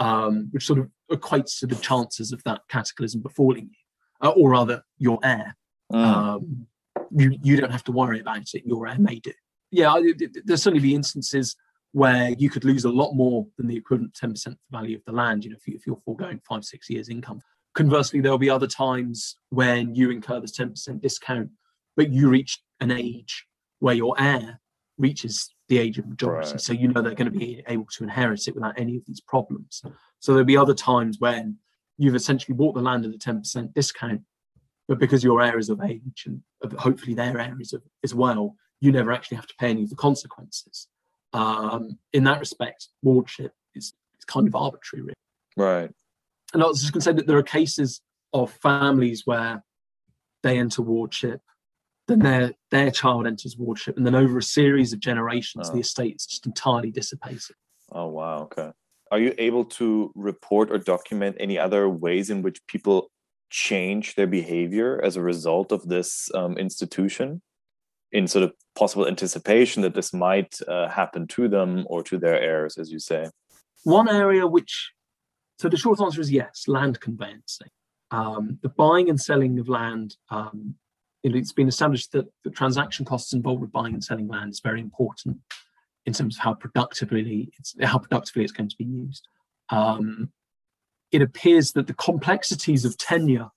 um, 0.00 0.48
which 0.52 0.66
sort 0.66 0.78
of 0.78 0.90
equates 1.10 1.58
to 1.60 1.66
the 1.66 1.76
chances 1.76 2.32
of 2.32 2.42
that 2.44 2.62
cataclysm 2.68 3.20
befalling 3.20 3.70
you, 3.70 4.26
uh, 4.26 4.30
or 4.30 4.50
rather 4.50 4.82
your 4.98 5.18
heir. 5.22 5.56
Mm. 5.92 6.04
Um, 6.04 6.66
you 7.10 7.38
you 7.42 7.56
don't 7.56 7.70
have 7.70 7.84
to 7.84 7.92
worry 7.92 8.20
about 8.20 8.54
it. 8.54 8.62
Your 8.64 8.86
heir 8.86 8.98
may 8.98 9.18
do. 9.18 9.32
Yeah, 9.70 10.00
there's 10.44 10.62
certainly 10.62 10.82
be 10.82 10.94
instances 10.94 11.56
where 11.92 12.30
you 12.30 12.50
could 12.50 12.64
lose 12.64 12.84
a 12.84 12.90
lot 12.90 13.12
more 13.14 13.46
than 13.56 13.66
the 13.66 13.76
equivalent 13.76 14.14
10% 14.14 14.46
of 14.46 14.52
the 14.52 14.58
value 14.70 14.96
of 14.96 15.04
the 15.06 15.12
land, 15.12 15.44
you 15.44 15.50
know, 15.50 15.56
if, 15.56 15.66
you, 15.66 15.74
if 15.74 15.86
you're 15.86 16.00
foregoing 16.04 16.40
five, 16.48 16.64
six 16.64 16.90
years 16.90 17.08
income. 17.08 17.40
Conversely, 17.74 18.20
there'll 18.20 18.38
be 18.38 18.50
other 18.50 18.66
times 18.66 19.36
when 19.50 19.94
you 19.94 20.10
incur 20.10 20.40
this 20.40 20.56
10% 20.58 21.00
discount, 21.00 21.48
but 21.96 22.12
you 22.12 22.28
reach 22.28 22.60
an 22.80 22.90
age 22.90 23.46
where 23.78 23.94
your 23.94 24.14
heir 24.18 24.60
reaches 24.98 25.54
the 25.68 25.78
age 25.78 25.98
of 25.98 26.06
majority. 26.06 26.52
Right. 26.52 26.60
So 26.60 26.72
you 26.72 26.88
know 26.88 27.02
they're 27.02 27.14
going 27.14 27.32
to 27.32 27.38
be 27.38 27.62
able 27.68 27.86
to 27.96 28.04
inherit 28.04 28.48
it 28.48 28.54
without 28.54 28.78
any 28.78 28.96
of 28.96 29.02
these 29.06 29.20
problems. 29.20 29.82
So 30.18 30.32
there'll 30.32 30.44
be 30.44 30.56
other 30.56 30.74
times 30.74 31.18
when 31.20 31.56
you've 31.96 32.14
essentially 32.14 32.54
bought 32.54 32.74
the 32.74 32.82
land 32.82 33.04
at 33.04 33.14
a 33.14 33.18
10% 33.18 33.74
discount, 33.74 34.22
but 34.88 34.98
because 34.98 35.22
your 35.22 35.42
heir 35.42 35.58
is 35.58 35.68
of 35.68 35.80
age 35.82 36.26
and 36.26 36.42
hopefully 36.78 37.14
their 37.14 37.38
heir 37.38 37.56
is 37.60 37.72
of, 37.72 37.82
as 38.02 38.14
well, 38.14 38.56
you 38.80 38.92
never 38.92 39.12
actually 39.12 39.36
have 39.36 39.46
to 39.46 39.54
pay 39.58 39.70
any 39.70 39.82
of 39.82 39.90
the 39.90 39.96
consequences. 39.96 40.88
Um, 41.32 41.98
in 42.12 42.24
that 42.24 42.40
respect, 42.40 42.88
wardship 43.02 43.52
is, 43.74 43.92
is 44.18 44.24
kind 44.26 44.46
of 44.46 44.54
arbitrary, 44.54 45.02
really. 45.02 45.14
Right. 45.56 45.90
And 46.54 46.62
I 46.62 46.66
was 46.66 46.80
just 46.80 46.92
going 46.92 47.00
to 47.00 47.04
say 47.04 47.12
that 47.12 47.26
there 47.26 47.36
are 47.36 47.42
cases 47.42 48.00
of 48.32 48.52
families 48.52 49.22
where 49.26 49.62
they 50.42 50.58
enter 50.58 50.82
wardship, 50.82 51.40
then 52.06 52.20
their 52.20 52.52
their 52.70 52.90
child 52.90 53.26
enters 53.26 53.56
wardship, 53.58 53.96
and 53.96 54.06
then 54.06 54.14
over 54.14 54.38
a 54.38 54.42
series 54.42 54.92
of 54.92 55.00
generations, 55.00 55.68
oh. 55.68 55.74
the 55.74 55.80
estate 55.80 56.16
is 56.16 56.26
just 56.26 56.46
entirely 56.46 56.90
dissipated. 56.90 57.56
Oh 57.92 58.06
wow! 58.06 58.42
Okay. 58.44 58.70
Are 59.10 59.18
you 59.18 59.34
able 59.38 59.64
to 59.64 60.12
report 60.14 60.70
or 60.70 60.78
document 60.78 61.36
any 61.40 61.58
other 61.58 61.88
ways 61.88 62.30
in 62.30 62.42
which 62.42 62.66
people 62.66 63.10
change 63.50 64.14
their 64.14 64.26
behavior 64.26 65.00
as 65.02 65.16
a 65.16 65.22
result 65.22 65.72
of 65.72 65.88
this 65.88 66.30
um, 66.34 66.58
institution? 66.58 67.40
In 68.12 68.26
sort 68.26 68.44
of 68.44 68.52
possible 68.76 69.06
anticipation 69.06 69.82
that 69.82 69.94
this 69.94 70.12
might 70.12 70.58
uh, 70.66 70.88
happen 70.88 71.26
to 71.28 71.48
them 71.48 71.84
or 71.88 72.02
to 72.04 72.18
their 72.18 72.40
heirs, 72.40 72.78
as 72.78 72.90
you 72.90 72.98
say? 72.98 73.28
One 73.84 74.08
area 74.08 74.46
which, 74.46 74.92
so 75.58 75.68
the 75.68 75.76
short 75.76 76.00
answer 76.00 76.20
is 76.20 76.32
yes, 76.32 76.64
land 76.66 77.00
conveyancing. 77.00 77.68
Um, 78.10 78.58
the 78.62 78.70
buying 78.70 79.10
and 79.10 79.20
selling 79.20 79.58
of 79.58 79.68
land, 79.68 80.16
um, 80.30 80.76
it's 81.22 81.52
been 81.52 81.68
established 81.68 82.12
that 82.12 82.26
the 82.44 82.50
transaction 82.50 83.04
costs 83.04 83.32
involved 83.32 83.60
with 83.60 83.72
buying 83.72 83.92
and 83.92 84.02
selling 84.02 84.28
land 84.28 84.52
is 84.52 84.60
very 84.60 84.80
important 84.80 85.38
in 86.06 86.12
terms 86.14 86.36
of 86.36 86.42
how 86.42 86.54
productively 86.54 87.50
it's 87.58 87.74
how 87.82 87.98
productively 87.98 88.42
it's 88.42 88.52
going 88.52 88.70
to 88.70 88.76
be 88.76 88.84
used. 88.84 89.28
Um, 89.68 90.30
it 91.12 91.20
appears 91.20 91.72
that 91.72 91.86
the 91.86 91.94
complexities 91.94 92.84
of 92.84 92.96
tenure 92.96 93.48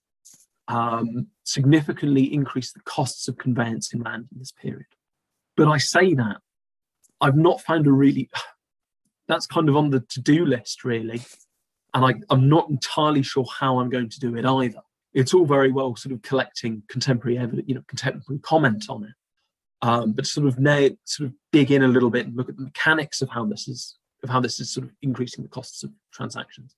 um, 0.68 1.28
significantly 1.44 2.34
increase 2.34 2.72
the 2.72 2.82
costs 2.82 3.28
of 3.28 3.38
conveyancing 3.38 4.02
land 4.02 4.28
in 4.32 4.40
this 4.40 4.52
period. 4.52 4.86
But 5.58 5.68
I 5.68 5.78
say 5.78 6.14
that 6.14 6.38
I've 7.20 7.36
not 7.36 7.62
found 7.62 7.88
a 7.88 7.92
really 7.92 8.30
that's 9.28 9.48
kind 9.48 9.70
of 9.70 9.78
on 9.78 9.90
the 9.90 10.02
to-do 10.02 10.46
list 10.46 10.84
really, 10.84 11.22
and 11.94 12.06
I, 12.06 12.14
I'm 12.30 12.50
not 12.50 12.70
entirely 12.70 13.24
sure 13.24 13.46
how 13.46 13.80
I'm 13.80 13.90
going 13.90 14.10
to 14.10 14.20
do 14.20 14.36
it 14.36 14.46
either. 14.46 14.82
It's 15.14 15.34
all 15.34 15.46
very 15.46 15.72
well 15.72 15.96
sort 15.96 16.14
of 16.14 16.22
collecting 16.22 16.84
contemporary 16.88 17.38
evidence, 17.38 17.68
you 17.68 17.76
know, 17.76 17.84
contemporary 17.88 18.40
comment 18.40 18.86
on 18.90 19.04
it, 19.04 19.14
um, 19.82 20.14
but 20.14 20.26
sort 20.26 20.48
of 20.48 20.58
now 20.60 20.90
sort 21.06 21.30
of 21.30 21.36
dig 21.52 21.72
in 21.72 21.84
a 21.84 21.88
little 21.88 22.10
bit 22.10 22.28
and 22.28 22.36
look 22.36 22.50
at 22.50 22.56
the 22.56 22.64
mechanics 22.64 23.22
of 23.22 23.30
how 23.30 23.46
this 23.46 23.68
is 23.68 23.98
of 24.24 24.30
how 24.30 24.40
this 24.40 24.60
is 24.60 24.72
sort 24.72 24.86
of 24.86 24.92
increasing 25.02 25.44
the 25.44 25.50
costs 25.50 25.84
of 25.84 25.92
transactions. 26.14 26.76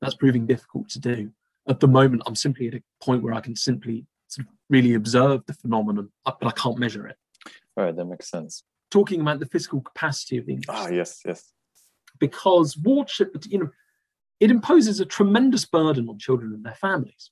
That's 0.00 0.14
proving 0.14 0.46
difficult 0.46 0.88
to 0.90 0.98
do 0.98 1.30
at 1.68 1.80
the 1.80 1.88
moment, 1.88 2.22
I'm 2.26 2.34
simply 2.34 2.68
at 2.68 2.74
a 2.74 2.82
point 3.02 3.22
where 3.22 3.34
I 3.34 3.40
can 3.40 3.56
simply 3.56 4.06
sort 4.28 4.46
of 4.46 4.54
really 4.68 4.94
observe 4.94 5.42
the 5.46 5.54
phenomenon, 5.54 6.10
uh, 6.26 6.32
but 6.40 6.48
I 6.48 6.52
can't 6.52 6.78
measure 6.78 7.06
it. 7.06 7.16
All 7.76 7.84
right, 7.84 7.96
that 7.96 8.04
makes 8.04 8.30
sense. 8.30 8.62
Talking 8.90 9.20
about 9.20 9.40
the 9.40 9.46
fiscal 9.46 9.80
capacity 9.80 10.38
of 10.38 10.46
the 10.46 10.52
industry. 10.52 10.76
Ah, 10.76 10.88
yes, 10.88 11.20
yes. 11.24 11.52
Because 12.20 12.76
wardship, 12.76 13.34
you 13.48 13.58
know, 13.58 13.70
it 14.40 14.50
imposes 14.50 15.00
a 15.00 15.04
tremendous 15.04 15.64
burden 15.64 16.08
on 16.08 16.18
children 16.18 16.52
and 16.52 16.64
their 16.64 16.74
families. 16.74 17.30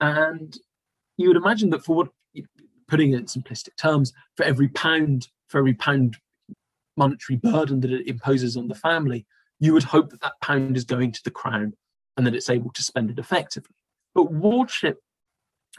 And 0.00 0.56
you 1.16 1.28
would 1.28 1.36
imagine 1.36 1.70
that 1.70 1.84
for 1.84 1.96
what, 1.96 2.08
putting 2.88 3.12
it 3.12 3.18
in 3.18 3.24
simplistic 3.24 3.76
terms, 3.76 4.12
for 4.36 4.44
every 4.44 4.68
pound, 4.68 5.28
for 5.48 5.58
every 5.58 5.74
pound 5.74 6.16
monetary 6.96 7.36
burden 7.38 7.80
that 7.80 7.92
it 7.92 8.06
imposes 8.06 8.56
on 8.56 8.68
the 8.68 8.74
family, 8.74 9.26
you 9.58 9.72
would 9.72 9.82
hope 9.82 10.10
that 10.10 10.20
that 10.20 10.40
pound 10.40 10.76
is 10.76 10.84
going 10.84 11.12
to 11.12 11.20
the 11.24 11.30
crown 11.30 11.74
and 12.16 12.26
that 12.26 12.34
it's 12.34 12.50
able 12.50 12.70
to 12.72 12.82
spend 12.82 13.10
it 13.10 13.18
effectively. 13.18 13.74
But 14.14 14.32
wardship, 14.32 15.00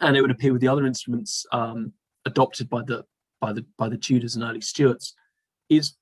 and 0.01 0.17
it 0.17 0.21
would 0.21 0.31
appear 0.31 0.51
with 0.51 0.61
the 0.61 0.67
other 0.67 0.85
instruments 0.85 1.45
um, 1.51 1.93
adopted 2.25 2.69
by 2.69 2.81
the 2.81 3.05
by 3.39 3.53
the 3.53 3.65
by 3.77 3.89
the 3.89 3.97
Tudors 3.97 4.35
and 4.35 4.43
early 4.43 4.61
Stuarts, 4.61 5.13
is 5.69 5.95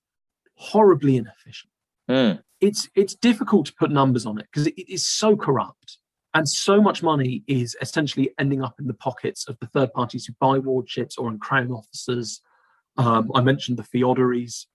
horribly 0.56 1.18
inefficient. 1.18 1.72
Mm. 2.10 2.42
It's 2.60 2.90
it's 2.96 3.16
difficult 3.16 3.68
to 3.68 3.74
put 3.74 3.92
numbers 3.92 4.26
on 4.26 4.40
it 4.40 4.48
because 4.52 4.68
it 4.68 4.92
is 4.92 5.06
so 5.06 5.36
corrupt, 5.36 5.98
and 6.34 6.48
so 6.48 6.82
much 6.82 7.04
money 7.04 7.44
is 7.48 7.78
essentially 7.82 8.32
ending 8.40 8.64
up 8.64 8.76
in 8.80 8.88
the 8.88 8.94
pockets 8.94 9.48
of 9.48 9.58
the 9.60 9.68
third 9.68 9.94
parties 9.94 10.26
who 10.26 10.34
buy 10.40 10.58
wardships 10.58 11.18
or 11.18 11.30
in 11.30 11.40
crown 11.40 11.72
officers. 11.72 12.42
Um, 12.98 13.32
I 13.36 13.42
mentioned 13.42 13.78
the 13.78 13.84
feodaries; 13.84 14.66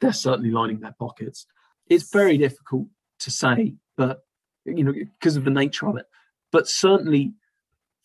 they're 0.00 0.12
certainly 0.12 0.50
lining 0.50 0.80
their 0.80 0.94
pockets. 0.98 1.46
It's 1.88 2.10
very 2.10 2.36
difficult 2.36 2.88
to 3.20 3.30
say, 3.30 3.74
but 3.96 4.25
you 4.66 4.84
know, 4.84 4.92
because 4.92 5.36
of 5.36 5.44
the 5.44 5.50
nature 5.50 5.88
of 5.88 5.96
it. 5.96 6.06
But 6.52 6.68
certainly, 6.68 7.32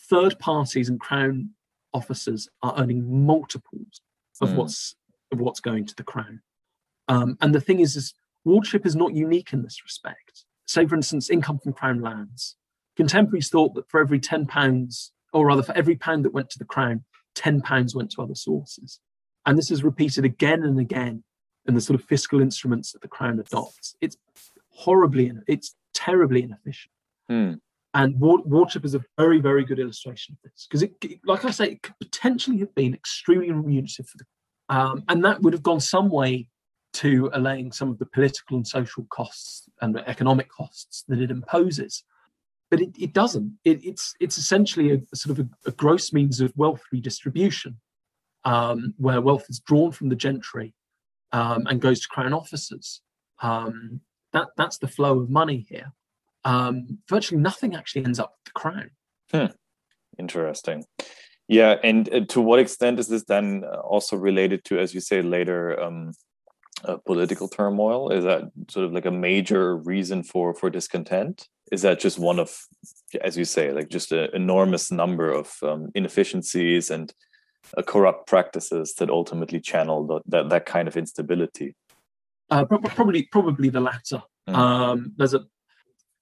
third 0.10 0.40
parties 0.40 0.90
and 0.90 1.00
crown 1.00 1.52
officers 1.94 2.50
are 2.62 2.74
earning 2.78 3.26
multiples 3.26 4.02
of 4.42 4.50
mm. 4.50 4.56
what's 4.56 4.96
of 5.32 5.40
what's 5.40 5.60
going 5.60 5.86
to 5.86 5.96
the 5.96 6.04
crown. 6.04 6.42
Um, 7.08 7.38
and 7.42 7.56
the 7.56 7.62
thing 7.62 7.80
is, 7.80 7.96
is 7.96 8.14
wardship 8.44 8.86
is 8.86 8.96
not 8.96 9.14
unique 9.14 9.54
in 9.54 9.64
this 9.64 9.82
respect. 9.84 10.46
Say, 10.66 10.86
for 10.86 10.96
instance, 10.96 11.30
income 11.30 11.60
from 11.60 11.74
crown 11.74 12.02
lands. 12.02 12.56
Contemporaries 12.98 13.50
thought 13.50 13.74
that 13.76 13.90
for 13.90 14.02
every 14.02 14.20
ten 14.20 14.46
pounds, 14.46 15.12
or 15.34 15.46
rather, 15.46 15.64
for 15.64 15.76
every 15.78 15.96
pound 15.96 16.26
that 16.26 16.34
went 16.34 16.50
to 16.52 16.60
the 16.60 16.66
crown, 16.66 17.04
ten 17.36 17.62
pounds 17.62 17.96
went 17.96 18.12
to 18.12 18.22
other 18.22 18.36
sources. 18.36 19.00
And 19.46 19.58
this 19.58 19.72
is 19.72 19.84
repeated 19.84 20.26
again 20.26 20.64
and 20.64 20.80
again 20.80 21.24
in 21.66 21.74
the 21.74 21.82
sort 21.82 22.00
of 22.00 22.06
fiscal 22.06 22.42
instruments 22.42 22.92
that 22.92 23.02
the 23.02 23.08
crown 23.08 23.40
adopts. 23.40 23.96
It's 24.02 24.18
horribly, 24.70 25.32
it's 25.48 25.76
terribly 26.04 26.44
inefficient. 26.44 26.92
Mm. 27.32 27.60
And 27.94 28.20
Wardship 28.20 28.86
is 28.86 28.96
a 28.96 29.04
very, 29.18 29.40
very 29.40 29.66
good 29.66 29.80
illustration 29.80 30.34
of 30.34 30.50
this 30.50 30.66
because, 30.68 30.84
it, 30.84 30.94
like 31.26 31.44
I 31.44 31.52
say, 31.52 31.72
it 31.72 31.84
could 31.84 31.96
potentially 32.00 32.58
have 32.60 32.74
been 32.74 32.94
extremely 32.94 33.52
remunerative 33.52 34.08
for 34.08 34.18
the, 34.18 34.76
um, 34.76 35.04
and 35.10 35.24
that 35.26 35.42
would 35.42 35.52
have 35.52 35.64
gone 35.64 35.82
some 35.82 36.10
way 36.10 36.48
to 36.94 37.30
allaying 37.34 37.72
some 37.72 37.90
of 37.90 38.00
the 38.00 38.06
political 38.06 38.58
and 38.58 38.68
social 38.68 39.06
costs 39.10 39.70
and 39.82 39.98
economic 40.08 40.50
costs 40.50 41.04
that 41.10 41.20
it 41.20 41.32
imposes. 41.32 42.04
But 42.70 42.80
it, 42.80 42.92
it 42.98 43.14
doesn't. 43.14 43.58
It, 43.66 43.84
it's 43.84 44.14
it's 44.22 44.38
essentially 44.38 44.94
a, 44.94 45.02
a 45.12 45.16
sort 45.16 45.38
of 45.38 45.46
a, 45.46 45.70
a, 45.70 45.72
gross 45.74 46.14
means 46.14 46.40
of 46.40 46.54
wealth 46.56 46.82
redistribution, 46.94 47.78
um, 48.46 48.94
where 48.98 49.20
wealth 49.20 49.48
is 49.50 49.60
drawn 49.60 49.92
from 49.92 50.08
the 50.08 50.16
gentry 50.16 50.74
um, 51.34 51.68
and 51.68 51.82
goes 51.82 52.00
to 52.02 52.08
crown 52.08 52.32
officers. 52.32 53.02
Um, 53.42 54.00
that 54.34 54.50
that's 54.58 54.78
the 54.78 54.88
flow 54.88 55.20
of 55.20 55.30
money 55.30 55.66
here. 55.70 55.94
Um, 56.44 57.00
virtually 57.08 57.42
nothing 57.42 57.76
actually 57.76 58.06
ends 58.06 58.20
up 58.20 58.32
with 58.32 58.46
the 58.46 58.60
crown. 58.60 58.90
Hmm. 59.32 59.54
Interesting. 60.18 60.86
Yeah, 61.48 61.76
and 61.84 62.12
uh, 62.14 62.22
to 62.30 62.42
what 62.42 62.60
extent 62.60 63.00
is 63.00 63.08
this 63.08 63.26
then 63.26 63.64
uh, 63.66 63.80
also 63.80 64.16
related 64.16 64.64
to, 64.66 64.80
as 64.80 64.94
you 64.94 65.02
say 65.02 65.22
later, 65.22 65.82
um, 65.82 66.14
uh, 66.86 66.98
political 67.06 67.48
turmoil? 67.48 68.10
Is 68.10 68.24
that 68.24 68.50
sort 68.70 68.86
of 68.86 68.94
like 68.94 69.06
a 69.06 69.12
major 69.12 69.78
reason 69.78 70.24
for 70.24 70.54
for 70.54 70.70
discontent? 70.70 71.48
Is 71.72 71.82
that 71.84 72.00
just 72.00 72.20
one 72.20 72.40
of, 72.40 72.58
as 73.22 73.38
you 73.38 73.46
say, 73.46 73.72
like 73.72 73.90
just 73.90 74.12
an 74.12 74.30
enormous 74.34 74.92
number 74.92 75.32
of 75.32 75.56
um, 75.64 75.90
inefficiencies 75.96 76.90
and 76.90 77.14
uh, 77.78 77.82
corrupt 77.82 78.28
practices 78.28 78.96
that 78.96 79.10
ultimately 79.10 79.60
channel 79.60 80.06
the, 80.08 80.22
that 80.28 80.50
that 80.50 80.66
kind 80.66 80.88
of 80.88 80.98
instability? 80.98 81.76
Uh, 82.52 82.66
probably, 82.66 83.24
probably 83.32 83.70
the 83.70 83.80
latter. 83.80 84.22
Mm. 84.50 84.56
Um, 84.56 85.14
there's 85.16 85.34
a, 85.34 85.46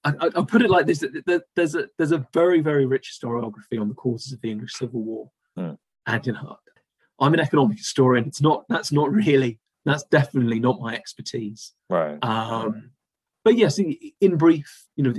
I, 0.03 0.13
I'll 0.35 0.45
put 0.45 0.61
it 0.61 0.69
like 0.69 0.85
this: 0.85 1.03
there's 1.55 1.75
a 1.75 1.87
there's 1.97 2.11
a 2.11 2.25
very 2.33 2.61
very 2.61 2.85
rich 2.85 3.19
historiography 3.19 3.81
on 3.81 3.89
the 3.89 3.95
causes 3.95 4.31
of 4.31 4.41
the 4.41 4.51
English 4.51 4.73
Civil 4.73 5.01
War, 5.01 5.31
mm. 5.57 5.77
and 6.05 6.27
you 6.27 6.33
know, 6.33 6.57
I'm 7.19 7.33
an 7.33 7.39
economic 7.39 7.77
historian. 7.77 8.25
It's 8.25 8.41
not 8.41 8.65
that's 8.69 8.91
not 8.91 9.11
really 9.11 9.59
that's 9.85 10.03
definitely 10.03 10.59
not 10.59 10.79
my 10.79 10.93
expertise. 10.93 11.73
Right. 11.89 12.19
Um, 12.23 12.91
but 13.43 13.57
yes, 13.57 13.79
in, 13.79 13.95
in, 14.19 14.35
brief, 14.35 14.85
you 14.95 15.03
know, 15.03 15.13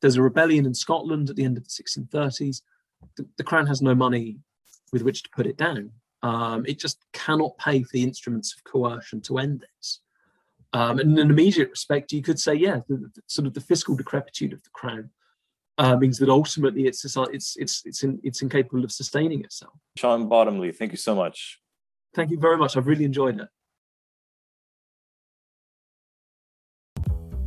there's 0.00 0.16
a 0.16 0.22
rebellion 0.22 0.64
in 0.64 0.74
Scotland 0.74 1.28
at 1.28 1.36
the 1.36 1.44
end 1.44 1.58
of 1.58 1.64
the 1.64 1.68
1630s. 1.68 2.62
The, 3.16 3.26
the 3.36 3.44
crown 3.44 3.66
has 3.66 3.82
no 3.82 3.94
money 3.94 4.38
with 4.92 5.02
which 5.02 5.24
to 5.24 5.30
put 5.34 5.46
it 5.46 5.56
down. 5.56 5.90
Um, 6.22 6.64
it 6.66 6.78
just 6.78 7.04
cannot 7.12 7.58
pay 7.58 7.82
for 7.82 7.90
the 7.92 8.02
instruments 8.02 8.54
of 8.54 8.64
coercion 8.64 9.20
to 9.22 9.38
end 9.38 9.64
this. 9.76 10.00
Um, 10.74 10.98
in 10.98 11.16
an 11.18 11.30
immediate 11.30 11.70
respect, 11.70 12.12
you 12.12 12.20
could 12.20 12.38
say, 12.38 12.54
yeah, 12.54 12.80
the, 12.88 12.96
the, 12.96 13.22
sort 13.28 13.46
of 13.46 13.54
the 13.54 13.60
fiscal 13.60 13.94
decrepitude 13.94 14.52
of 14.52 14.62
the 14.64 14.70
crown 14.70 15.10
uh, 15.78 15.96
means 15.96 16.18
that 16.18 16.28
ultimately 16.28 16.86
it's 16.86 17.04
it's 17.04 17.56
it's 17.56 17.82
it's 17.84 18.02
in, 18.02 18.20
it's 18.24 18.42
incapable 18.42 18.84
of 18.84 18.90
sustaining 18.90 19.44
itself. 19.44 19.74
Sean 19.96 20.28
Bottomley, 20.28 20.72
thank 20.72 20.90
you 20.90 20.98
so 20.98 21.14
much. 21.14 21.60
Thank 22.14 22.30
you 22.30 22.38
very 22.38 22.56
much. 22.56 22.76
I've 22.76 22.88
really 22.88 23.04
enjoyed 23.04 23.40
it. 23.40 23.48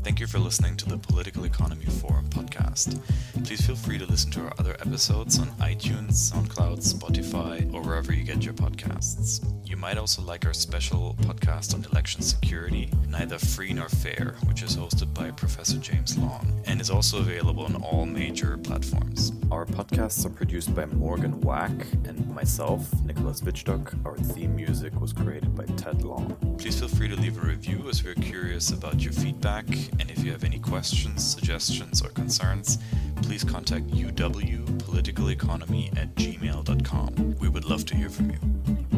Thank 0.07 0.21
you 0.21 0.27
for 0.27 0.39
listening 0.39 0.77
to 0.77 0.87
the 0.87 0.97
Political 0.97 1.43
Economy 1.43 1.83
Forum 1.83 2.29
podcast. 2.29 2.97
Please 3.43 3.65
feel 3.65 3.75
free 3.75 3.97
to 3.97 4.05
listen 4.05 4.31
to 4.31 4.39
our 4.39 4.53
other 4.57 4.71
episodes 4.79 5.37
on 5.37 5.47
iTunes, 5.59 6.31
SoundCloud, 6.31 6.77
Spotify, 6.77 7.73
or 7.73 7.81
wherever 7.81 8.13
you 8.13 8.23
get 8.23 8.41
your 8.41 8.53
podcasts. 8.53 9.45
You 9.65 9.75
might 9.75 9.97
also 9.97 10.21
like 10.21 10.45
our 10.45 10.53
special 10.53 11.17
podcast 11.23 11.73
on 11.73 11.83
election 11.91 12.21
security, 12.21 12.89
Neither 13.09 13.37
Free 13.37 13.73
Nor 13.73 13.89
Fair, 13.89 14.37
which 14.45 14.63
is 14.63 14.77
hosted 14.77 15.13
by 15.13 15.29
Professor 15.31 15.77
James 15.77 16.17
Long 16.17 16.63
and 16.65 16.79
is 16.79 16.89
also 16.89 17.19
available 17.19 17.65
on 17.65 17.75
all 17.75 18.05
major 18.05 18.57
platforms. 18.57 19.33
Our 19.51 19.65
podcasts 19.65 20.25
are 20.25 20.29
produced 20.29 20.73
by 20.73 20.85
Morgan 20.85 21.41
Wack 21.41 21.71
and 22.05 22.27
myself, 22.33 22.87
Nicolas 23.03 23.41
Wittstock. 23.41 23.93
Our 24.05 24.15
theme 24.15 24.55
music 24.55 24.99
was 25.01 25.11
created 25.11 25.53
by 25.53 25.65
Ted 25.75 26.03
Long. 26.03 26.35
Please 26.57 26.79
feel 26.79 26.87
free 26.87 27.09
to 27.09 27.15
leave 27.15 27.37
a 27.37 27.45
review 27.45 27.89
as 27.89 28.03
we're 28.03 28.13
curious 28.15 28.71
about 28.71 29.01
your 29.01 29.13
feedback 29.13 29.65
and 29.99 30.11
if 30.11 30.23
you 30.23 30.31
have 30.31 30.43
any 30.43 30.59
questions, 30.59 31.25
suggestions, 31.25 32.01
or 32.01 32.09
concerns, 32.09 32.77
please 33.21 33.43
contact 33.43 33.87
uwpoliticaleconomy 33.87 35.97
at 35.97 36.13
gmail.com. 36.15 37.35
We 37.39 37.49
would 37.49 37.65
love 37.65 37.85
to 37.85 37.95
hear 37.95 38.09
from 38.09 38.31
you. 38.31 38.96